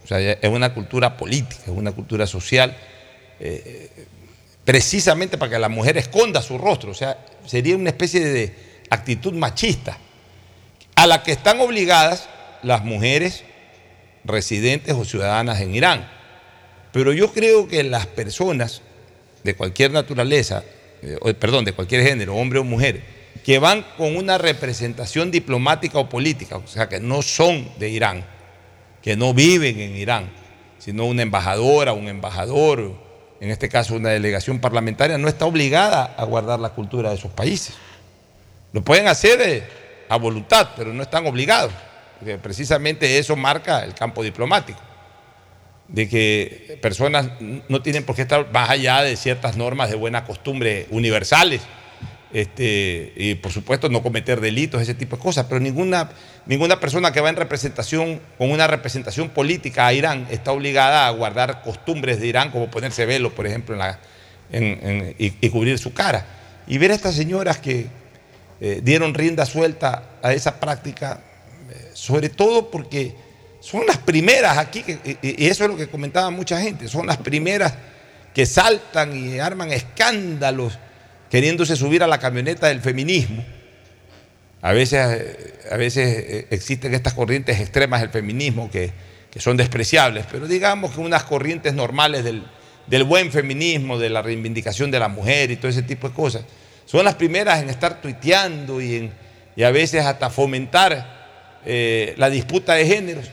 [0.02, 2.74] O sea, es una cultura política, es una cultura social,
[3.38, 3.90] eh,
[4.64, 6.92] precisamente para que la mujer esconda su rostro.
[6.92, 8.56] O sea, sería una especie de
[8.90, 9.98] actitud machista
[10.96, 12.30] a la que están obligadas
[12.64, 13.44] las mujeres
[14.24, 16.10] residentes o ciudadanas en Irán.
[16.94, 18.84] Pero yo creo que las personas
[19.44, 20.64] de cualquier naturaleza,
[21.02, 26.10] eh, perdón, de cualquier género, hombre o mujer, que van con una representación diplomática o
[26.10, 28.26] política, o sea, que no son de Irán,
[29.02, 30.30] que no viven en Irán,
[30.78, 32.94] sino una embajadora, un embajador,
[33.40, 37.32] en este caso una delegación parlamentaria, no está obligada a guardar la cultura de esos
[37.32, 37.76] países.
[38.72, 39.64] Lo pueden hacer eh,
[40.10, 41.72] a voluntad, pero no están obligados,
[42.20, 44.80] porque precisamente eso marca el campo diplomático
[45.90, 47.30] de que personas
[47.68, 51.62] no tienen por qué estar más allá de ciertas normas de buena costumbre universales.
[52.32, 56.12] Este, y por supuesto no cometer delitos, ese tipo de cosas, pero ninguna,
[56.46, 61.10] ninguna persona que va en representación, con una representación política a Irán, está obligada a
[61.12, 64.00] guardar costumbres de Irán, como ponerse velo, por ejemplo, en la-
[64.52, 66.26] en- y, cubrir su cara.
[66.68, 67.88] Y ver a estas señoras que
[68.62, 71.22] eh, dieron rienda suelta a esa práctica,
[71.72, 73.16] eh, sobre todo porque
[73.62, 74.84] son las primeras aquí,
[75.22, 77.74] y eso es lo que comentaba mucha gente, son las primeras
[78.34, 80.78] que saltan y arman escándalos
[81.30, 83.44] queriéndose subir a la camioneta del feminismo.
[84.62, 85.00] A veces,
[85.72, 88.92] a veces eh, existen estas corrientes extremas del feminismo que,
[89.32, 92.44] que son despreciables, pero digamos que unas corrientes normales del,
[92.88, 96.44] del buen feminismo, de la reivindicación de la mujer y todo ese tipo de cosas,
[96.86, 99.12] son las primeras en estar tuiteando y, en,
[99.56, 103.26] y a veces hasta fomentar eh, la disputa de géneros,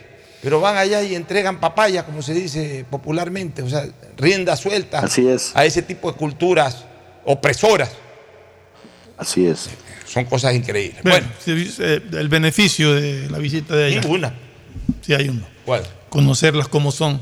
[0.43, 3.86] pero van allá y entregan papaya, como se dice popularmente, o sea,
[4.16, 5.02] rienda suelta
[5.55, 6.85] a ese tipo de culturas
[7.27, 7.93] opresoras.
[9.19, 9.69] Así es.
[10.07, 11.03] Son cosas increíbles.
[11.03, 14.01] Bueno, eh, el beneficio de la visita de ella.
[14.01, 14.35] Ninguna.
[15.03, 15.47] Sí, hay uno.
[15.65, 15.82] ¿Cuál?
[16.09, 17.20] Conocerlas como son,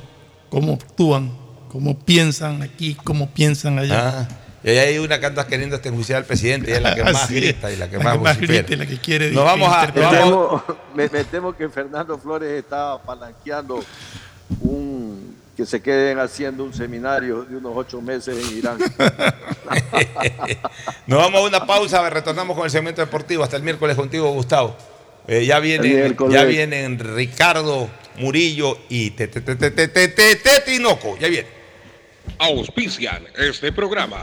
[0.51, 1.33] cómo actúan,
[1.69, 4.21] cómo piensan aquí, cómo piensan allá.
[4.21, 4.29] Ah,
[4.63, 7.31] y ahí hay una que anda queriendo enjuiciar al presidente, y es la que más
[7.31, 9.93] grita y la que más, más grita y la que quiere nos vamos a, me,
[9.93, 10.65] temo,
[10.95, 13.85] me, temo, que Fernando Flores está palanqueando
[14.61, 15.04] un
[15.57, 18.79] que se queden haciendo un seminario de unos ocho meses en Irán.
[21.07, 23.45] nos vamos a una pausa, retornamos con el segmento deportivo.
[23.45, 24.77] Hasta el miércoles contigo, Gustavo.
[25.27, 29.11] Eh, ya vienen, ya vienen Ricardo Murillo y
[30.67, 31.17] Tinoco.
[31.19, 31.49] Ya viene.
[32.39, 34.23] Auspician este programa.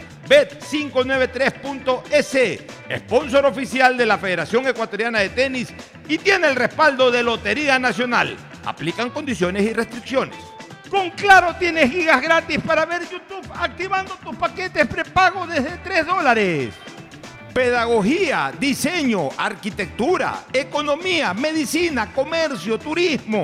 [0.31, 2.63] Bet593.es,
[2.99, 5.73] sponsor oficial de la Federación Ecuatoriana de Tenis
[6.07, 8.37] y tiene el respaldo de Lotería Nacional.
[8.63, 10.37] Aplican condiciones y restricciones.
[10.89, 16.69] Con Claro tienes gigas gratis para ver YouTube activando tus paquetes prepago desde 3 dólares
[17.53, 23.43] pedagogía, diseño, arquitectura, economía, medicina, comercio, turismo,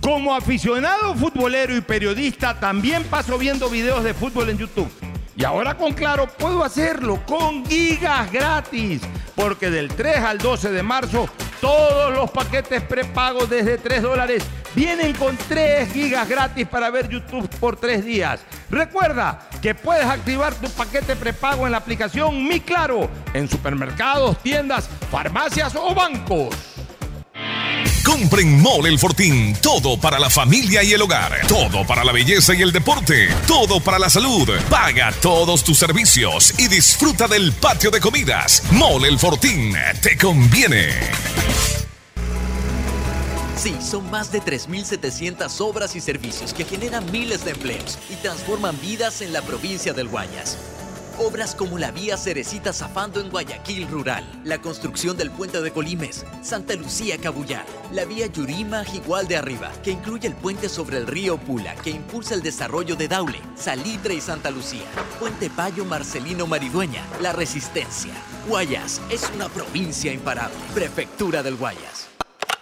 [0.00, 4.90] Como aficionado futbolero y periodista, también paso viendo videos de fútbol en YouTube.
[5.36, 9.02] Y ahora con Claro puedo hacerlo con gigas gratis,
[9.36, 11.28] porque del 3 al 12 de marzo
[11.60, 14.42] todos los paquetes prepagos desde 3 dólares
[14.74, 18.40] vienen con 3 gigas gratis para ver YouTube por 3 días.
[18.70, 24.88] Recuerda que puedes activar tu paquete prepago en la aplicación Mi Claro en supermercados, tiendas,
[25.10, 26.79] farmacias o bancos.
[28.04, 29.54] Compren Mole el Fortín.
[29.60, 31.46] Todo para la familia y el hogar.
[31.46, 33.28] Todo para la belleza y el deporte.
[33.46, 34.48] Todo para la salud.
[34.68, 38.62] Paga todos tus servicios y disfruta del patio de comidas.
[38.72, 39.74] Mole el Fortín.
[40.02, 40.88] Te conviene.
[43.56, 48.80] Sí, son más de 3.700 obras y servicios que generan miles de empleos y transforman
[48.80, 50.56] vidas en la provincia del Guayas.
[51.22, 56.24] Obras como la vía Cerecita Zafando en Guayaquil Rural, la construcción del puente de Colimes,
[56.40, 61.06] Santa Lucía Cabullar, la vía Yurima Igual de Arriba, que incluye el puente sobre el
[61.06, 64.86] río Pula, que impulsa el desarrollo de Daule, Salitre y Santa Lucía,
[65.18, 68.14] Puente Payo Marcelino Maridueña, La Resistencia.
[68.48, 70.56] Guayas es una provincia imparable.
[70.72, 72.08] Prefectura del Guayas.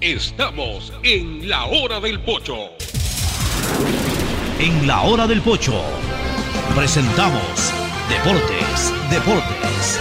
[0.00, 2.70] Estamos en la hora del pocho.
[4.58, 5.84] En la hora del pocho
[6.74, 7.42] presentamos
[8.08, 10.00] Deportes, Deportes.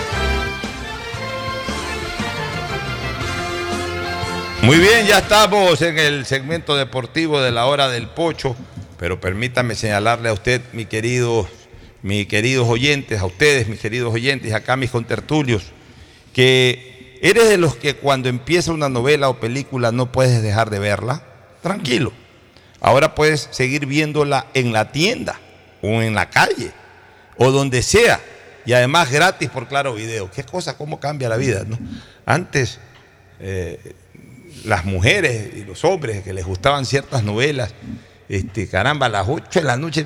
[4.62, 8.56] Muy bien, ya estamos en el segmento deportivo de la hora del pocho,
[8.98, 11.46] pero permítame señalarle a usted, mi querido,
[12.04, 15.64] mis queridos oyentes, a ustedes, mis queridos oyentes, acá mis contertulios,
[16.32, 16.89] que
[17.22, 21.24] ¿Eres de los que cuando empieza una novela o película no puedes dejar de verla?
[21.62, 22.14] Tranquilo.
[22.80, 25.40] Ahora puedes seguir viéndola en la tienda
[25.82, 26.72] o en la calle
[27.38, 28.22] o donde sea.
[28.66, 30.30] Y además gratis por Claro Video.
[30.32, 31.78] Qué cosa, cómo cambia la vida, ¿no?
[32.26, 32.80] Antes,
[33.40, 33.96] eh,
[34.66, 37.74] las mujeres y los hombres que les gustaban ciertas novelas,
[38.28, 40.06] este, caramba, a las 8 de la noche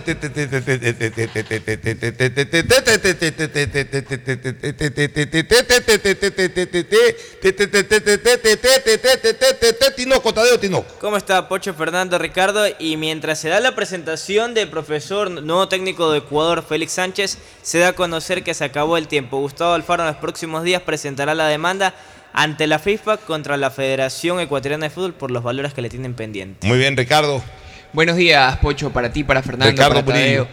[9.97, 10.87] Tinoco, Tadeo Tinoco.
[11.01, 12.65] ¿Cómo está Pocho Fernando Ricardo?
[12.79, 17.79] Y mientras se da la presentación del profesor nuevo técnico de Ecuador, Félix Sánchez, se
[17.79, 19.39] da a conocer que se acabó el tiempo.
[19.39, 21.93] Gustavo Alfaro en los próximos días presentará la demanda
[22.31, 26.13] ante la FIFA contra la Federación Ecuatoriana de Fútbol por los valores que le tienen
[26.13, 26.65] pendientes.
[26.65, 27.43] Muy bien, Ricardo.
[27.93, 30.47] Buenos días, Pocho, para ti, para Fernando, Ricardo para Tadeo.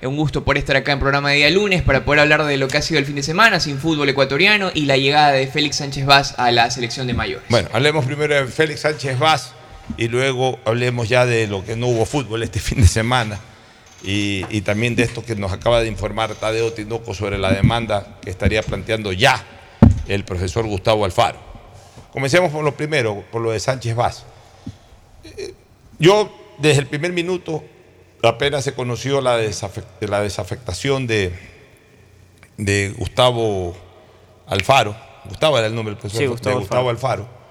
[0.00, 2.56] Es un gusto por estar acá en programa de día lunes para poder hablar de
[2.56, 5.46] lo que ha sido el fin de semana sin fútbol ecuatoriano y la llegada de
[5.46, 7.44] Félix Sánchez Vaz a la selección de mayores.
[7.48, 9.54] Bueno, hablemos primero de Félix Sánchez Vaz
[9.96, 13.40] y luego hablemos ya de lo que no hubo fútbol este fin de semana
[14.04, 18.18] y, y también de esto que nos acaba de informar Tadeo Tinoco sobre la demanda
[18.22, 19.42] que estaría planteando ya
[20.06, 21.38] el profesor Gustavo Alfaro.
[22.12, 24.24] Comencemos por lo primero, por lo de Sánchez Vaz.
[25.24, 25.54] Eh,
[25.98, 27.64] Yo, desde el primer minuto,
[28.22, 31.32] apenas se conoció la, desafec- la desafectación de,
[32.56, 33.76] de Gustavo
[34.46, 37.22] Alfaro, Gustavo era el nombre del profesor, Sí, Gustavo de Gustavo Alfaro.
[37.24, 37.44] Alfaro,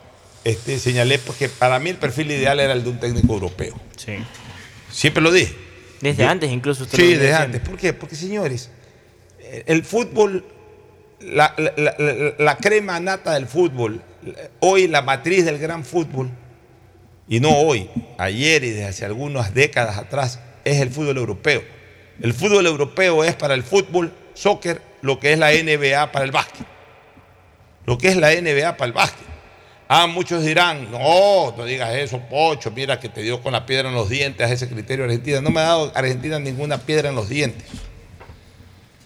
[0.43, 3.75] este, señalé porque para mí el perfil ideal era el de un técnico europeo.
[3.97, 4.13] Sí.
[4.91, 5.55] Siempre lo dije.
[6.01, 7.45] Desde Yo- antes incluso usted Sí, lo desde diciendo.
[7.45, 7.61] antes.
[7.61, 7.93] ¿Por qué?
[7.93, 8.69] Porque, señores,
[9.65, 10.45] el fútbol,
[11.21, 14.01] la, la- la- la- la crema nata del fútbol,
[14.59, 16.29] hoy la matriz del gran fútbol,
[17.27, 21.63] y no hoy, ayer y desde hace algunas décadas atrás, es el fútbol europeo.
[22.21, 26.31] El fútbol europeo es para el fútbol, soccer, lo que es la NBA para el
[26.31, 26.65] básquet.
[27.85, 29.33] Lo que es la NBA para el básquet.
[29.87, 33.89] Ah, muchos dirán, no, no digas eso, Pocho, mira que te dio con la piedra
[33.89, 35.41] en los dientes a ese criterio Argentina.
[35.41, 37.67] No me ha dado Argentina ninguna piedra en los dientes.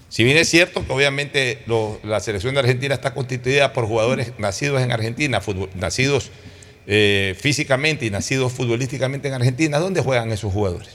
[0.10, 1.64] Si bien es cierto que obviamente
[2.04, 5.42] la selección de Argentina está constituida por jugadores nacidos en Argentina,
[5.76, 6.32] nacidos
[6.88, 10.90] eh, físicamente y nacidos futbolísticamente en Argentina, ¿dónde juegan esos jugadores?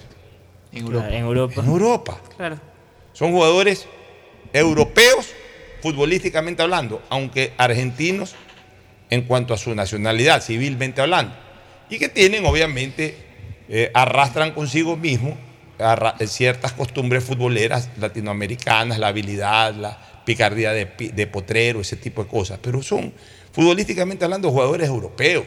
[0.72, 1.08] En Europa.
[1.10, 1.60] En Europa.
[1.60, 2.20] En Europa.
[2.36, 2.58] Claro.
[3.12, 3.86] Son jugadores
[4.52, 5.28] europeos
[5.82, 8.34] futbolísticamente hablando, aunque argentinos
[9.10, 11.34] en cuanto a su nacionalidad, civilmente hablando.
[11.90, 13.14] Y que tienen, obviamente,
[13.68, 15.36] eh, arrastran consigo mismo
[15.78, 21.96] arra- eh, ciertas costumbres futboleras latinoamericanas, la habilidad, la picardía de, pi- de potrero, ese
[21.96, 22.58] tipo de cosas.
[22.62, 23.12] Pero son,
[23.52, 25.44] futbolísticamente hablando, jugadores europeos.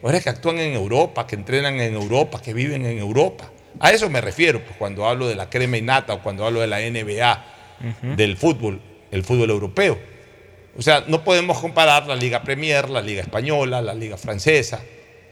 [0.00, 3.50] Jugadores que actúan en Europa, que entrenan en Europa, que viven en Europa.
[3.80, 6.66] A eso me refiero pues, cuando hablo de la crema innata o cuando hablo de
[6.66, 7.44] la NBA
[8.16, 8.80] del fútbol,
[9.10, 9.98] el fútbol europeo.
[10.76, 14.80] O sea, no podemos comparar la Liga Premier, la Liga Española, la Liga Francesa,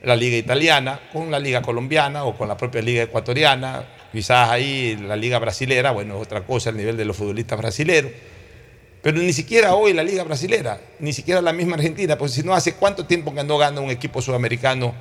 [0.02, 3.84] la Liga Italiana con la Liga Colombiana o con la propia Liga Ecuatoriana.
[4.12, 8.10] Quizás ahí la Liga Brasilera, bueno, es otra cosa el nivel de los futbolistas brasileros.
[9.07, 12.55] Pero ni siquiera hoy la Liga Brasilera, ni siquiera la misma Argentina, porque si no,
[12.57, 14.95] ¿hace cuánto tiempo que no gana un equipo sudamericano?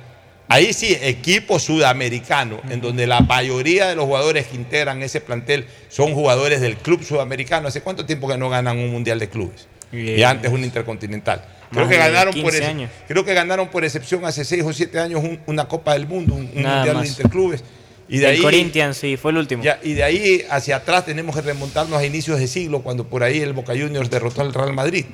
[0.46, 5.66] Ahí sí, equipo sudamericano, en donde la mayoría de los jugadores que integran ese plantel
[5.88, 7.66] son jugadores del club sudamericano.
[7.66, 9.66] ¿Hace cuánto tiempo que no ganan un mundial de clubes?
[9.92, 11.44] Y, Y antes un intercontinental.
[11.72, 12.90] Creo que, ganaron por 15 ex- años.
[13.08, 16.34] creo que ganaron por excepción hace 6 o 7 años un- una Copa del Mundo,
[16.36, 17.02] un, mundial más.
[17.02, 17.64] de interclubes.
[18.08, 19.62] Y de el ahí, Corinthians, sí, fue el último.
[19.62, 23.22] ya, y de ahí hacia atrás tenemos que remontarnos a inicios de siglo, cuando por
[23.22, 25.06] ahí el Boca Juniors derrotó al Real Madrid.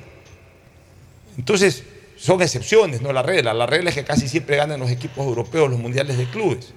[1.37, 1.83] Entonces,
[2.15, 3.53] son excepciones, no la regla.
[3.53, 6.73] La regla es que casi siempre ganan los equipos europeos los mundiales de clubes.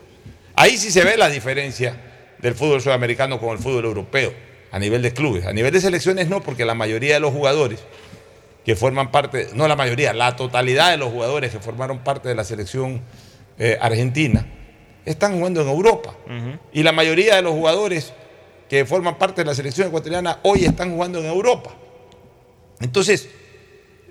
[0.55, 1.97] Ahí sí se ve la diferencia
[2.39, 4.33] del fútbol sudamericano con el fútbol europeo,
[4.73, 5.47] a nivel de clubes.
[5.47, 7.81] A nivel de selecciones no, porque la mayoría de los jugadores
[8.65, 12.35] que forman parte, no la mayoría, la totalidad de los jugadores que formaron parte de
[12.35, 13.03] la selección
[13.59, 14.47] eh, argentina,
[15.07, 16.15] están jugando en Europa.
[16.73, 18.13] Y la mayoría de los jugadores
[18.69, 21.71] que forman parte de la selección ecuatoriana hoy están jugando en Europa.
[22.81, 23.29] Entonces,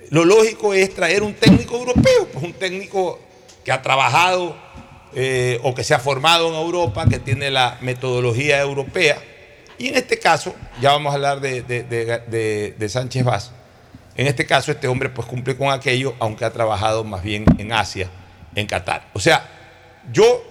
[0.09, 3.19] lo lógico es traer un técnico europeo, pues un técnico
[3.63, 4.55] que ha trabajado
[5.13, 9.17] eh, o que se ha formado en Europa, que tiene la metodología europea.
[9.77, 13.51] Y en este caso, ya vamos a hablar de, de- de- de- de Sánchez Vaz.
[14.15, 17.73] En este caso, este hombre pues cumple con aquello, aunque ha trabajado más bien en
[17.73, 18.09] Asia,
[18.55, 19.09] en Qatar.
[19.13, 19.49] O sea,
[20.11, 20.43] yo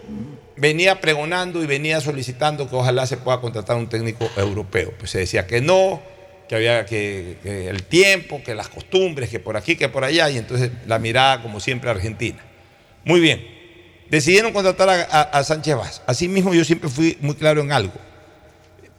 [0.56, 4.92] venía pregonando y venía solicitando que ojalá se pueda contratar un técnico europeo.
[4.98, 6.00] Pues se decía que no,
[6.48, 10.38] que había que, el tiempo, que las costumbres, que por aquí, que por allá, y
[10.38, 12.38] entonces la mirada, como siempre, argentina.
[13.04, 13.46] Muy bien.
[14.10, 16.02] Decidieron contratar a, a- a Sánchez Vaz.
[16.06, 17.94] Asimismo, yo siempre fui muy claro en algo.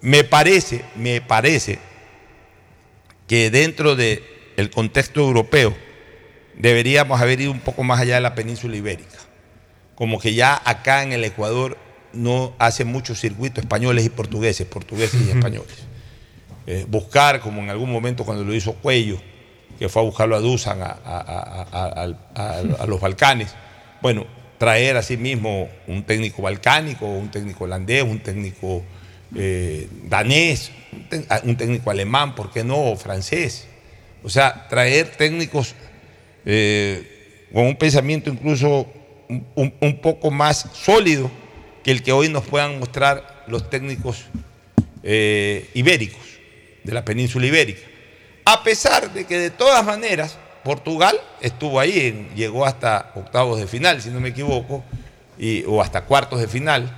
[0.01, 1.79] Me parece, me parece
[3.27, 4.21] que dentro del
[4.73, 5.75] contexto europeo
[6.55, 9.17] deberíamos haber ido un poco más allá de la península ibérica.
[9.95, 11.77] Como que ya acá en el Ecuador
[12.13, 15.75] no hace muchos circuitos españoles y portugueses, portugueses y españoles.
[16.67, 19.19] Eh, buscar, como en algún momento cuando lo hizo Cuello,
[19.77, 23.53] que fue a buscarlo a Dusan, a, a- a- los Balcanes.
[24.01, 24.25] Bueno,
[24.57, 28.83] traer a sí mismo un técnico balcánico, un técnico holandés, un técnico
[29.35, 30.71] eh, danés,
[31.43, 32.77] un, técnico alemán, ¿por qué no?
[32.91, 33.67] O francés.
[34.23, 35.75] O sea, traer técnicos
[36.45, 38.87] eh, con un pensamiento incluso
[39.29, 41.29] un, poco más sólido
[41.83, 44.25] que el que hoy nos puedan mostrar los técnicos
[45.03, 46.21] eh, ibéricos,
[46.83, 47.81] de la península ibérica.
[48.45, 54.01] A pesar de que de todas maneras Portugal estuvo ahí, llegó hasta octavos de final,
[54.01, 54.83] si no me equivoco,
[55.67, 56.89] o hasta cuartos de final,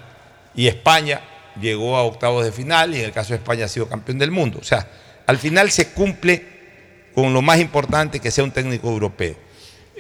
[0.56, 1.22] y España
[1.60, 4.32] llegó a octavos de final, y en el caso de España ha sido campeón del
[4.32, 4.60] mundo.
[4.62, 4.88] O sea,
[5.26, 6.46] al final se cumple
[7.14, 9.36] con lo más importante que sea un técnico europeo.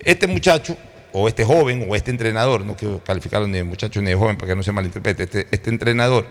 [0.04, 0.78] Este muchacho,
[1.14, 4.38] o este joven, o este entrenador, no quiero calificarlo ni de muchacho ni de joven
[4.38, 6.28] para que no se malinterprete, este, este entrenador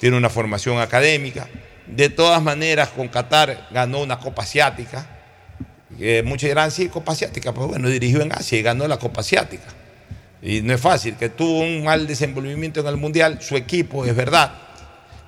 [0.00, 1.48] tiene una formación académica.
[1.86, 5.06] De todas maneras, con Qatar ganó una Copa Asiática.
[5.98, 9.20] Eh, muchos dirán, sí, Copa Asiática, pues bueno, dirigió en Asia y ganó la Copa
[9.20, 9.68] Asiática.
[10.42, 14.14] Y no es fácil, que tuvo un mal desenvolvimiento en el Mundial, su equipo, es
[14.14, 14.52] verdad.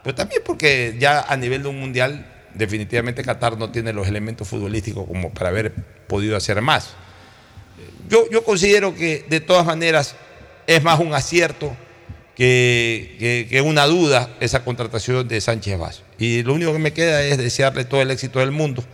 [0.02, 4.48] Pero también porque ya a nivel de un Mundial, definitivamente Qatar no tiene los elementos
[4.48, 5.72] futbolísticos como para haber
[6.06, 6.94] podido hacer más.
[8.08, 10.14] Yo, yo considero que de todas maneras
[10.66, 11.76] es más un acierto
[12.34, 16.02] que, que- que una duda esa contratación de Sánchez Vaz.
[16.18, 18.84] Y lo único que me queda es desearle todo el éxito del mundo.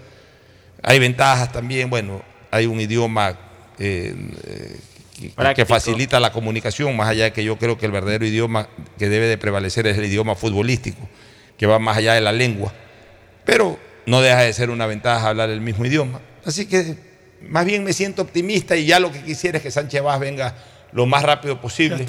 [0.82, 3.38] Hay ventajas también, bueno, hay un idioma
[3.78, 4.14] eh,
[4.46, 4.76] eh,
[5.20, 8.68] que- que facilita la comunicación, más allá de que yo creo que el verdadero idioma
[8.98, 11.08] que debe de prevalecer es el idioma futbolístico,
[11.56, 12.72] que va más allá de la lengua.
[13.44, 16.20] Pero no deja de ser una ventaja hablar el mismo idioma.
[16.44, 16.96] Así que
[17.48, 20.54] más bien me siento optimista y ya lo que quisiera es que Sánchez Vaz venga
[20.92, 22.06] lo más rápido posible.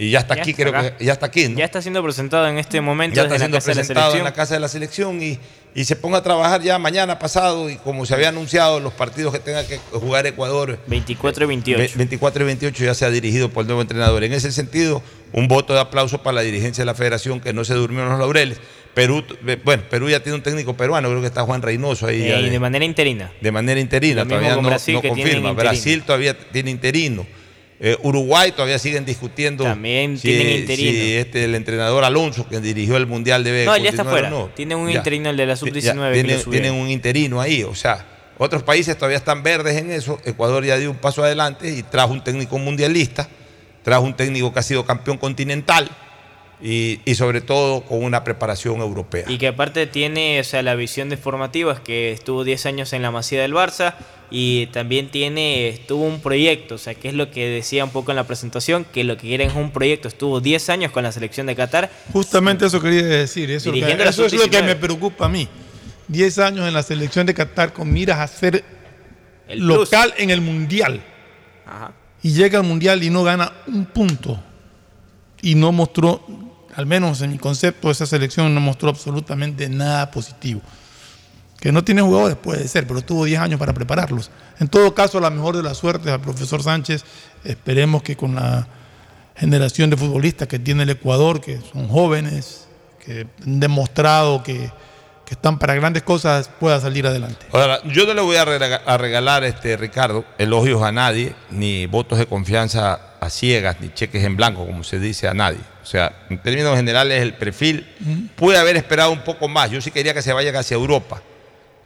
[0.00, 0.96] Y ya está Ya aquí, está creo acá.
[0.96, 1.58] que ya está aquí, ¿no?
[1.58, 3.80] Ya está siendo presentado en este momento ya está desde la siendo Casa de la
[3.80, 5.40] presentado en la casa de la selección y,
[5.74, 9.32] y se ponga a trabajar ya mañana pasado y como se había anunciado los partidos
[9.32, 11.78] que tenga que jugar Ecuador 24 y 28.
[11.80, 14.22] ve- 24 y 28 ya se ha dirigido por el nuevo entrenador.
[14.22, 15.02] En ese sentido,
[15.32, 18.10] un voto de aplauso para la dirigencia de la federación que no se durmió en
[18.10, 18.60] los laureles.
[18.98, 22.20] Perú, eh, bueno, Perú ya tiene un técnico peruano, creo que está Juan Reynoso ahí.
[22.22, 23.30] Eh, de- de manera interina.
[23.40, 25.52] de manera interina, Lo todavía no, Brasil, no tienen confirma.
[25.52, 27.24] Brasil todavía tiene interino.
[27.78, 30.90] Eh, Uruguay todavía siguen discutiendo También si, tienen interino.
[30.90, 34.30] si este, el entrenador Alonso, que dirigió el Mundial, debe No, él ya está fuera.
[34.30, 34.46] no.
[34.56, 34.96] Tiene un Ya.
[34.96, 36.08] interino, el de la Ya, sub-19.
[36.08, 36.62] que tiene- lo subieron.
[36.64, 38.04] tienen un interino ahí, o sea,
[38.36, 40.20] otros países todavía están verdes en eso.
[40.24, 43.28] Ecuador ya dio un paso adelante y trajo un técnico mundialista,
[43.84, 45.88] trajo un técnico que ha sido campeón continental
[46.60, 49.24] y, y sobre todo con una preparación europea.
[49.28, 52.92] Y que aparte tiene, o sea, la visión de formativa es que estuvo 10 años
[52.92, 53.94] en la Masía del Barça
[54.30, 58.10] y también tiene, tuvo un proyecto, o sea, que es lo que decía un poco
[58.12, 60.08] en la presentación, que lo que quieren es un proyecto.
[60.08, 61.90] Estuvo 10 años con la selección de Qatar.
[62.12, 63.50] Justamente eso quería decir.
[63.50, 64.64] Eso, es lo que- Dirigiendo la eso es lo que sub-19.
[64.66, 65.48] me preocupa a mí.
[66.08, 68.64] 10 años en la selección de Qatar con miras a ser
[69.46, 71.00] El local en el Mundial.
[71.66, 71.92] Ajá.
[72.22, 74.42] Y llega al Mundial y no gana un punto.
[75.40, 76.20] Y no mostró,
[76.78, 80.60] al menos en mi concepto, esa selección no mostró absolutamente nada positivo.
[81.58, 84.30] Que no tiene jugadores puede ser, pero tuvo 10 años para prepararlos.
[84.60, 87.04] En todo caso, la mejor de las suertes al profesor Sánchez.
[87.42, 88.68] Esperemos que con la
[89.34, 92.68] generación de futbolistas que tiene el Ecuador, que son jóvenes,
[93.04, 94.70] que han demostrado que,
[95.28, 97.44] que están para grandes cosas, pueda salir adelante.
[97.52, 101.84] Ahora, yo no le voy a rega- a regalar, este, Ricardo, elogios a nadie, ni
[101.84, 105.58] votos de confianza a ciegas, ni cheques en blanco, como se dice a nadie.
[105.82, 107.86] O sea, en términos generales, el perfil
[108.36, 109.70] pude haber esperado un poco más.
[109.70, 111.20] Yo sí quería que se vaya hacia Europa.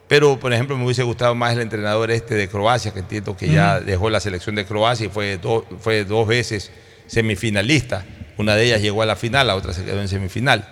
[0.07, 3.51] Pero, por ejemplo, me hubiese gustado más el entrenador este de Croacia, que entiendo que
[3.51, 6.71] ya dejó la selección de Croacia y fue, do- fue dos veces
[7.09, 8.05] semifinalista.
[8.37, 10.69] Una de ellas llegó a la final, la otra se quedó en semifinal.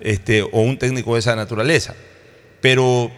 [0.00, 1.94] Este, o un técnico de esa naturaleza.
[2.60, 3.10] Pero,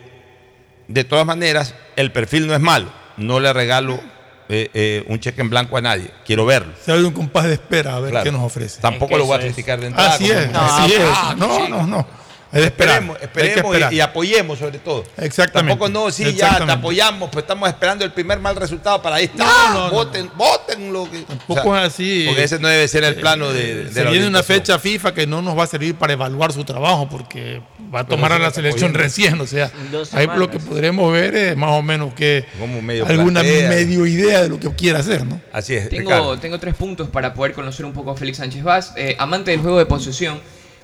[0.88, 2.92] de todas maneras, el perfil no es malo.
[3.16, 4.00] No le regalo
[4.48, 6.10] eh, eh, un cheque en blanco a nadie.
[6.24, 6.72] Quiero verlo.
[6.84, 8.24] Se abre un compás de espera a ver Claro.
[8.24, 8.80] qué nos ofrece.
[8.80, 10.14] Tampoco lo voy a criticar de entrada.
[10.14, 11.36] Así es, así es.
[11.38, 12.06] No, no, no.
[12.52, 12.64] Es.
[12.64, 15.04] Esperemos, esperemos y, y apoyemos sobre todo.
[15.16, 15.70] Exactamente.
[15.70, 19.24] Tampoco no, sí, ya te apoyamos, pues estamos esperando el primer mal resultado para ahí
[19.24, 19.44] está.
[19.44, 19.90] No, no, no.
[19.90, 21.22] voten, voten lo que.
[21.22, 22.24] Tampoco es así.
[22.26, 25.14] Porque ese no debe ser el plano de, de Se la viene una fecha FIFA
[25.14, 27.62] que no nos va a servir para evaluar su trabajo porque
[27.94, 29.40] va a Pero tomar a la selección recién.
[29.40, 29.70] O sea,
[30.12, 32.44] ahí lo que podremos ver es más o menos que
[32.82, 33.68] medio alguna plantea.
[33.68, 35.40] medio idea de lo que quiera hacer, ¿no?
[35.52, 35.88] Así es.
[35.88, 38.92] Tengo, tengo tres puntos para poder conocer un poco a Félix Sánchez Vaz.
[38.96, 40.40] Eh, amante del juego de posesión,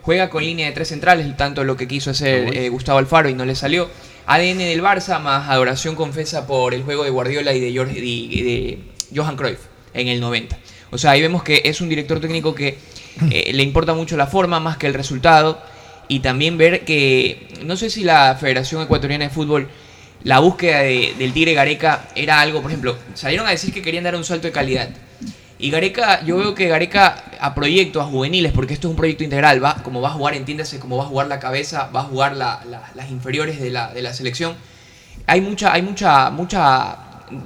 [0.09, 3.35] juega con línea de tres centrales, tanto lo que quiso hacer eh, Gustavo Alfaro y
[3.35, 3.91] no le salió.
[4.25, 8.43] ADN del Barça más adoración confesa por el juego de Guardiola y de, Jorge- y
[8.43, 8.79] de
[9.15, 9.59] Johan Cruyff
[9.93, 10.59] en el 90.
[10.93, 12.79] O sea, ahí vemos que es un director técnico que
[13.31, 15.61] eh, le importa mucho la forma más que el resultado.
[16.09, 19.69] Y también ver que, no sé si la Federación Ecuatoriana de Fútbol,
[20.25, 24.05] la búsqueda de- del Tigre Gareca era algo, por ejemplo, salieron a decir que querían
[24.05, 24.89] dar un salto de calidad.
[25.59, 29.25] Y Gareca, yo veo que Gareca a proyectos, a juveniles, porque esto es un proyecto
[29.25, 32.05] integral, va, como va a jugar, entiéndase, como va a jugar la cabeza, va a
[32.05, 34.55] jugar la- la- las inferiores de la, de la selección.
[35.27, 36.99] Hay mucha, hay mucha, mucha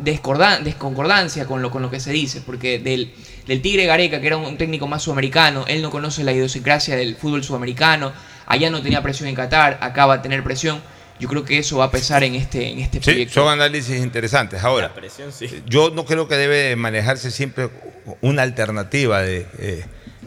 [0.03, 3.13] desconcordancia con lo, con lo que se dice, porque del,
[3.47, 7.17] del Tigre Gareca, que era un técnico más sudamericano, él no conoce la idiosincrasia del
[7.17, 8.13] fútbol sudamericano,
[8.47, 10.81] allá no tenía presión en Qatar, acá va a tener presión.
[11.23, 13.35] Yo creo que eso va a pesar en este, en este Sí, proyecto.
[13.35, 14.65] son análisis interesantes.
[14.65, 14.93] Ahora,
[15.67, 17.71] yo no creo que debe manejarse siempre
[18.23, 19.85] una alternativa de eh,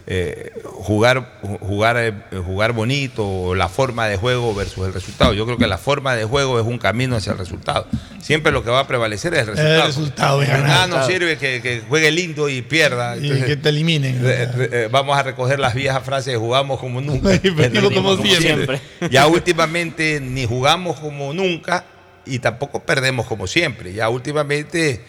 [0.07, 2.13] eh, jugar, jugar, eh,
[2.45, 5.33] jugar bonito o la forma de juego versus el resultado.
[5.33, 7.87] Yo creo que la forma de juego es un camino hacia el resultado.
[8.21, 9.75] Siempre lo que va a prevalecer es el resultado.
[9.81, 13.17] El resultado, nos sirve que, que juegue lindo y pierda.
[13.17, 14.21] Y que te eliminen.
[14.23, 17.33] Re- re- eh, vamos a recoger las viejas frases de jugamos como nunca.
[17.43, 18.79] Y perdimos como siempre.
[19.09, 21.85] Ya últimamente ni jugamos como nunca
[22.27, 23.93] y tampoco perdemos como siempre.
[23.93, 25.01] Ya últimamente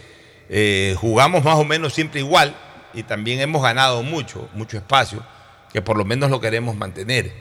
[0.49, 2.55] eh, jugamos más o menos siempre igual
[2.95, 5.23] y también hemos ganado mucho, mucho espacio,
[5.73, 7.33] que por lo menos lo queremos mantener.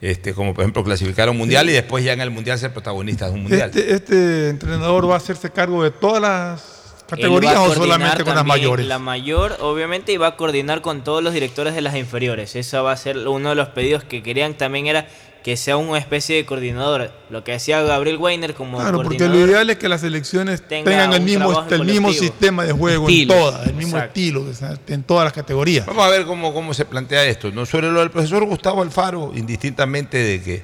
[0.00, 2.72] Este, como por ejemplo clasificar a un mundial y después ya en el mundial ser
[2.72, 3.68] protagonistas de un mundial.
[3.68, 8.46] Este, este entrenador va a hacerse cargo de todas las categorías o solamente con las
[8.46, 8.86] mayores.
[8.86, 12.56] La mayor, obviamente, y va a coordinar con todos los directores de las inferiores.
[12.56, 15.06] Eso va a ser uno de los pedidos que querían también era
[15.42, 17.12] que sea una especie de coordinador.
[17.30, 20.90] Lo que decía Gabriel Weiner como Claro, porque lo ideal es que las selecciones tenga
[20.90, 23.34] tengan el mismo, el mismo sistema de juego Estilo.
[23.34, 24.20] en todas, el mismo Exacto.
[24.20, 24.46] estilo,
[24.88, 25.86] en todas las categorías.
[25.86, 27.50] Vamos a ver cómo, cómo se plantea esto.
[27.50, 27.64] ¿no?
[27.64, 30.62] Sobre lo del profesor Gustavo Alfaro, indistintamente de que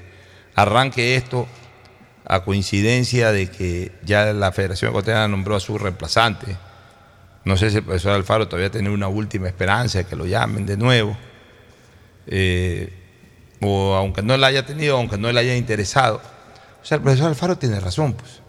[0.54, 1.46] arranque esto
[2.26, 6.56] a coincidencia de que ya la Federación Ecuatoriana nombró a su reemplazante.
[7.44, 10.66] No sé si el profesor Alfaro todavía tiene una última esperanza de que lo llamen
[10.66, 11.16] de nuevo.
[12.26, 12.92] Eh,
[13.60, 16.20] o aunque no la haya tenido, aunque no le haya interesado.
[16.82, 18.40] O sea, el profesor Alfaro tiene razón, pues.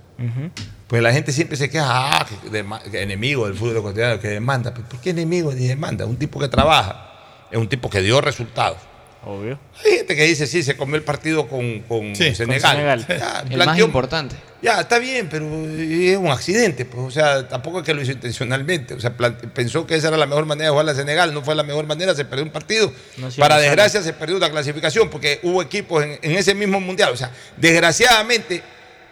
[0.88, 4.74] Pues la gente siempre se queja, ah, que, que enemigo del fútbol ecuatoriano, que demanda.
[4.74, 6.06] Pues, ¿Por qué enemigo ni demanda?
[6.06, 7.12] Un tipo que trabaja,
[7.52, 8.78] es un tipo que dio resultados.
[9.26, 9.60] Obvio.
[9.84, 12.61] Hay gente que dice, sí, se comió el partido con, con Sí, Senegal.
[12.61, 13.06] con Senegal.
[13.07, 14.35] Ya, El más importante.
[14.61, 16.85] Ya, está bien, pero es un accidente.
[16.85, 18.94] Pues, o sea, tampoco es que lo hizo intencionalmente.
[18.94, 19.14] O sea,
[19.53, 21.34] pensó que esa era la mejor manera de jugar a Senegal.
[21.34, 22.91] No fue la mejor manera, se perdió un partido.
[23.18, 23.68] No Para sale.
[23.68, 27.11] desgracia, se perdió la clasificación porque hubo equipos en, en ese mismo mundial.
[27.11, 28.64] O sea, desgraciadamente,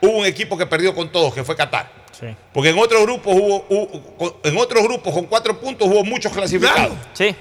[0.01, 1.91] hubo un equipo que perdió con todos, que fue Qatar.
[2.17, 2.27] Sí.
[2.53, 6.93] Porque en otros grupos hubo, hubo- en otros grupos con cuatro puntos hubo muchos clasificados.
[7.13, 7.35] Sí.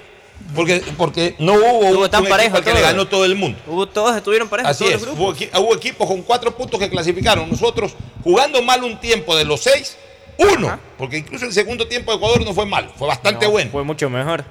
[0.55, 2.81] Porque, porque no hubo un, tan un parejo que le todo.
[2.83, 3.57] ganó todo el mundo.
[3.67, 4.71] Hubo, todos estuvieron parejos.
[4.71, 5.41] Así todos es, los hubo, grupos.
[5.41, 7.49] equi- hubo equipos con cuatro puntos que clasificaron.
[7.49, 7.93] Nosotros,
[8.23, 9.97] jugando mal un tiempo de los seis,
[10.37, 10.79] uno.
[10.97, 13.71] Porque incluso el segundo tiempo de Ecuador no fue malo, fue bastante No, bueno.
[13.71, 14.45] Fue mucho mejor.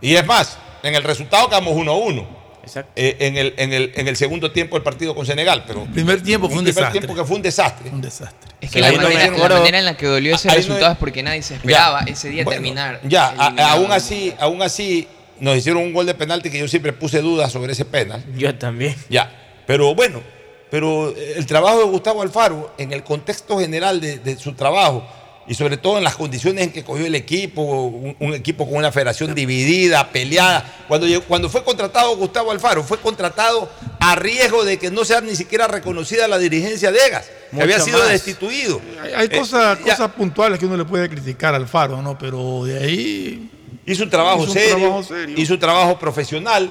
[0.00, 2.40] Y es más, en el resultado quedamos 1 a 1.
[2.62, 2.92] Exacto.
[2.94, 5.64] en, el, en, el, en el segundo tiempo del partido con Senegal.
[5.66, 7.00] Pero El primer tiempo fue un primer desastre.
[7.00, 7.90] tiempo que fue un desastre.
[7.90, 8.50] Un desastre.
[8.60, 10.98] Es que la no manera, la manera en la que dolió ese no- resultado es
[10.98, 12.12] porque nadie se esperaba Ya.
[12.12, 13.00] ese día Bueno, terminar.
[13.04, 15.08] Ya, a- aún así, aún así,
[15.40, 18.24] nos hicieron un gol de penalti que yo siempre puse dudas sobre ese penal.
[18.36, 18.94] Yo también.
[19.08, 19.30] Ya,
[19.66, 20.22] pero bueno,
[20.70, 25.06] pero el trabajo de Gustavo Alfaro, en el contexto general de, de su trabajo,
[25.48, 28.76] y sobre todo en las condiciones en que cogió el equipo, un, un equipo con
[28.76, 30.84] una federación dividida, peleada.
[30.86, 33.68] Cuando, cuando fue contratado Gustavo Alfaro, fue contratado
[33.98, 37.80] a riesgo de que no sea ni siquiera reconocida la dirigencia de Egas, que había
[37.80, 38.10] sido más.
[38.10, 38.80] destituido.
[39.02, 42.16] Hay, hay Eh, cosas, cosas puntuales que uno le puede criticar al Faro, ¿no?
[42.16, 43.50] Pero de ahí.
[43.90, 45.34] Hizo un trabajo, hizo un serio, trabajo serio.
[45.36, 46.70] hizo un trabajo profesional,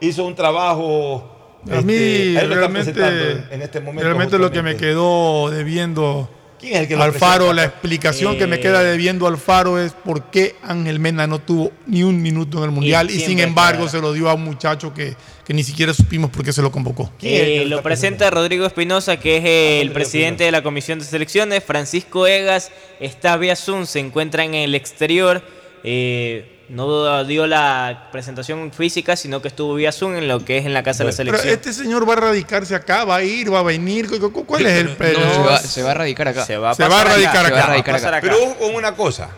[0.00, 1.28] hizo un trabajo.
[1.70, 4.04] A mí este, lo realmente, en este momento.
[4.04, 6.28] realmente lo que me quedó debiendo
[6.60, 7.54] ¿Quién es el que lo al Faro, presenta?
[7.54, 8.60] la explicación que me Eh.
[8.60, 12.64] queda debiendo al Faro es por qué Ángel Mena no tuvo ni un minuto en
[12.64, 15.64] el Mundial y, sin siempre embargo se lo dio a un muchacho que, que ni
[15.64, 17.10] siquiera supimos por qué se lo convocó.
[17.22, 21.64] Eh, lo presenta Rodrigo Espinosa, que es eh, el presidente de la Comisión de Selecciones.
[21.64, 22.70] Francisco Egas
[23.00, 25.42] está vía Zoom, se encuentra en el exterior.
[25.84, 30.64] Eh, no dio la presentación física, sino que estuvo vía Zoom en lo que es
[30.66, 31.54] en la Casa de la Pero Selección.
[31.54, 34.08] este señor va a radicarse acá, va a ir, va a venir.
[34.08, 36.44] ¿cu- cu- ¿Cuál es el No, pero- se, va, se va a radicar acá.
[36.46, 37.66] Se va a Se va a pasar radicar Se va a acá.
[37.72, 38.18] radicar acá.
[38.22, 39.30] Pero ojo con una cosa.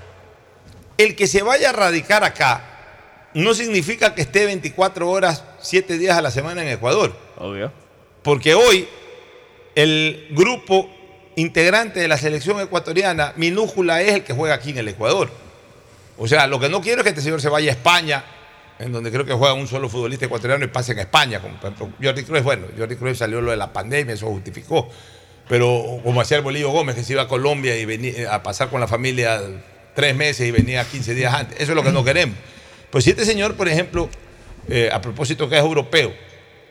[0.97, 2.71] El que se vaya a radicar acá
[3.35, 7.17] no significa que esté 24 horas, 7 días a la semana en Ecuador.
[7.39, 7.73] Obvio.
[8.23, 8.87] Porque hoy
[9.75, 10.89] el grupo
[11.35, 15.31] integrante de la selección ecuatoriana, minúscula, es el que juega aquí en el Ecuador.
[16.17, 18.25] O sea, lo que no quiero es que este señor se vaya a España,
[18.79, 21.41] en donde creo que juega un solo futbolista ecuatoriano y pase en España.
[21.41, 24.89] Como por ejemplo Jordi Cruz, bueno, Jordi Cruz salió lo de la pandemia, eso justificó.
[25.49, 28.71] Pero como hacía el Bolillo Gómez, que se iba a Colombia y venía a pasar
[28.71, 29.41] con la familia
[29.95, 31.61] tres meses y venía 15 días antes.
[31.61, 32.37] Eso es lo que no queremos.
[32.91, 34.09] Pues si este señor, por ejemplo,
[34.69, 36.15] eh, a propósito que es europeo,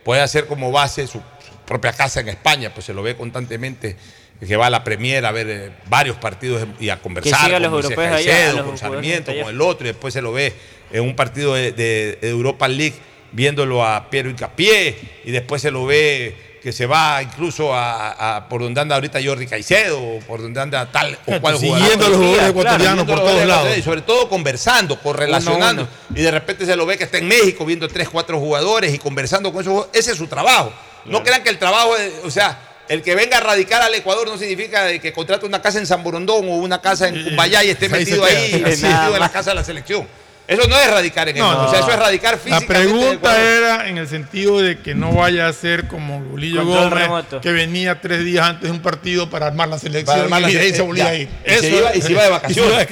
[0.03, 1.21] puede hacer como base su
[1.65, 3.95] propia casa en España, pues se lo ve constantemente
[4.39, 7.59] que va a la Premier a ver eh, varios partidos y a conversar siga a
[7.59, 10.31] los con allá, Caicedo, los con jugadores Sarmiento, con el otro, y después se lo
[10.31, 10.53] ve
[10.91, 12.95] en un partido de, Europa League
[13.31, 18.47] viéndolo a Piero Incapié, y después se lo ve que se va incluso a, a
[18.47, 22.05] por donde anda ahorita Jordi Caicedo, o por donde anda tal o cual Siguiendo jugador.
[22.05, 23.77] a los jugadores ecuatorianos siguiendo por todos lados.
[23.77, 25.89] Y sobre todo conversando, correlacionando.
[26.09, 28.93] Uno Y de repente se lo ve que está en México viendo tres, cuatro jugadores
[28.93, 29.99] y conversando con esos jugadores.
[29.99, 30.71] Ese es su trabajo.
[31.05, 31.93] No crean que el trabajo,
[32.23, 32.57] o sea,
[32.89, 35.87] el que venga a radicar al Ecuador no significa de que contrate una casa en
[35.87, 38.37] San Borondón o una casa en Cumbayá y esté ahí metido queda.
[38.39, 40.07] ahí, Sí, metido en la casa de la selección.
[40.45, 41.63] Eso no es radicar en No, el no.
[41.67, 42.75] O sea, eso es radicar La físicamente.
[42.75, 47.09] en pregunta era en el sentido de que no vaya a ser como Bolillo Gómez,
[47.41, 50.49] que venía tres días antes de un partido para armar la selección Para armar la
[50.51, 51.29] y de ahí se selección, volvía a ir.
[51.45, 52.87] Y se iba, y se iba de vacaciones.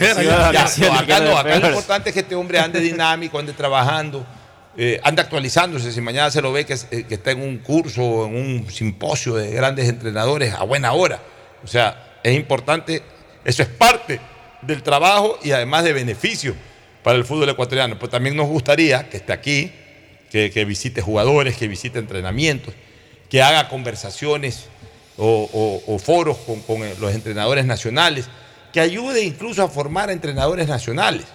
[0.77, 4.25] Y acá lo importante es que este hombre ande dinámico, ande trabajando,
[4.77, 5.91] eh, ande actualizándose.
[5.91, 9.35] Si mañana se lo ve que, eh, que está en un curso, en un simposio
[9.35, 11.19] de grandes entrenadores a buena hora.
[11.63, 13.01] O sea, es importante,
[13.45, 14.19] eso es parte
[14.61, 16.55] del trabajo y además de beneficio
[17.03, 17.97] para el fútbol ecuatoriano.
[17.99, 19.71] Pues también nos gustaría que esté aquí,
[20.31, 22.73] que, que visite jugadores, que visite entrenamientos,
[23.29, 24.65] que haga conversaciones
[25.17, 25.49] o,
[25.85, 28.27] o- o foros con, con, los entrenadores nacionales,
[28.71, 31.25] que ayude incluso a formar entrenadores nacionales.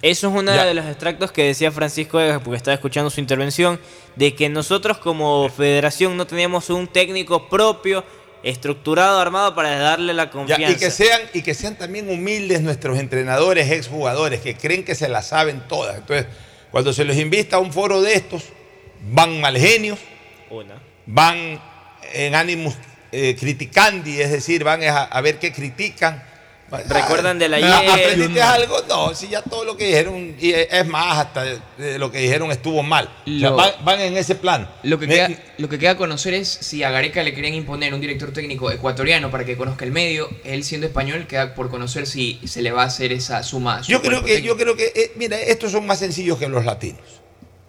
[0.00, 3.80] Eso es uno de los extractos que decía Francisco Vega, porque estaba escuchando su intervención,
[4.14, 8.04] de que nosotros como federación no teníamos un técnico propio,
[8.44, 10.70] estructurado, armado para darle la Ya, confianza.
[10.70, 15.08] y, que sean, y que sean también humildes nuestros entrenadores, exjugadores, que creen que se
[15.08, 15.96] la saben todas.
[15.96, 16.26] Entonces,
[16.70, 18.44] cuando se les invita a un foro de estos,
[19.10, 19.98] van mal genios,
[20.48, 20.80] Una.
[21.06, 21.60] van
[22.12, 22.74] en ánimos
[23.10, 26.22] eh, criticandi, es decir, van a, a ver qué critican.
[26.88, 27.90] ¿Recuerdan del Ah, ayer?
[27.90, 28.76] ¿Aprendiste algo?
[28.88, 32.18] No, si ya todo lo que dijeron, y es más, hasta de- de lo que
[32.18, 33.04] dijeron estuvo mal.
[33.24, 34.68] O sea, Lo- van, van en ese plan.
[34.82, 37.94] Lo que, Me- queda, lo que queda conocer es si a Gareca le querían imponer
[37.94, 40.28] un director técnico ecuatoriano para que conozca el medio.
[40.44, 43.84] Él siendo español queda por conocer si se le va a hacer esa suma.
[43.84, 44.54] su Yo creo que, técnico.
[44.54, 47.00] yo creo que, eh, mira, estos son más sencillos que los latinos.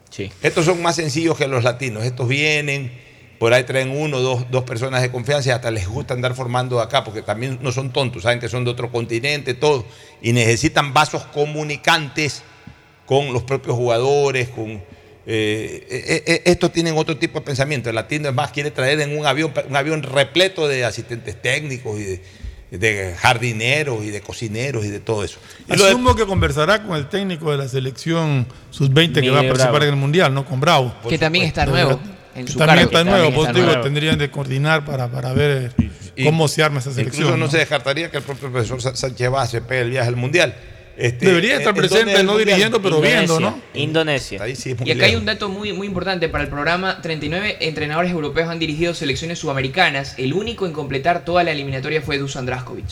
[0.09, 0.31] Sí.
[0.41, 2.03] Estos son más sencillos que los latinos.
[2.03, 2.91] Estos vienen,
[3.39, 6.79] por ahí traen uno, dos, dos personas de confianza y hasta les gusta andar formando
[6.79, 9.85] acá, porque también no son tontos, saben que son de otro continente, todo,
[10.21, 12.43] y necesitan vasos comunicantes
[13.05, 14.69] con los propios jugadores, con...
[14.71, 14.81] eh,
[15.89, 17.89] eh, eh, estos tienen otro tipo de pensamiento.
[17.89, 21.99] El latino es más, quiere traer en un avión, un avión repleto de asistentes técnicos
[21.99, 22.21] y de,
[22.77, 25.39] de jardineros y de cocineros y de todo eso.
[25.69, 29.39] Y lo de- Asumo que conversará con el técnico de la selección sub-20 que va
[29.39, 29.85] a participar Bravo.
[29.85, 30.43] en el Mundial, ¿no?
[30.45, 30.93] Con Bravo.
[31.07, 31.99] Que también está nuevo.
[32.37, 33.83] En Que su también cargo, está que nuevo, también está nuevo.
[33.83, 35.71] tendrían de coordinar para, para ver
[36.15, 37.23] Y- cómo se arma esa selección.
[37.23, 37.51] Incluso no, ¿no?
[37.51, 40.55] se descartaría que el propio profesor Sánchez Vaz se pegue el viaje al Mundial.
[40.99, 42.37] Este, Debería estar ¿en- en presente, no Mundial?
[42.47, 43.61] dirigiendo, pero viendo, ¿no?
[43.75, 44.41] Indonesia.
[44.41, 47.01] Ahí sí es muy Y acá hay un dato muy, muy importante para el programa.
[47.03, 50.15] 39 entrenadores europeos han dirigido selecciones sudamericanas.
[50.17, 52.85] El único en completar toda la eliminatoria fue Dusan Draskovic.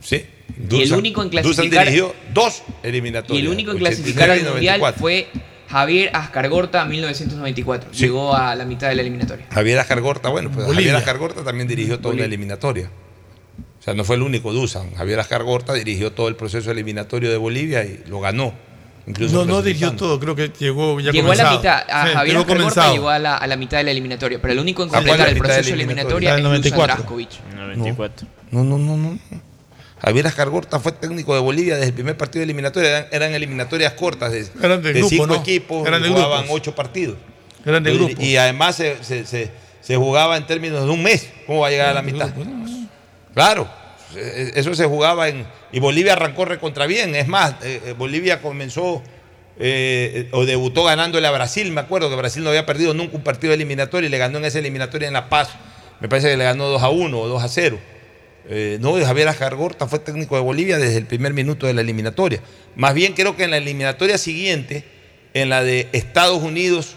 [0.00, 0.24] Sí.
[0.70, 3.42] Y el único en Dusan clasificar- dirigió dos Y eliminatorias.
[3.44, 5.00] el único en 89 clasificar al y Mundial 94.
[5.00, 5.28] fue
[5.70, 7.90] Javier Ascargorta 1994.
[7.92, 8.00] Sí.
[8.04, 9.46] Llegó a la mitad de la eliminatoria.
[9.52, 10.92] Javier Ascargorta, bueno, pues Bolivia.
[10.92, 12.26] Javier Ascargorta también dirigió toda Bolivia.
[12.26, 12.90] eliminatoria.
[13.78, 14.94] O sea, no fue el único Dusan.
[14.94, 18.52] Javier Ascargorta dirigió todo el proceso eliminatorio de Bolivia y lo ganó.
[19.06, 21.56] Incluso No, no dirigió todo, creo que llegó ya llegó a la comenzado.
[21.56, 22.92] mitad, a Sí, Javier llegó Ascargorta comenzado.
[22.92, 25.04] llegó a la, a la mitad de la eliminatoria, pero el único en ¿A cuál
[25.04, 25.60] completar la el la proceso
[26.30, 26.94] La del es Dusan 94.
[26.96, 27.28] Draskovic.
[27.56, 28.26] 94.
[28.50, 29.18] No, no, no, no.
[30.02, 32.90] Javier Ascargorta fue técnico de Bolivia desde el primer partido de eliminatoria.
[32.98, 35.34] Eran, eran eliminatorias cortas de, Eran de grupo, cinco ¿no?
[35.36, 35.86] equipos.
[35.86, 36.56] Eran de jugaban grupos.
[36.56, 37.16] ocho partidos.
[37.66, 38.22] Eran de Y- grupo.
[38.22, 39.50] Y, además se, se- se-
[39.82, 41.28] se jugaba en términos de un mes.
[41.46, 42.30] ¿Cómo va a llegar a la mitad?
[43.34, 43.68] Claro,
[44.16, 45.46] eh, eso se jugaba en...
[45.72, 47.14] Y Bolivia arrancó recontra bien.
[47.14, 49.02] Es más, eh, eh, Bolivia comenzó
[49.58, 51.70] eh, o debutó ganándole a Brasil.
[51.72, 54.46] Me acuerdo que Brasil no había perdido nunca un partido eliminatorio y le ganó en
[54.46, 55.50] esa eliminatoria en La Paz.
[56.00, 57.78] Me parece que le ganó 2 a 1 o 2 a 0.
[58.48, 62.40] Eh, no, Javier Ajargorta fue técnico de Bolivia desde el primer minuto de la eliminatoria.
[62.76, 64.84] Más bien creo que en la eliminatoria siguiente,
[65.34, 66.96] en la de Estados Unidos,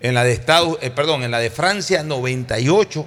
[0.00, 3.06] en la de Estados, eh, perdón, en la de Francia 98,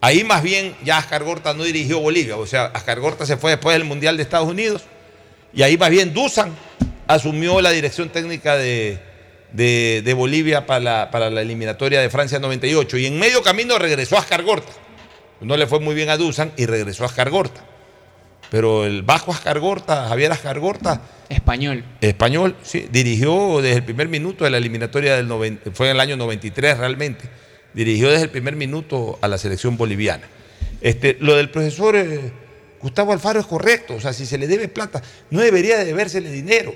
[0.00, 3.84] ahí más bien ya Ascargorta no dirigió Bolivia, o sea, Ascargorta se fue después del
[3.84, 4.82] Mundial de Estados Unidos
[5.52, 6.52] y ahí más bien Dusan
[7.06, 8.98] asumió la dirección técnica de,
[9.52, 13.78] de- de Bolivia para la, para la eliminatoria de Francia 98 y en medio camino
[13.78, 14.72] regresó Ascargorta.
[15.40, 17.64] No le fue muy bien a Dusan y regresó a Ascargorta.
[18.50, 21.84] Pero el bajo Ascargorta, Javier Ascargorta, Español.
[22.00, 26.00] español, sí, dirigió desde el primer minuto de la eliminatoria del 90, fue en el
[26.00, 27.28] año 93 realmente,
[27.74, 30.24] dirigió desde el primer minuto a la selección boliviana.
[30.80, 32.32] Este, lo del profesor eh,
[32.80, 36.30] Gustavo Alfaro es correcto, o sea, si se le debe plata, no debería de debérsele
[36.30, 36.72] dinero.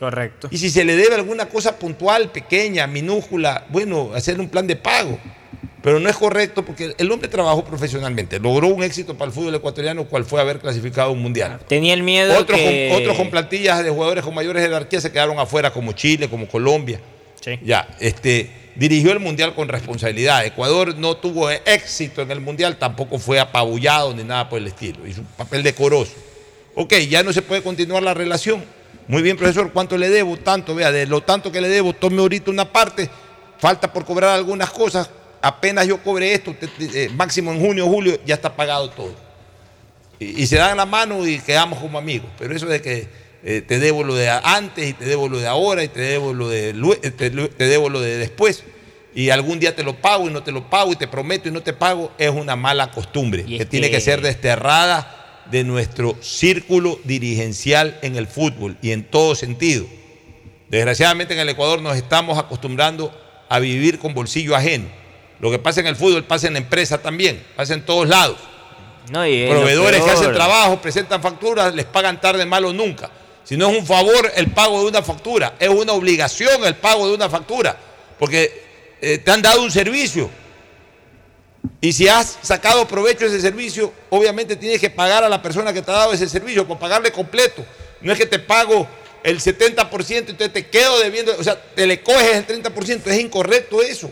[0.00, 0.48] Correcto.
[0.50, 4.74] Y si se le debe alguna cosa puntual, pequeña, minúscula, bueno, hacer un plan de
[4.74, 5.18] pago.
[5.82, 9.54] Pero no es correcto porque el hombre trabajó profesionalmente, logró un éxito para el fútbol
[9.56, 11.60] ecuatoriano, cual fue haber clasificado a un mundial.
[11.68, 12.88] Tenía el miedo Otros, que...
[12.90, 16.48] con, otros con plantillas de jugadores con mayores jerarquías se quedaron afuera, como Chile, como
[16.48, 16.98] Colombia.
[17.62, 20.46] Ya, este, dirigió el mundial con responsabilidad.
[20.46, 25.06] Ecuador no tuvo éxito en el mundial, tampoco fue apabullado ni nada por el estilo.
[25.06, 26.14] Hizo un papel decoroso.
[26.74, 28.64] Ok, ya no se puede continuar la relación.
[29.10, 30.36] Muy bien, profesor, ¿cuánto le debo?
[30.36, 33.10] Tanto, vea, de lo tanto que le debo, tome ahorita una parte,
[33.58, 35.10] falta por cobrar algunas cosas,
[35.42, 39.12] apenas yo cobre esto, te- te- eh, máximo en junio, julio, ya está pagado todo.
[40.20, 42.30] Y, y se dan la mano y quedamos como amigos.
[42.38, 43.08] Pero eso de que
[43.42, 46.32] eh, te debo lo de antes y te debo lo de ahora y te debo
[46.32, 48.62] lo de, eh, te, te debo lo de después
[49.12, 51.52] y algún día te lo pago y no te lo pago y te prometo y
[51.52, 55.19] no te pago, es una mala costumbre que tiene que- ser desterrada
[55.50, 59.86] de nuestro círculo dirigencial en el fútbol y en todo sentido.
[60.68, 63.12] Desgraciadamente en el Ecuador nos estamos acostumbrando
[63.48, 64.86] a vivir con bolsillo ajeno.
[65.40, 68.36] Lo que pasa en el fútbol pasa en la empresa también, pasa en todos lados.
[69.10, 73.10] No, y Proveedores que hacen trabajo, presentan facturas, les pagan tarde, mal o nunca.
[73.42, 77.08] Si no es un favor el pago de una factura, es una obligación el pago
[77.08, 77.76] de una factura,
[78.18, 78.62] porque
[79.00, 80.30] eh, te han dado un servicio.
[81.80, 85.72] Y si has sacado provecho de ese servicio, obviamente tienes que pagar a la persona
[85.72, 87.64] que te ha dado ese servicio, por pagarle completo.
[88.02, 88.86] No es que te pago
[89.22, 93.20] el 70% y entonces te quedo debiendo, o sea, te le coges el 30%, es
[93.20, 94.10] incorrecto eso.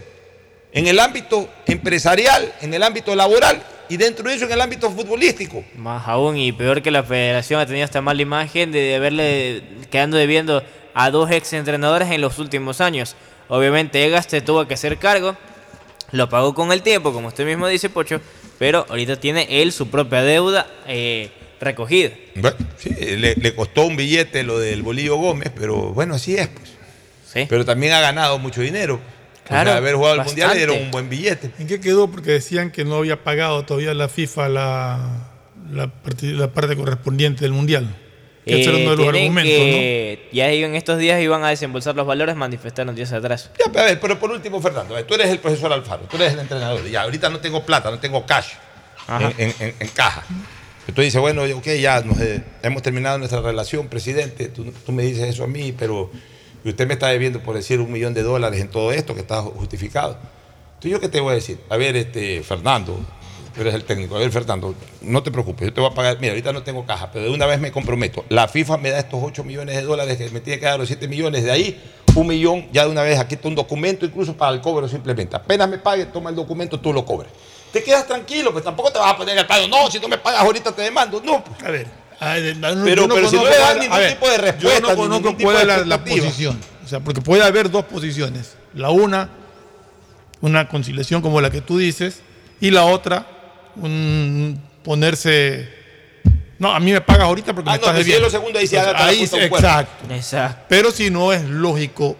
[0.72, 4.90] En el ámbito empresarial, en el ámbito laboral y dentro de eso en el ámbito
[4.90, 5.64] futbolístico.
[5.76, 10.16] Más aún, y peor que la federación ha tenido esta mala imagen de haberle quedando
[10.16, 10.62] debiendo
[10.94, 13.16] a dos ex entrenadores en los últimos años.
[13.48, 15.36] Obviamente Egas te tuvo que hacer cargo,
[16.12, 18.20] lo pagó con el tiempo, como usted mismo dice, Pocho,
[18.58, 21.30] pero ahorita tiene él su propia deuda eh,
[21.60, 22.10] recogida.
[22.36, 26.48] Bueno, sí, le, le costó un billete lo del Bolillo Gómez, pero bueno, así es,
[26.48, 26.78] pues.
[27.48, 28.98] Pero también ha ganado mucho dinero.
[29.44, 31.52] Claro, o sea, haber jugado el mundial le dieron un buen billete.
[31.58, 32.10] ¿En qué quedó?
[32.10, 35.28] Porque decían que no había pagado todavía la FIFA la,
[35.70, 37.94] la, parte, la parte correspondiente del mundial.
[38.48, 41.50] Que ese era Eh, uno de los argumentos, que- Ya en estos días iban a
[41.50, 43.50] desembolsar los valores, manifestaron días atrás.
[43.58, 46.32] Ya, pero, a ver, pero por último, Fernando, tú eres el profesor Alfaro, tú eres
[46.32, 46.84] el entrenador.
[46.88, 48.48] Ya, ahorita no tengo plata, no tengo cash
[49.08, 50.24] en, en- en- en caja.
[50.94, 54.48] Tú dices, bueno, ok, ya nos, eh, hemos terminado nuestra relación, presidente.
[54.48, 56.10] Tú, tú me dices eso a mí, pero
[56.64, 59.42] usted me está debiendo, por decir, un millón de dólares en todo esto que está
[59.42, 60.18] justificado.
[60.68, 61.58] Entonces, ¿yo qué te voy a decir?
[61.68, 62.98] A ver, este, Fernando,
[63.58, 64.14] tú eres el técnico.
[64.14, 64.72] A ver, Fernando,
[65.02, 66.16] no te preocupes, yo te voy a pagar.
[66.20, 68.24] Mira, ahorita no tengo caja, pero de una vez me comprometo.
[68.28, 70.86] La FIFA me da estos 8 millones de dólares que me tiene que dar los
[70.86, 71.42] 7 millones.
[71.42, 71.80] De ahí,
[72.14, 75.34] un millón, ya de una vez, aquí está un documento incluso para el cobro simplemente.
[75.34, 77.32] Apenas me pague, toma el documento, tú lo cobres.
[77.72, 79.66] Te quedas tranquilo, pues tampoco te vas a poner el pago.
[79.66, 81.20] No, si no me pagas ahorita te demando.
[81.20, 81.62] No, pues.
[81.64, 81.86] A ver.
[82.84, 85.36] Pero- yo pero si no le dan ningún ver, tipo de respuesta, Yo no conozco
[85.40, 86.60] cuál es la, la posición.
[86.84, 88.56] O sea, porque puede haber dos posiciones.
[88.74, 89.30] La una,
[90.40, 92.20] una conciliación como la que tú dices,
[92.60, 93.26] y la otra,
[93.80, 95.68] un ponerse.
[96.58, 98.26] No, a mí me pagas ahorita porque Ah, me no, estás debiendo.
[98.26, 100.12] es lo segundo, ahí ahí exacto.
[100.12, 100.64] Exacto.
[100.68, 102.16] Pero si no es lógico,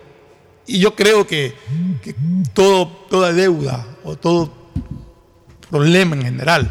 [0.67, 1.55] y yo creo que,
[2.03, 2.15] que
[2.53, 4.53] todo, toda deuda o todo
[5.71, 6.71] problema en general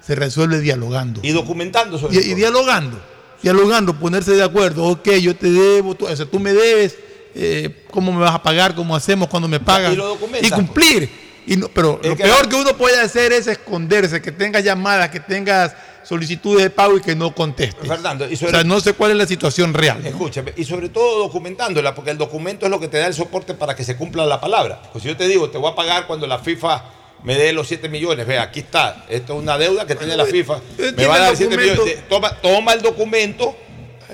[0.00, 1.20] se resuelve dialogando.
[1.22, 3.00] Y documentando sobre Y, y dialogando,
[3.42, 4.84] dialogando, ponerse de acuerdo.
[4.84, 6.96] Ok, yo te debo, tú, o sea, tú me debes,
[7.34, 8.74] eh, ¿cómo me vas a pagar?
[8.74, 9.92] ¿Cómo hacemos cuando me pagas?
[9.92, 10.18] Y lo.
[10.42, 11.25] Y cumplir.
[11.46, 14.64] Y no- pero Es lo que- peor que uno puede hacer es esconderse, que tengas
[14.64, 17.86] llamadas, que tengas solicitudes de pago y que no contestes.
[17.88, 20.00] Fernando, y O sea, no sé cuál es la situación real.
[20.02, 20.08] ¿no?
[20.08, 23.54] Escúchame, y sobre todo documentándola, porque el documento es lo que te da el soporte
[23.54, 24.80] para que se cumpla la palabra.
[24.92, 26.84] Pues si yo te digo, te voy a pagar cuando la FIFA
[27.24, 30.26] me dé los 7 millones, ve, aquí está, esto es una deuda que tiene la
[30.26, 31.82] FIFA, me tiene va a dar el 7 documento.
[31.84, 32.08] millones,
[32.42, 33.56] toma el documento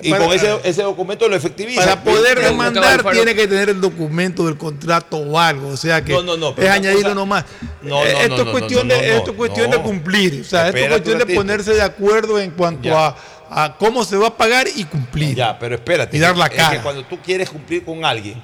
[0.00, 1.80] y Para- con ese, ese documento lo efectiviza.
[1.82, 6.02] Para poder Pero- demandar tiene que tener el documento del contrato o algo, o sea
[6.02, 7.44] que No, no, no, es añadirlo cosa- nomás.
[7.82, 9.76] No, no, esto no, es cuestión, no, de, esto es cuestión no.
[9.76, 13.08] de cumplir, o sea, esto es cuestión de ponerse de acuerdo en cuanto Ya.
[13.08, 15.34] a, a cómo se va a pagar y cumplir.
[15.36, 16.16] Ya, pero espérate.
[16.16, 16.82] Y dar la es que cara.
[16.82, 18.42] cuando tú quieres cumplir con alguien,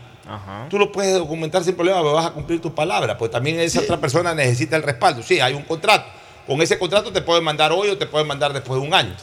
[0.69, 3.81] tú lo puedes documentar sin problema, pero vas a cumplir tu palabra, pues también esa
[3.81, 5.23] otra persona necesita el respaldo.
[5.23, 6.18] Sí, hay un contrato.
[6.49, 9.15] Con ese contrato te pueden mandar hoy o te pueden mandar después de un año.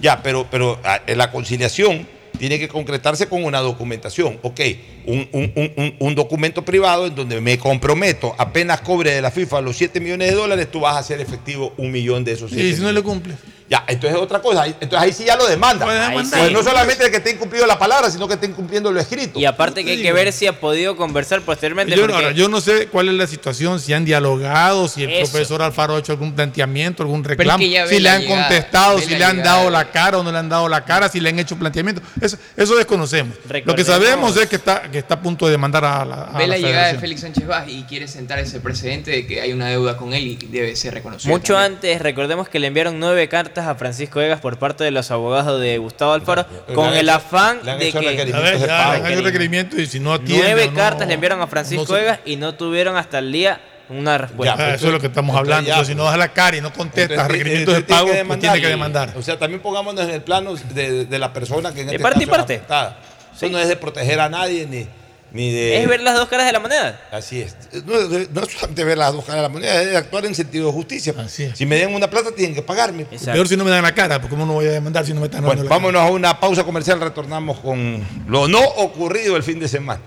[0.00, 2.06] Ya, pero, pero ah, la conciliación
[2.38, 4.38] tiene que concretarse con una documentación.
[4.42, 4.60] Ok,
[5.06, 9.60] un, un- un- un- documento privado en donde me comprometo, apenas cobre de la FIFA
[9.62, 12.68] los 7 millones de dólares, tú vas a hacer efectivo un millón de esos 7
[12.68, 13.34] Y si no le cumple.
[13.74, 14.66] Ya, entonces es otra cosa.
[14.66, 15.84] Entonces ahí sí ya lo demanda.
[16.12, 19.40] Pues no solamente que esté incumplido la palabra, sino que esté incumpliendo lo escrito.
[19.40, 21.92] Y aparte que hay que ver si ha podido conversar posteriormente.
[21.96, 25.10] Yo, porque- ahora, yo no sé cuál es la situación, si han dialogado, si el
[25.10, 25.32] Eso.
[25.32, 29.00] profesor Alfaro ha hecho algún planteamiento, algún es reclamo, que si le han llegada, contestado,
[29.00, 29.56] si le han llegada.
[29.58, 32.00] dado la cara o no le han dado la cara, si le han hecho planteamiento.
[32.20, 33.36] Eso, eso desconocemos.
[33.64, 36.38] Lo que sabemos es que está, que está a punto de demandar a la, a
[36.38, 36.98] Ve la llegada de.
[37.00, 40.24] Félix Sánchez Vaz y quiere sentar ese precedente de que hay una deuda con él
[40.28, 41.34] y debe ser reconocido.
[41.34, 41.72] Mucho también.
[41.74, 45.60] antes, recordemos que le enviaron nueve cartas a Francisco Egas por parte de los abogados
[45.60, 48.92] de Gustavo Alfaro con el afán le han de hecho que requerimientos de pago.
[48.92, 51.84] Le han hecho requerimientos y si no atiende nueve no- cartas le enviaron a Francisco
[51.88, 54.56] no se- Egas y no tuvieron hasta el día una respuesta.
[54.58, 55.66] Ah, eso es lo que estamos entonces hablando.
[55.68, 58.24] ya, Entonces, si no das la cara y no contestas Entonces, requerimientos de pago, tiene
[58.24, 59.12] pues tiene que demandar.
[59.16, 62.02] O sea, también pongámonos en el plano de, de la persona que en De este
[62.02, 62.94] parte y caso es parte.
[63.36, 64.86] Eso no es de proteger a nadie ni,
[65.34, 65.82] ni de.
[65.82, 67.00] Es ver las dos caras de la moneda.
[67.12, 67.54] Así es.
[67.84, 70.34] No, es- no es solamente ver las dos caras de la moneda, es actuar en
[70.34, 71.12] sentido de justicia.
[71.28, 73.04] Si me den una plata, tienen que pagarme.
[73.04, 75.20] Peor si no me dan la cara, porque ¿cómo no voy a demandar si no
[75.20, 79.36] me están Bueno, dando la vámonos a una pausa comercial, retornamos con lo no ocurrido
[79.36, 80.00] el fin de semana.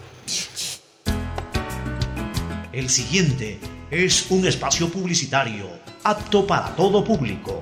[2.71, 3.59] El siguiente
[3.91, 5.67] es un espacio publicitario
[6.03, 7.61] apto para todo público.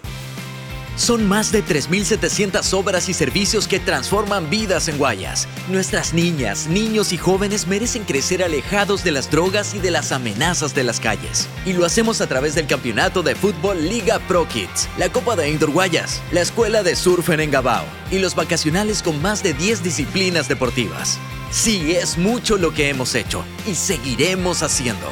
[1.01, 5.47] Son más de 3.700 obras y servicios que transforman vidas en Guayas.
[5.67, 10.75] Nuestras niñas, niños y jóvenes merecen crecer alejados de las drogas y de las amenazas
[10.75, 11.49] de las calles.
[11.65, 15.49] Y lo hacemos a través del campeonato de fútbol Liga Pro Kids, la Copa de
[15.49, 19.81] Indoor Guayas, la Escuela de Surf en Engabao y los vacacionales con más de 10
[19.81, 21.17] disciplinas deportivas.
[21.49, 25.11] Sí, es mucho lo que hemos hecho y seguiremos haciendo.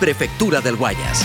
[0.00, 1.24] Prefectura del Guayas.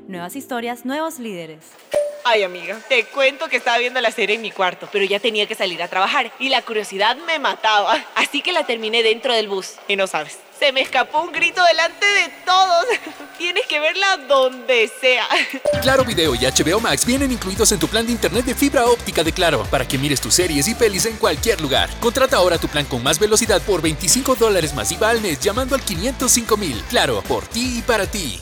[0.11, 1.59] Nuevas historias, nuevos líderes.
[2.25, 5.47] Ay, amiga, te cuento que estaba viendo la serie en mi cuarto, pero ya tenía
[5.47, 7.97] que salir a trabajar y la curiosidad me mataba.
[8.13, 9.75] Así que la terminé dentro del bus.
[9.87, 12.85] Y no sabes, se me escapó un grito delante de todos.
[13.37, 15.29] Tienes que verla donde sea.
[15.81, 19.23] Claro Video y HBO Max vienen incluidos en tu plan de internet de fibra óptica
[19.23, 21.89] de Claro para que mires tus series y pelis en cualquier lugar.
[22.01, 25.73] Contrata ahora tu plan con más velocidad por 25 dólares más IVA al mes llamando
[25.73, 26.83] al 505 mil.
[26.89, 28.41] Claro, por ti y para ti.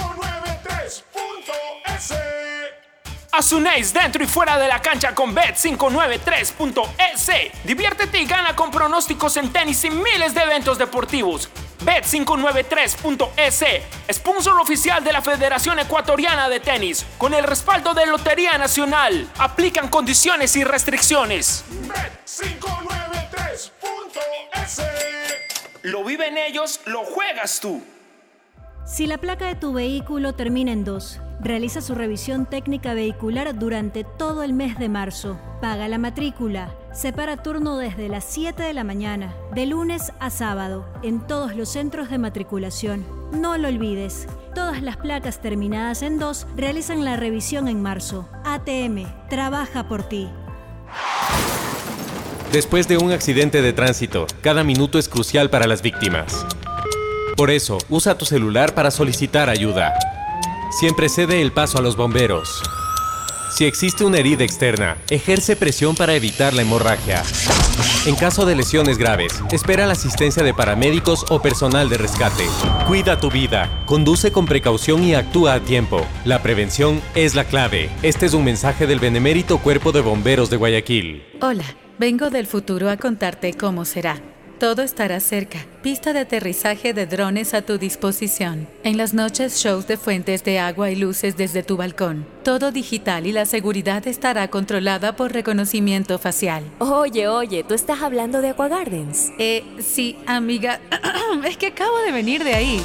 [3.33, 7.31] Asunéis dentro y fuera de la cancha con Bet593.es.
[7.63, 11.49] Diviértete y gana con pronósticos en tenis y miles de eventos deportivos.
[11.85, 13.63] Bet593.es,
[14.11, 19.29] sponsor oficial de la Federación Ecuatoriana de Tenis, con el respaldo de Lotería Nacional.
[19.39, 21.63] Aplican condiciones y restricciones.
[21.87, 23.71] Bet593.es.
[25.83, 27.81] Lo viven ellos, lo juegas tú.
[28.85, 34.03] Si la placa de tu vehículo termina en 2, realiza su revisión técnica vehicular durante
[34.03, 35.39] todo el mes de marzo.
[35.59, 36.75] Paga la matrícula.
[36.93, 41.69] Separa turno desde las 7 de la mañana, de lunes a sábado, en todos los
[41.69, 43.05] centros de matriculación.
[43.31, 44.27] No lo olvides.
[44.53, 48.27] Todas las placas terminadas en 2 realizan la revisión en marzo.
[48.43, 50.29] ATM, trabaja por ti.
[52.51, 56.45] Después de un accidente de tránsito, cada minuto es crucial para las víctimas.
[57.37, 59.93] Por eso, usa tu celular para solicitar ayuda.
[60.71, 62.63] Siempre cede el paso a los bomberos.
[63.51, 67.21] Si existe una herida externa, ejerce presión para evitar la hemorragia.
[68.05, 72.45] En caso de lesiones graves, espera la asistencia de paramédicos o personal de rescate.
[72.87, 76.05] Cuida tu vida, conduce con precaución y actúa a tiempo.
[76.23, 77.89] La prevención es la clave.
[78.01, 81.23] Este es un mensaje del Benemérito Cuerpo de Bomberos de Guayaquil.
[81.41, 81.65] Hola,
[81.99, 84.30] vengo del futuro a contarte cómo será.
[84.61, 85.65] Todo estará cerca.
[85.81, 88.67] Pista de aterrizaje de drones a tu disposición.
[88.83, 92.27] En las noches, shows de fuentes de agua y luces desde tu balcón.
[92.43, 96.63] Todo digital y la seguridad estará controlada por reconocimiento facial.
[96.77, 99.31] Oye, oye, ¿tú estás hablando de Aqua Gardens?
[99.39, 100.79] Eh, sí, amiga.
[101.43, 102.79] es que acabo de venir de ahí.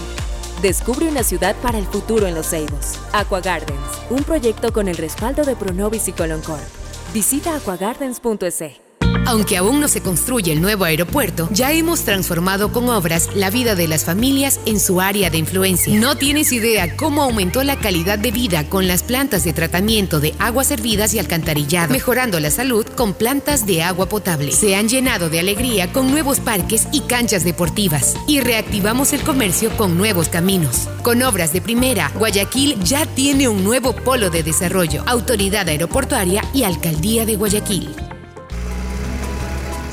[0.63, 2.99] Descubre una ciudad para el futuro en Los Ceibos.
[3.13, 6.65] Aqua Gardens, un proyecto con el respaldo de Pronovis y Coloncorp.
[7.13, 8.86] Visita aquagardens.es.
[9.27, 13.75] Aunque aún no se construye el nuevo aeropuerto, ya hemos transformado con obras la vida
[13.75, 15.99] de las familias en su área de influencia.
[15.99, 20.33] No tienes idea cómo aumentó la calidad de vida con las plantas de tratamiento de
[20.39, 24.53] aguas servidas y alcantarillado, mejorando la salud con plantas de agua potable.
[24.53, 29.77] Se han llenado de alegría con nuevos parques y canchas deportivas y reactivamos el comercio
[29.77, 30.89] con nuevos caminos.
[31.03, 36.63] Con obras de primera, Guayaquil ya tiene un nuevo polo de desarrollo, autoridad aeroportuaria y
[36.63, 38.16] alcaldía de Guayaquil.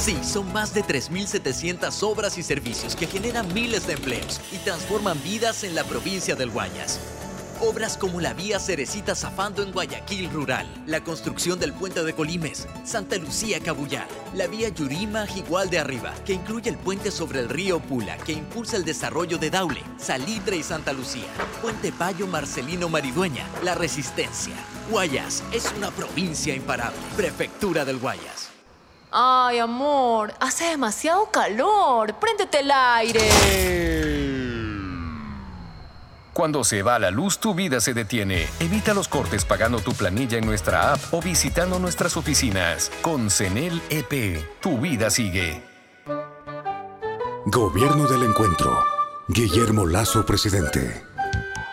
[0.04, 5.18] Sí, son más de 3.700 obras y servicios que generan miles de empleos y transforman
[5.24, 7.00] vidas en la provincia del Guayas.
[7.62, 12.68] Obras como la vía Cerecita Zafando en Guayaquil Rural, la construcción del puente de Colimes,
[12.84, 17.48] Santa Lucía Cabullar, la vía Yurima Igual de Arriba, que incluye el puente sobre el
[17.48, 21.30] río Pula, que impulsa el desarrollo de Daule, Salitre y Santa Lucía,
[21.62, 24.56] Puente Payo Marcelino Maridueña, La Resistencia.
[24.92, 27.00] Guayas es una provincia imparable.
[27.16, 28.43] Prefectura del Guayas.
[29.16, 32.16] Ay, amor, hace demasiado calor.
[32.16, 33.30] Préndete el aire.
[36.34, 38.48] Cuando se va la luz, tu vida se detiene.
[38.60, 42.92] Evita los cortes pagando tu planilla en nuestra app o visitando nuestras oficinas.
[43.04, 45.62] Con CENEL EP, tu vida sigue.
[47.46, 48.84] Gobierno del Encuentro.
[49.28, 51.13] Guillermo Lazo, presidente.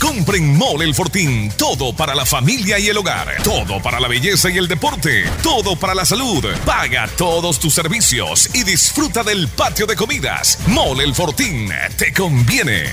[0.00, 1.50] Compren Mole El Fortín.
[1.56, 3.42] Todo para la familia y el hogar.
[3.42, 5.24] Todo para la belleza y el deporte.
[5.42, 6.44] Todo para la salud.
[6.64, 10.58] Paga todos tus servicios y disfruta del patio de comidas.
[10.68, 11.70] Mole El Fortín.
[11.96, 12.84] Te conviene.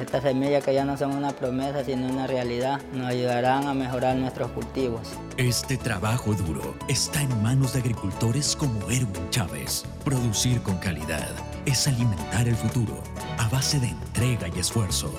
[0.00, 4.16] Estas semillas que ya no son una promesa sino una realidad nos ayudarán a mejorar
[4.16, 5.08] nuestros cultivos.
[5.36, 9.84] Este trabajo duro está en manos de agricultores como Erwin Chávez.
[10.04, 11.30] Producir con calidad
[11.66, 13.00] es alimentar el futuro
[13.38, 15.14] a base de entrega y esfuerzo.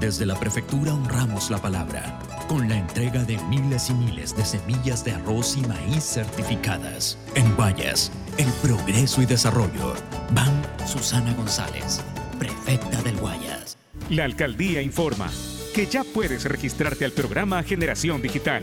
[0.00, 2.18] Desde la prefectura honramos la palabra
[2.48, 7.18] con la entrega de miles y miles de semillas de arroz y maíz certificadas.
[7.34, 9.94] En Guayas, el progreso y desarrollo.
[10.32, 12.02] Van Susana González,
[12.38, 13.78] prefecta del Guayas.
[14.10, 15.30] La alcaldía informa
[15.74, 18.62] que ya puedes registrarte al programa Generación Digital.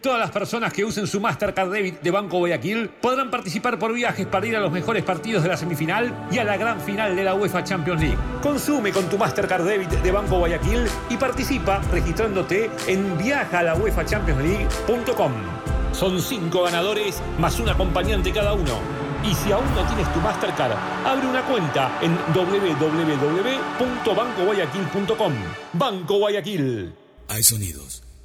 [0.00, 4.28] Todas las personas que usen su Mastercard Debit de Banco Guayaquil podrán participar por viajes
[4.28, 7.24] para ir a los mejores partidos de la semifinal y a la gran final de
[7.24, 8.16] la UEFA Champions League.
[8.40, 15.32] Consume con tu Mastercard Debit de Banco Guayaquil y participa registrándote en viajalauefachampionsleague.com.
[15.90, 18.78] Son cinco ganadores más un acompañante cada uno.
[19.28, 25.32] Y si aún no tienes tu Mastercard, abre una cuenta en www.bancoguayaquil.com.
[25.72, 26.94] Banco Guayaquil.
[27.26, 28.04] Hay sonidos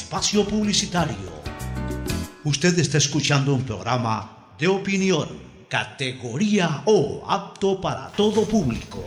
[0.00, 1.30] espacio publicitario.
[2.44, 5.28] Usted está escuchando un programa de opinión,
[5.68, 9.04] categoría O, apto para todo público.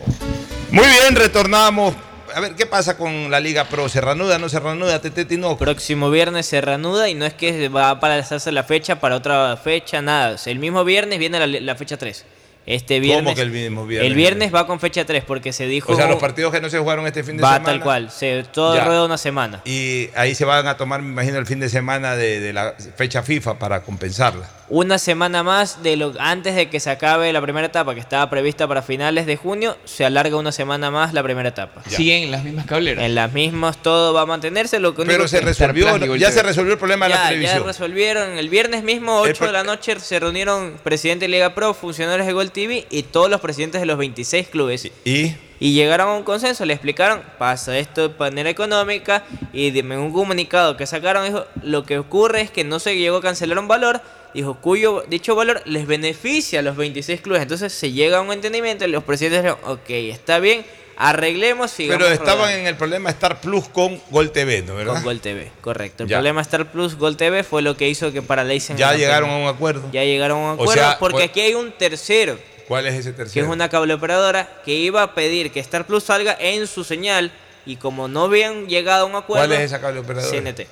[0.70, 1.94] Muy bien, retornamos.
[2.32, 3.88] A ver, ¿qué pasa con la Liga Pro?
[3.88, 5.00] ¿Se reanuda, no se reanuda?
[5.00, 5.58] Tete no.
[5.58, 9.56] Próximo viernes se reanuda y no es que va a paralizarse la fecha para otra
[9.56, 10.36] fecha, nada.
[10.46, 12.24] El mismo viernes viene la, la fecha 3.
[12.66, 13.24] Este viernes.
[13.24, 14.10] ¿Cómo que el mismo viernes?
[14.10, 15.92] El viernes va con fecha 3 porque se dijo.
[15.92, 17.64] O sea, los partidos que no se jugaron este fin de va semana.
[17.64, 18.10] tal cual.
[18.10, 18.84] Se, todo Ya.
[18.84, 19.60] rueda una semana.
[19.66, 22.74] Y ahí se van a tomar, me imagino, el fin de semana de, de la
[22.96, 24.48] fecha FIFA para compensarla.
[24.70, 28.30] Una semana más de lo antes de que se acabe la primera etapa que estaba
[28.30, 31.82] prevista para finales de junio, se alarga una semana más la primera etapa.
[31.86, 33.04] Siguen en las mismas cableras.
[33.04, 34.80] En las mismas todo va a mantenerse.
[34.80, 37.28] Lo que único Pero se que- resolvió, ya se resolvió el problema de la Ya,
[37.28, 37.58] televisión.
[37.60, 38.38] Ya resolvieron.
[38.38, 42.32] El viernes mismo, 8 de la noche, se reunieron presidente de Liga Pro, funcionarios de
[42.32, 44.90] Gol TV y todos los presidentes de los 26 clubes.
[45.04, 45.34] ¿Y?
[45.60, 49.92] Y llegaron a un consenso, le explicaron, pasa esto de manera económica y de- en
[49.92, 53.58] un comunicado que sacaron, dijo, lo que ocurre es que no se llegó a cancelar
[53.58, 54.00] un valor,
[54.34, 57.42] dijo, cuyo dicho valor les beneficia a los 26 clubes.
[57.42, 60.64] Entonces se llega a un entendimiento y los presidentes dijeron, ok, está bien,
[60.96, 62.58] arreglemos, sigamos Pero estaban rodando".
[62.60, 64.74] en el problema Star Plus con Gol TV, ¿no?
[64.76, 64.94] ¿Verdad?
[64.94, 66.02] Con Gol TV, correcto.
[66.04, 66.16] El Ya.
[66.18, 68.76] problema Star Plus Gol TV fue lo que hizo que paralicen.
[68.76, 69.88] Ya el llegaron a un acuerdo.
[69.92, 72.38] Ya llegaron a un O acuerdo sea, porque pues- aquí hay un tercero,
[72.68, 73.46] ¿Cuál es ese que tercero?
[73.46, 77.30] es una cable operadora, que iba a pedir que Star Plus salga en su señal
[77.66, 79.46] y como no habían llegado a un acuerdo...
[79.46, 80.30] ¿Cuál es esa cable operadora?
[80.30, 80.66] CNT.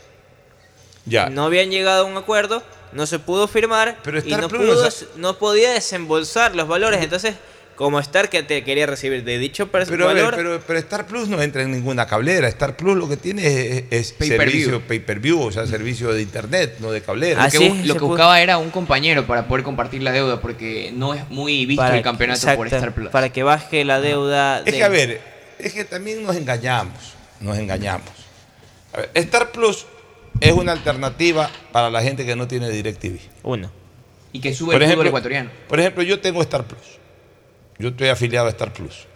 [1.04, 1.28] Ya.
[1.30, 2.62] No habían llegado a un acuerdo,
[2.92, 6.54] no se pudo firmar Pero y Star no, Plus, pudo- o sea- no podía desembolsar
[6.54, 7.02] los valores.
[7.02, 7.34] Entonces,
[7.74, 11.06] como Star que te quería recibir de dicho per- Pero, a ver, pero, pero Star
[11.06, 12.46] Plus no entra en ninguna cablera.
[12.48, 14.50] Star Plus lo que tiene es, es Pay-per-view.
[14.50, 17.44] servicio pay-per-view, o sea, servicio de internet, no de cablera.
[17.46, 20.92] Lo que, bu- lo que buscaba era un compañero para poder compartir la deuda porque
[20.94, 23.08] no es muy visto para el campeonato que- por Star Plus.
[23.08, 24.58] Para que baje la deuda.
[24.60, 25.20] Es de- que, a ver,
[25.58, 28.10] es que también nos engañamos, nos engañamos.
[28.92, 29.86] A ver, Star Plus
[30.40, 33.18] es una alternativa para la gente que no tiene DirecTV.
[33.42, 33.70] Uno.
[34.32, 35.50] Y que sube el fútbol ecuatoriano.
[35.68, 36.98] Por ejemplo, yo tengo Star Plus.
[37.78, 39.06] Yo estoy afiliado a Star Plus.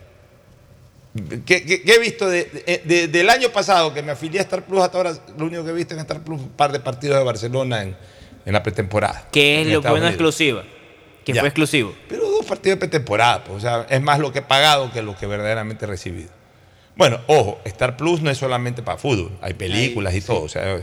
[1.46, 4.42] ¿Qué, qué- qué he visto de- de- de- del año pasado que me afilié a
[4.42, 5.12] Star Plus hasta ahora?
[5.38, 7.96] Lo único que he visto en Star Plus un par de partidos de Barcelona en,
[8.44, 9.26] en la pretemporada.
[9.32, 10.10] Que es lo bueno Unidos.
[10.10, 10.64] exclusiva.
[11.24, 11.40] Que Ya.
[11.40, 11.94] fue exclusivo.
[12.08, 15.00] Pero dos partidos de pretemporada, pues, o sea, es más lo que he pagado que
[15.02, 16.28] lo que verdaderamente he recibido.
[16.96, 20.42] Bueno, ojo, Star Plus no es solamente para fútbol, hay películas y todo.
[20.42, 20.80] O sea,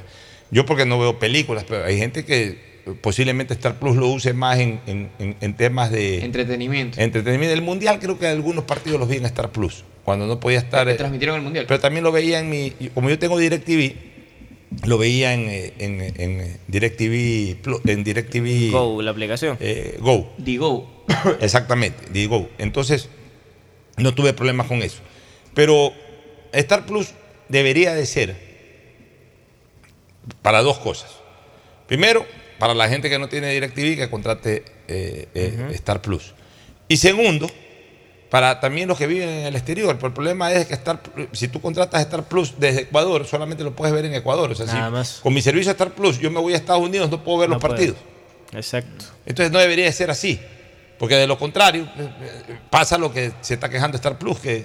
[0.51, 4.59] yo porque no veo películas, pero hay gente que posiblemente Star Plus lo use más
[4.59, 6.99] en, en- en- en temas de Entretenimiento.
[7.01, 7.53] entretenimiento.
[7.53, 10.85] El Mundial creo que algunos partidos los vi en Star Plus, cuando no podía estar...
[10.85, 11.65] Que eh, transmitieron el mundial.
[11.67, 12.71] Pero también lo veía en mi...
[12.93, 13.95] Como yo tengo DirecTV,
[14.85, 19.57] lo veía en, eh, en, en, eh, DirecTV, en DirecTV Go, la aplicación.
[19.61, 20.31] eh, Go.
[20.37, 21.05] Digo.
[21.41, 22.49] Exactamente, Digo.
[22.59, 23.09] Entonces,
[23.97, 24.99] no tuve problemas con eso.
[25.53, 25.93] Pero
[26.53, 27.09] Star Plus
[27.49, 28.35] debería de ser
[30.41, 31.11] para dos cosas.
[31.87, 32.25] Primero,
[32.59, 36.33] para la gente que no tiene DirecTV, que contrate eh, eh, Star Plus.
[36.87, 37.49] Y segundo,
[38.29, 39.95] para también los que viven en el exterior.
[39.95, 41.01] Pero el problema es que Star,
[41.33, 44.51] si tú contratas Star Plus desde Ecuador, solamente lo puedes ver en Ecuador.
[44.51, 45.19] O sea, si Nada más.
[45.21, 47.55] con mi servicio Star Plus yo me voy a Estados Unidos, no puedo ver No
[47.55, 47.73] los puede.
[47.75, 47.97] partidos.
[48.53, 49.05] Exacto.
[49.25, 50.39] Entonces no debería de ser así.
[50.99, 54.63] Porque de lo contrario, eh, pasa lo que se está quejando Star Plus, que,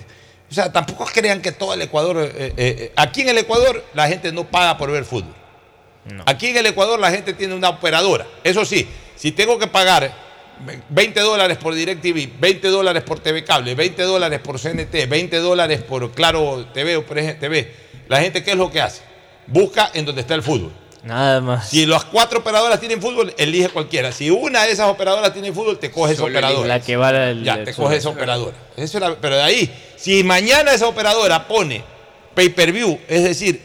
[0.50, 3.84] o sea, tampoco crean que todo el Ecuador, eh, eh, eh, aquí en el Ecuador
[3.94, 5.34] la gente no paga por ver fútbol.
[6.24, 8.26] Aquí en el Ecuador la gente tiene una operadora.
[8.42, 10.10] Eso sí, si tengo que pagar
[10.88, 15.82] 20 dólares por DirecTV, 20 dólares por TV Cable, 20 dólares por CNT, 20 dólares
[15.82, 17.74] por Claro TV o por TV,
[18.08, 19.02] la gente ¿qué es lo que hace?
[19.46, 20.72] Busca en donde está el fútbol.
[21.08, 21.70] Nada más.
[21.70, 24.12] Si las cuatro operadoras tienen fútbol, elige cualquiera.
[24.12, 26.68] Si una de esas operadoras tiene fútbol, te coge esa Solo operadora.
[26.68, 27.84] la que va al- Ya, te sur.
[27.84, 28.54] coge esa operadora.
[28.76, 31.82] Eso era- pero de ahí, si mañana esa operadora pone
[32.34, 33.62] pay-per-view, es decir,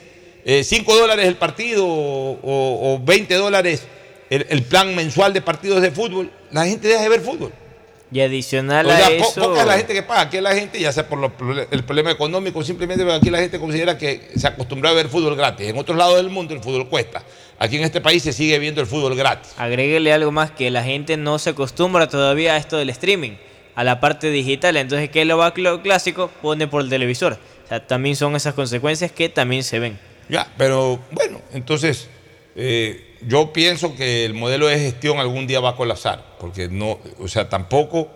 [0.64, 3.84] 5 dólares el partido o, o 20 dólares
[4.30, 7.52] el, el plan mensual de partidos de fútbol, la gente deja de ver fútbol.
[8.14, 9.42] Y adicional O a sea, po- eso.
[9.50, 10.22] poca es la gente que paga.
[10.22, 11.32] Aquí la gente, ya sea por lo-
[11.72, 15.68] el problema económico, simplemente aquí la gente considera que se acostumbró a ver fútbol gratis.
[15.68, 17.24] En otros lados del mundo el fútbol cuesta.
[17.58, 19.54] Aquí en este país se sigue viendo el fútbol gratis.
[19.58, 23.32] Agréguele algo más que la gente no se acostumbra todavía a esto del streaming,
[23.76, 24.78] a la parte digital.
[24.78, 26.30] Entonces, ¿qué lo va a lo clásico?
[26.42, 27.40] Pone por el televisor.
[27.64, 29.98] O sea, también son esas consecuencias que también se ven.
[30.30, 32.10] Ya, pero bueno, entonces
[32.56, 37.00] eh, yo pienso que el modelo de gestión algún día va a colapsar, porque no,
[37.20, 38.10] o sea, tampoco,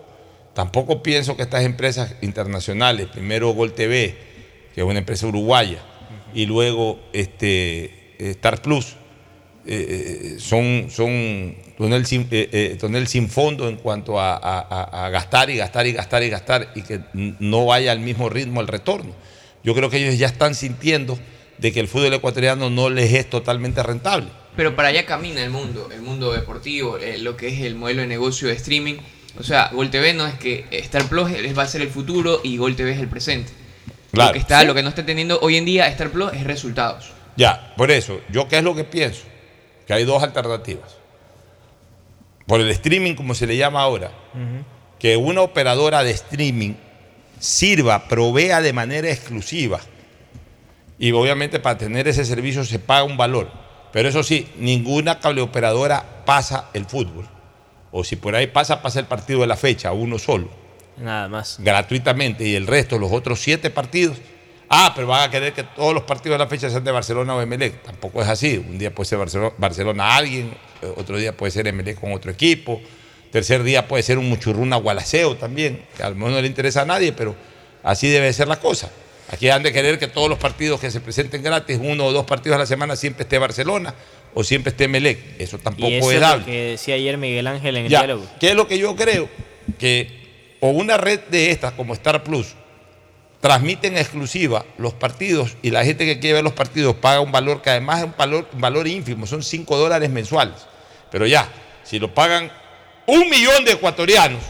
[0.54, 4.16] tampoco pienso que estas empresas internacionales, primero Gol TV,
[4.74, 5.78] que es una empresa uruguaya,
[6.34, 8.96] y luego este, Star Plus,
[9.66, 15.50] eh, eh, son, son tonel sin, eh, eh, sin fondo en cuanto a, a- gastar
[15.50, 19.12] y gastar y gastar y gastar y que no vaya al mismo ritmo el retorno.
[19.62, 21.18] Yo creo que ellos ya están sintiendo
[21.58, 24.28] de que el fútbol ecuatoriano no les es totalmente rentable.
[24.58, 28.00] Pero para allá camina el mundo, el mundo deportivo, eh, lo que es el modelo
[28.02, 28.96] de negocio de streaming.
[29.38, 32.56] O sea, Gol TV no es que Star Plus va a ser el futuro y
[32.56, 33.52] Gol TV es el presente.
[34.10, 34.30] Claro.
[34.30, 34.66] Lo que está, Sí.
[34.66, 37.12] lo que no está teniendo hoy en día Star Plus es resultados.
[37.36, 39.22] Ya, por eso, yo qué es lo que pienso,
[39.86, 40.96] que hay dos alternativas.
[42.44, 44.10] Por el streaming, como se le llama ahora,
[44.98, 46.74] que una operadora de streaming
[47.38, 49.78] sirva, provea de manera exclusiva.
[50.98, 53.67] Y obviamente para tener ese servicio se paga un valor.
[53.92, 57.26] Pero eso sí, ninguna cableoperadora pasa el fútbol.
[57.90, 60.48] O si por ahí pasa, pasa el partido de la fecha, uno solo
[60.98, 61.56] Nada más.
[61.58, 64.18] gratuitamente y el resto, los otros siete partidos.
[64.68, 67.34] Ah, pero van a querer que todos los partidos de la fecha sean de Barcelona
[67.34, 67.82] o Emelec.
[67.82, 68.58] Tampoco es así.
[68.58, 70.52] Un día puede ser Barcelona, Barcelona a alguien,
[70.82, 72.78] eh, otro día puede ser Emelec con otro equipo,
[73.32, 76.82] tercer día puede ser un Muchurruna Gualaceo también, que a lo mejor no le interesa
[76.82, 77.34] a nadie, pero
[77.82, 78.90] así debe ser la cosa.
[79.30, 82.24] Aquí han de querer que todos los partidos que se presenten gratis, uno o dos
[82.24, 83.94] partidos a la semana, siempre esté Barcelona
[84.34, 85.18] o siempre esté Emelec.
[85.38, 86.44] Eso tampoco Y eso es es lo dable.
[86.46, 88.26] que decía ayer Miguel Ángel en el Ya, diálogo.
[88.40, 89.28] ¿Qué es lo que yo creo?
[89.78, 92.54] Que o una red de estas como Star Plus
[93.40, 97.30] transmiten en exclusiva los partidos y la gente que quiere ver los partidos paga un
[97.30, 100.56] valor que además es un valor, un valor ínfimo, son 5 dólares mensuales.
[101.10, 101.48] Pero ya,
[101.84, 102.50] si lo pagan
[103.06, 104.42] un millón de ecuatorianos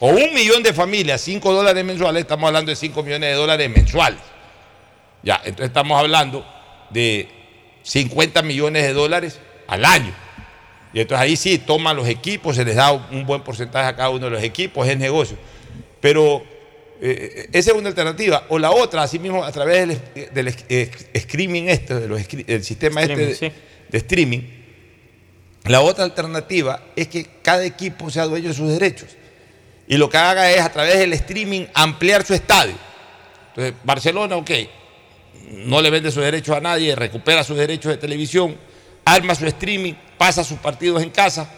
[0.00, 3.70] o un millón de familias, 5 dólares mensuales, estamos hablando de 5 millones de dólares
[3.70, 4.20] mensuales.
[5.22, 6.46] Ya, entonces estamos hablando
[6.90, 7.28] de
[7.82, 10.14] 50 millones de dólares al año.
[10.92, 14.10] Y entonces ahí sí toman los equipos, se les da un buen porcentaje a cada
[14.10, 15.36] uno de los equipos, es negocio.
[16.00, 16.42] Pero
[17.00, 18.46] eh, esa es una alternativa.
[18.48, 22.64] O la otra, así mismo a través del, del eh, streaming este, de los del
[22.64, 23.52] sistema este
[23.88, 24.40] de streaming,
[25.64, 29.17] la otra alternativa es que cada equipo sea dueño de sus derechos.
[29.88, 32.74] Y lo que haga es a través del streaming ampliar su estadio.
[33.48, 34.50] Entonces, Barcelona, ok,
[35.50, 38.56] no le vende sus derechos a nadie, recupera sus derechos de televisión,
[39.04, 41.50] arma su streaming, pasa sus partidos en casa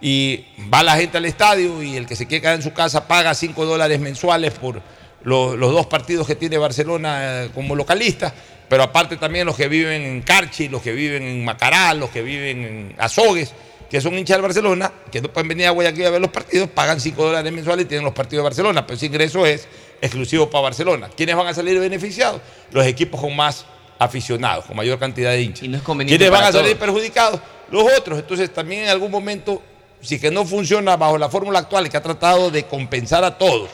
[0.00, 3.06] y va la gente al estadio y el que se quiere quedar en su casa
[3.06, 4.80] paga 5 dólares mensuales por
[5.22, 8.32] lo- los dos partidos que tiene Barcelona eh, como localista,
[8.68, 12.22] pero aparte también los que viven en Carchi, los que viven en Macará, los que
[12.22, 13.52] viven en Azogues,
[13.90, 16.68] que son hinchas del Barcelona, que no pueden venir a Guayaquil a ver los partidos,
[16.70, 19.66] pagan 5 dólares mensuales y tienen los partidos de Barcelona, pero ese ingreso es
[20.00, 21.08] exclusivo para Barcelona.
[21.16, 22.40] ¿Quiénes van a salir beneficiados?
[22.70, 23.64] Los equipos con más
[23.98, 25.64] aficionados, con mayor cantidad de hinchas.
[25.64, 26.86] Y no es conveniente ¿Quiénes van a salir todos.
[26.86, 27.40] perjudicados?
[27.70, 28.18] Los otros.
[28.18, 29.62] Entonces también en algún momento,
[30.00, 33.70] si que no funciona bajo la fórmula actual que ha tratado de compensar a todos,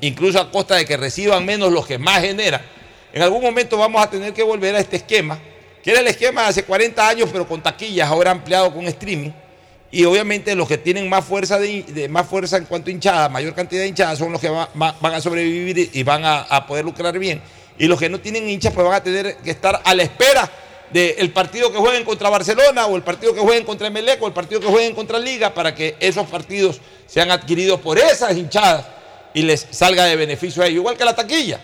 [0.00, 2.62] incluso a costa de que reciban menos los que más generan,
[3.12, 5.38] en algún momento vamos a tener que volver a este esquema,
[5.82, 9.30] que era el esquema de hace 40 años, pero con taquillas, ahora ampliado con streaming.
[9.92, 13.28] Y obviamente los que tienen más fuerza, de, de- más fuerza en cuanto a hinchada,
[13.28, 16.66] mayor cantidad de hinchadas, son los que va- va- van a sobrevivir y- van a,
[16.66, 17.42] poder lucrar bien.
[17.78, 20.48] Y los que no tienen hinchas, pues van a tener que estar a la espera
[20.92, 24.32] del partido que jueguen contra Barcelona, o el partido que jueguen contra Emelec, o el
[24.32, 28.86] partido que jueguen contra Liga, para que esos partidos sean adquiridos por esas hinchadas
[29.32, 30.76] y les salga de beneficio a ellos.
[30.78, 31.60] Igual que la taquilla.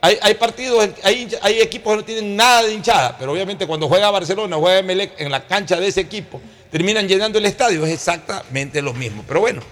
[0.00, 3.86] Hay, hay partidos, hay, hay equipos que no tienen nada de hinchada, pero obviamente cuando
[3.86, 6.40] juega Barcelona juega Emelec en la cancha de ese equipo,
[6.70, 9.24] terminan llenando el estadio, es exactamente lo mismo.
[9.26, 9.62] Pero bueno,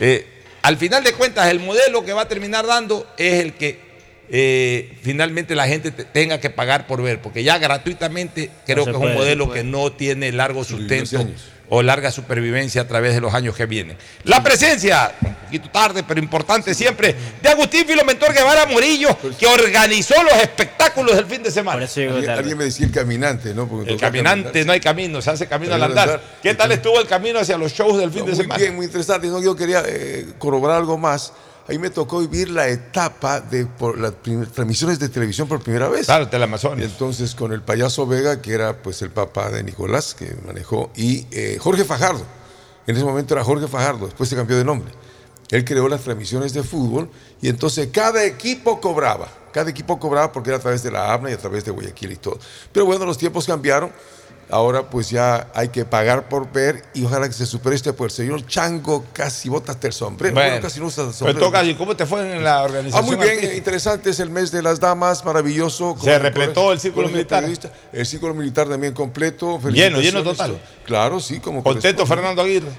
[0.00, 0.26] eh,
[0.62, 3.87] al final de cuentas, el modelo que va a terminar dando es el que
[4.30, 8.90] eh, finalmente la gente te- tenga que pagar por ver, porque ya gratuitamente creo que
[8.90, 11.26] es puede, un modelo que no tiene largo sustento
[11.70, 13.94] o larga supervivencia a través de los años que vienen.
[14.24, 20.14] La presencia, un poquito tarde, pero importante siempre, de Agustín Filomentor Guevara Murillo, que organizó
[20.22, 21.84] los espectáculos del fin de semana.
[21.86, 23.68] Alguien, alguien me decía el caminante, ¿no?
[23.68, 26.08] Porque El caminante, no hay camino, se hace camino al andar.
[26.08, 26.22] andar.
[26.42, 28.58] ¿Qué tal estuvo el camino hacia los shows del fin No, de muy semana?
[28.58, 29.26] bien, muy interesante.
[29.26, 31.34] No, yo quería eh, corroborar algo más.
[31.68, 34.14] Ahí me tocó vivir la etapa de por las
[34.52, 36.06] transmisiones de televisión por primera vez.
[36.06, 36.80] Claro, Teleamazonas.
[36.80, 40.90] Y entonces con el payaso Vega, que era pues el papá de Nicolás, que manejó,
[40.96, 42.24] y eh, Jorge Fajardo.
[42.86, 44.90] En ese momento era Jorge Fajardo, después se cambió de nombre.
[45.50, 47.10] Él creó las transmisiones de fútbol
[47.42, 49.28] y entonces cada equipo cobraba.
[49.52, 52.12] Cada equipo cobraba porque era a través de la ABNA y a través de Guayaquil
[52.12, 52.38] y todo.
[52.72, 53.90] Pero bueno, los tiempos cambiaron.
[54.50, 58.06] Ahora pues ya hay que pagar por ver y ojalá que se supere este por
[58.06, 60.34] el señor Chango casi bota hasta el sombrero.
[60.34, 61.40] Bueno, Bueno, casi no usa el Pero sombrero.
[61.40, 63.04] toca, ¿y cómo te fue en la Ah, organización?
[63.06, 63.56] muy bien, artística?
[63.56, 65.96] interesante, es el mes de las damas, maravilloso.
[66.02, 67.44] Se repletó el círculo militar.
[67.92, 69.60] El círculo militar también completo.
[69.70, 70.58] Lleno, lleno total.
[70.84, 72.06] Claro, sí, como Contento.
[72.06, 72.70] Fernando Aguirre.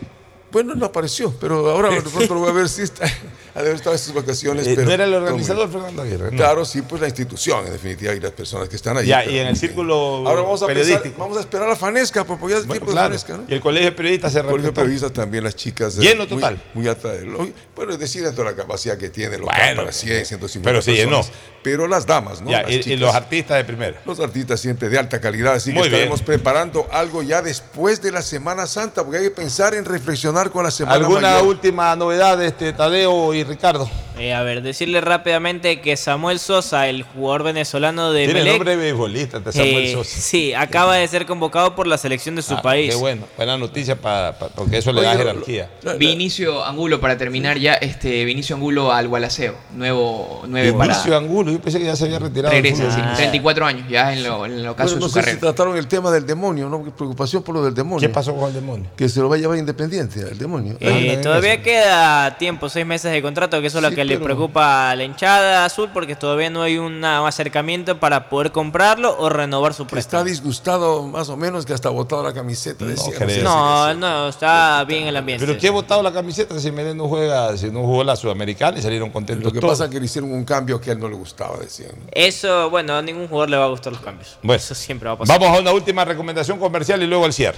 [0.52, 3.06] Bueno, no apareció, pero ahora de pronto lo voy a ver si está.
[3.56, 4.68] Ha de haber estado en sus vacaciones.
[4.68, 5.70] Eh, pero ¿no era el organizador.
[5.72, 6.30] Fernando Aguirre?
[6.32, 6.38] No.
[6.38, 9.08] Claro, sí, pues la institución, en definitiva, y las personas que están ahí.
[9.08, 11.16] Ya, pero y en el círculo Ahora vamos a, pensar- periodístico.
[11.20, 13.08] vamos a esperar a Fanesca, porque ya es Bueno, tiempo de claro.
[13.10, 13.44] Fanesca, ¿no?
[13.48, 15.98] Y el colegio de periodistas se Colegio de periodistas también, las chicas.
[15.98, 16.64] eh, Lleno muy- total.
[16.76, 17.10] Muy, alta.
[17.76, 21.18] Bueno, deciden toda la capacidad que tiene, lo Bueno, para 100, 150 pero llenó.
[21.18, 21.40] personas.
[21.64, 22.52] Pero las damas, ¿no?
[22.52, 23.00] Ya, Las y, y chicas.
[23.02, 24.00] los artistas de primera.
[24.06, 25.96] Los artistas siempre de alta calidad, así Muy que bien.
[26.04, 30.39] estaremos preparando algo ya después de la Semana Santa, porque hay que pensar en reflexionar
[30.50, 31.48] con la Semana ¿Alguna Mayor.
[31.48, 33.90] última novedad de este Tadeo y Ricardo?
[34.18, 38.72] Eh, a ver, decirle rápidamente que Samuel Sosa, el jugador venezolano de Tiene Melec, nombre
[38.72, 40.20] de beisbolista, de Samuel eh, Sosa.
[40.20, 42.90] Sí, acaba de ser convocado por la selección de su Ah, país.
[42.94, 45.70] Qué bueno, buena noticia para, para- porque eso le da jerarquía.
[45.98, 50.94] Vinicio Angulo, para terminar ya, este Vinicio Angulo al Gualaceo, nuevo, nueve para...
[50.96, 52.54] Vinicio Angulo, yo pensé que ya se había retirado.
[52.54, 55.20] Regresa, sí, 34 años, ya en lo, en lo caso Bueno, no de su sé
[55.22, 55.40] si carrera.
[55.40, 56.84] trataron el tema del demonio, ¿no?
[56.84, 58.06] Preocupación por lo del demonio.
[58.06, 58.90] ¿Qué pasó con el demonio?
[58.98, 60.76] Que se lo va a llevar Independiente, el demonio.
[60.80, 64.06] Eh, Ah, todavía queda tiempo, seis meses de contrato, que eso es lo Sí, que
[64.06, 68.30] le pero- preocupa a la hinchada azul, porque todavía no hay una- un acercamiento para
[68.30, 70.22] poder comprarlo o renovar su que préstamo.
[70.22, 72.86] está disgustado más o menos que hasta botado la camiseta.
[72.86, 73.30] decía, creo.
[73.30, 75.46] sé, No, no, está bien el ambiente.
[75.46, 78.78] Pero ¿qué ha votado la camiseta si Melén no juega, si no jugó la Sudamericana
[78.80, 79.74] y salieron contentos Lo que todos?
[79.74, 81.92] pasa es que le hicieron un cambio que a él no le gustaba, decían.
[82.12, 84.38] Eso, bueno, a ningún jugador le va a gustar los cambios.
[84.42, 85.40] Bueno, Eso siempre va a pasar.
[85.40, 87.58] Vamos a una última recomendación comercial y luego al cierre.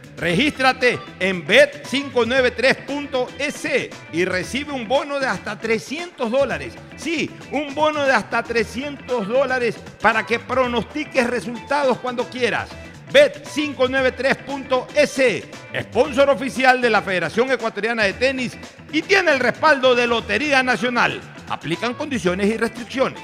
[0.17, 6.75] Regístrate en bet593.es y recibe un bono de hasta 300 dólares.
[6.95, 12.69] Sí, un bono de hasta 300 dólares para que pronostiques resultados cuando quieras.
[13.11, 15.43] Bet593.es,
[15.83, 18.57] sponsor oficial de la Federación Ecuatoriana de Tenis
[18.91, 21.19] y tiene el respaldo de Lotería Nacional.
[21.49, 23.21] Aplican condiciones y restricciones.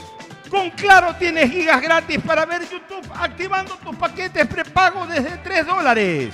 [0.50, 6.34] Con Claro tienes gigas gratis para ver YouTube activando tus paquetes prepago desde 3 dólares.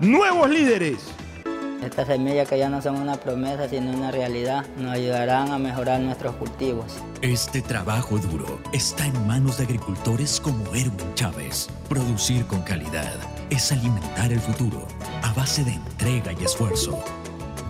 [0.00, 0.98] nuevos líderes.
[1.84, 6.00] Estas semillas que ya no son una promesa sino una realidad nos ayudarán a mejorar
[6.00, 6.86] nuestros cultivos.
[7.20, 11.68] Este trabajo duro está en manos de agricultores como Erwin Chávez.
[11.88, 13.14] Producir con calidad
[13.50, 14.86] es alimentar el futuro
[15.22, 17.04] a base de entrega y esfuerzo.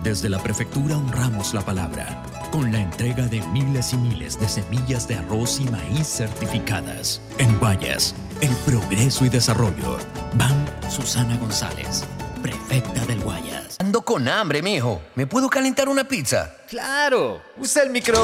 [0.05, 5.07] Desde la prefectura honramos la palabra con la entrega de miles y miles de semillas
[5.07, 7.19] de arroz y maíz certificadas.
[7.39, 9.97] En Guayas, el progreso y desarrollo.
[10.35, 12.03] Van Susana González,
[12.43, 13.77] prefecta del Guayas.
[13.79, 15.01] Ando con hambre, mijo.
[15.15, 16.53] ¿Me puedo calentar una pizza?
[16.69, 18.23] Claro, usa el micro.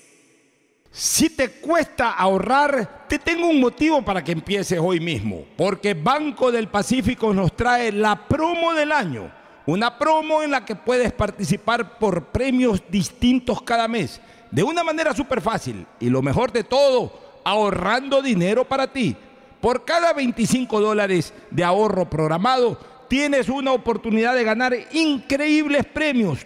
[0.91, 5.45] Si te cuesta ahorrar, te tengo un motivo para que empieces hoy mismo.
[5.55, 9.31] Porque Banco del Pacífico nos trae la promo del año.
[9.65, 14.19] Una promo en la que puedes participar por premios distintos cada mes.
[14.51, 15.85] De una manera súper fácil.
[16.01, 19.15] Y lo mejor de todo, ahorrando dinero para ti.
[19.61, 26.45] Por cada 25 dólares de ahorro programado, tienes una oportunidad de ganar increíbles premios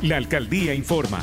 [0.00, 1.22] La alcaldía informa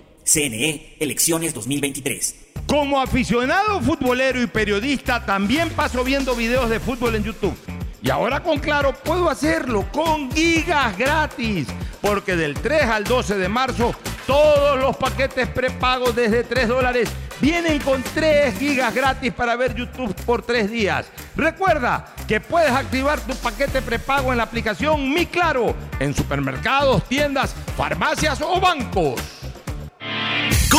[0.31, 2.35] CNE, elecciones 2023.
[2.65, 7.57] Como aficionado futbolero y periodista, también paso viendo videos de fútbol en YouTube.
[8.01, 11.67] Y ahora con Claro puedo hacerlo con gigas gratis.
[11.99, 13.93] Porque del 3 al 12 de marzo,
[14.25, 17.09] todos los paquetes prepagos desde 3 dólares
[17.41, 21.07] vienen con 3 gigas gratis para ver YouTube por 3 días.
[21.35, 27.53] Recuerda que puedes activar tu paquete prepago en la aplicación Mi Claro, en supermercados, tiendas,
[27.75, 29.40] farmacias o bancos.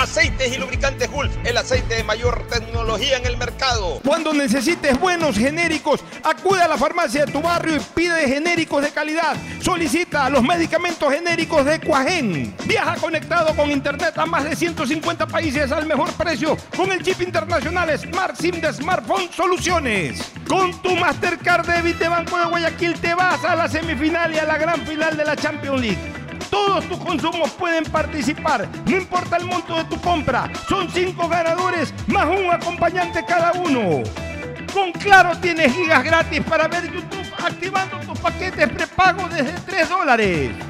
[0.00, 4.00] Aceites y lubricantes Gulf, el aceite de mayor tecnología en el mercado.
[4.02, 8.92] Cuando necesites buenos genéricos, acude a la farmacia de tu barrio y pide genéricos de
[8.92, 9.36] calidad.
[9.60, 12.56] Solicita los medicamentos genéricos de Cuajén.
[12.64, 17.20] Viaja conectado con internet a más de 150 países al mejor precio con el chip
[17.20, 20.32] internacional Smart SIM de Smartphone Soluciones.
[20.48, 24.44] Con tu Mastercard Debit de Banco de Guayaquil te vas a la semifinal y a
[24.46, 26.19] la gran final de la Champions League.
[26.50, 30.50] Todos tus consumos pueden participar, no importa el monto de tu compra.
[30.68, 34.02] Son cinco ganadores más un acompañante cada uno.
[34.72, 40.69] Con Claro tienes gigas gratis para ver YouTube activando tus paquetes prepago desde 3 dólares.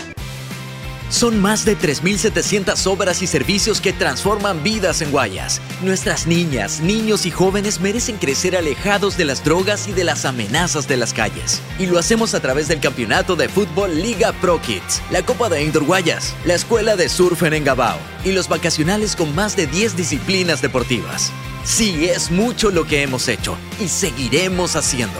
[1.11, 5.61] Son más de 3.700 obras y servicios que transforman vidas en Guayas.
[5.81, 10.87] Nuestras niñas, niños y jóvenes merecen crecer alejados de las drogas y de las amenazas
[10.87, 11.61] de las calles.
[11.77, 15.61] Y lo hacemos a través del campeonato de fútbol Liga Pro Kids, la Copa de
[15.61, 19.97] Indoor Guayas, la Escuela de Surf en Engabao y los vacacionales con más de 10
[19.97, 21.33] disciplinas deportivas.
[21.65, 25.19] Sí, es mucho lo que hemos hecho y seguiremos haciendo.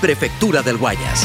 [0.00, 1.24] Prefectura del Guayas.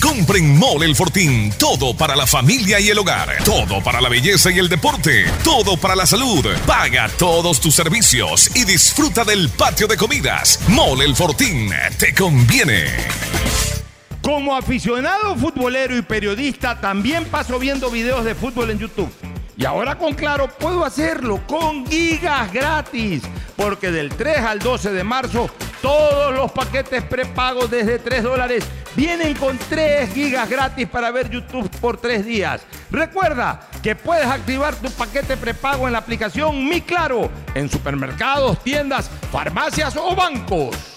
[0.01, 1.51] Compren Mole El Fortín.
[1.59, 3.43] Todo para la familia y el hogar.
[3.43, 5.25] Todo para la belleza y el deporte.
[5.43, 6.45] Todo para la salud.
[6.65, 10.61] Paga todos tus servicios y disfruta del patio de comidas.
[10.69, 11.69] Mole El Fortín.
[11.97, 12.85] Te conviene.
[14.27, 19.09] Como aficionado futbolero y periodista, también paso viendo videos de fútbol en YouTube.
[19.56, 23.23] Y ahora con Claro puedo hacerlo con gigas gratis,
[23.56, 25.49] porque del 3 al 12 de marzo
[25.81, 28.65] todos los paquetes prepagos desde 3 dólares
[28.97, 32.64] vienen con 3 gigas gratis para ver YouTube por 3 días.
[32.91, 39.09] Recuerda que puedes activar tu paquete prepago en la aplicación Mi Claro, en supermercados, tiendas,
[39.31, 40.97] farmacias o bancos.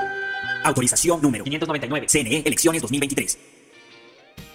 [0.63, 2.07] Autorización número 599.
[2.09, 3.37] CNE, elecciones 2023.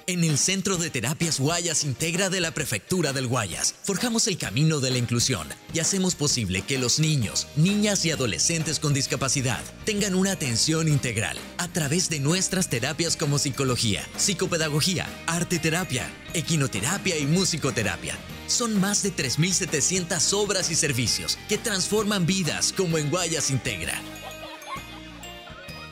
[0.08, 4.78] En el Centro de Terapias Guayas Integra de la Prefectura del Guayas, forjamos el camino
[4.78, 10.14] de la inclusión y hacemos posible que los niños, niñas y adolescentes con discapacidad tengan
[10.14, 17.26] una atención integral a través de nuestras terapias como psicología, psicopedagogía, arte terapia, equinoterapia y
[17.26, 18.14] musicoterapia.
[18.46, 24.00] Son más de 3.700 obras y servicios que transforman vidas como en Guayas Integra.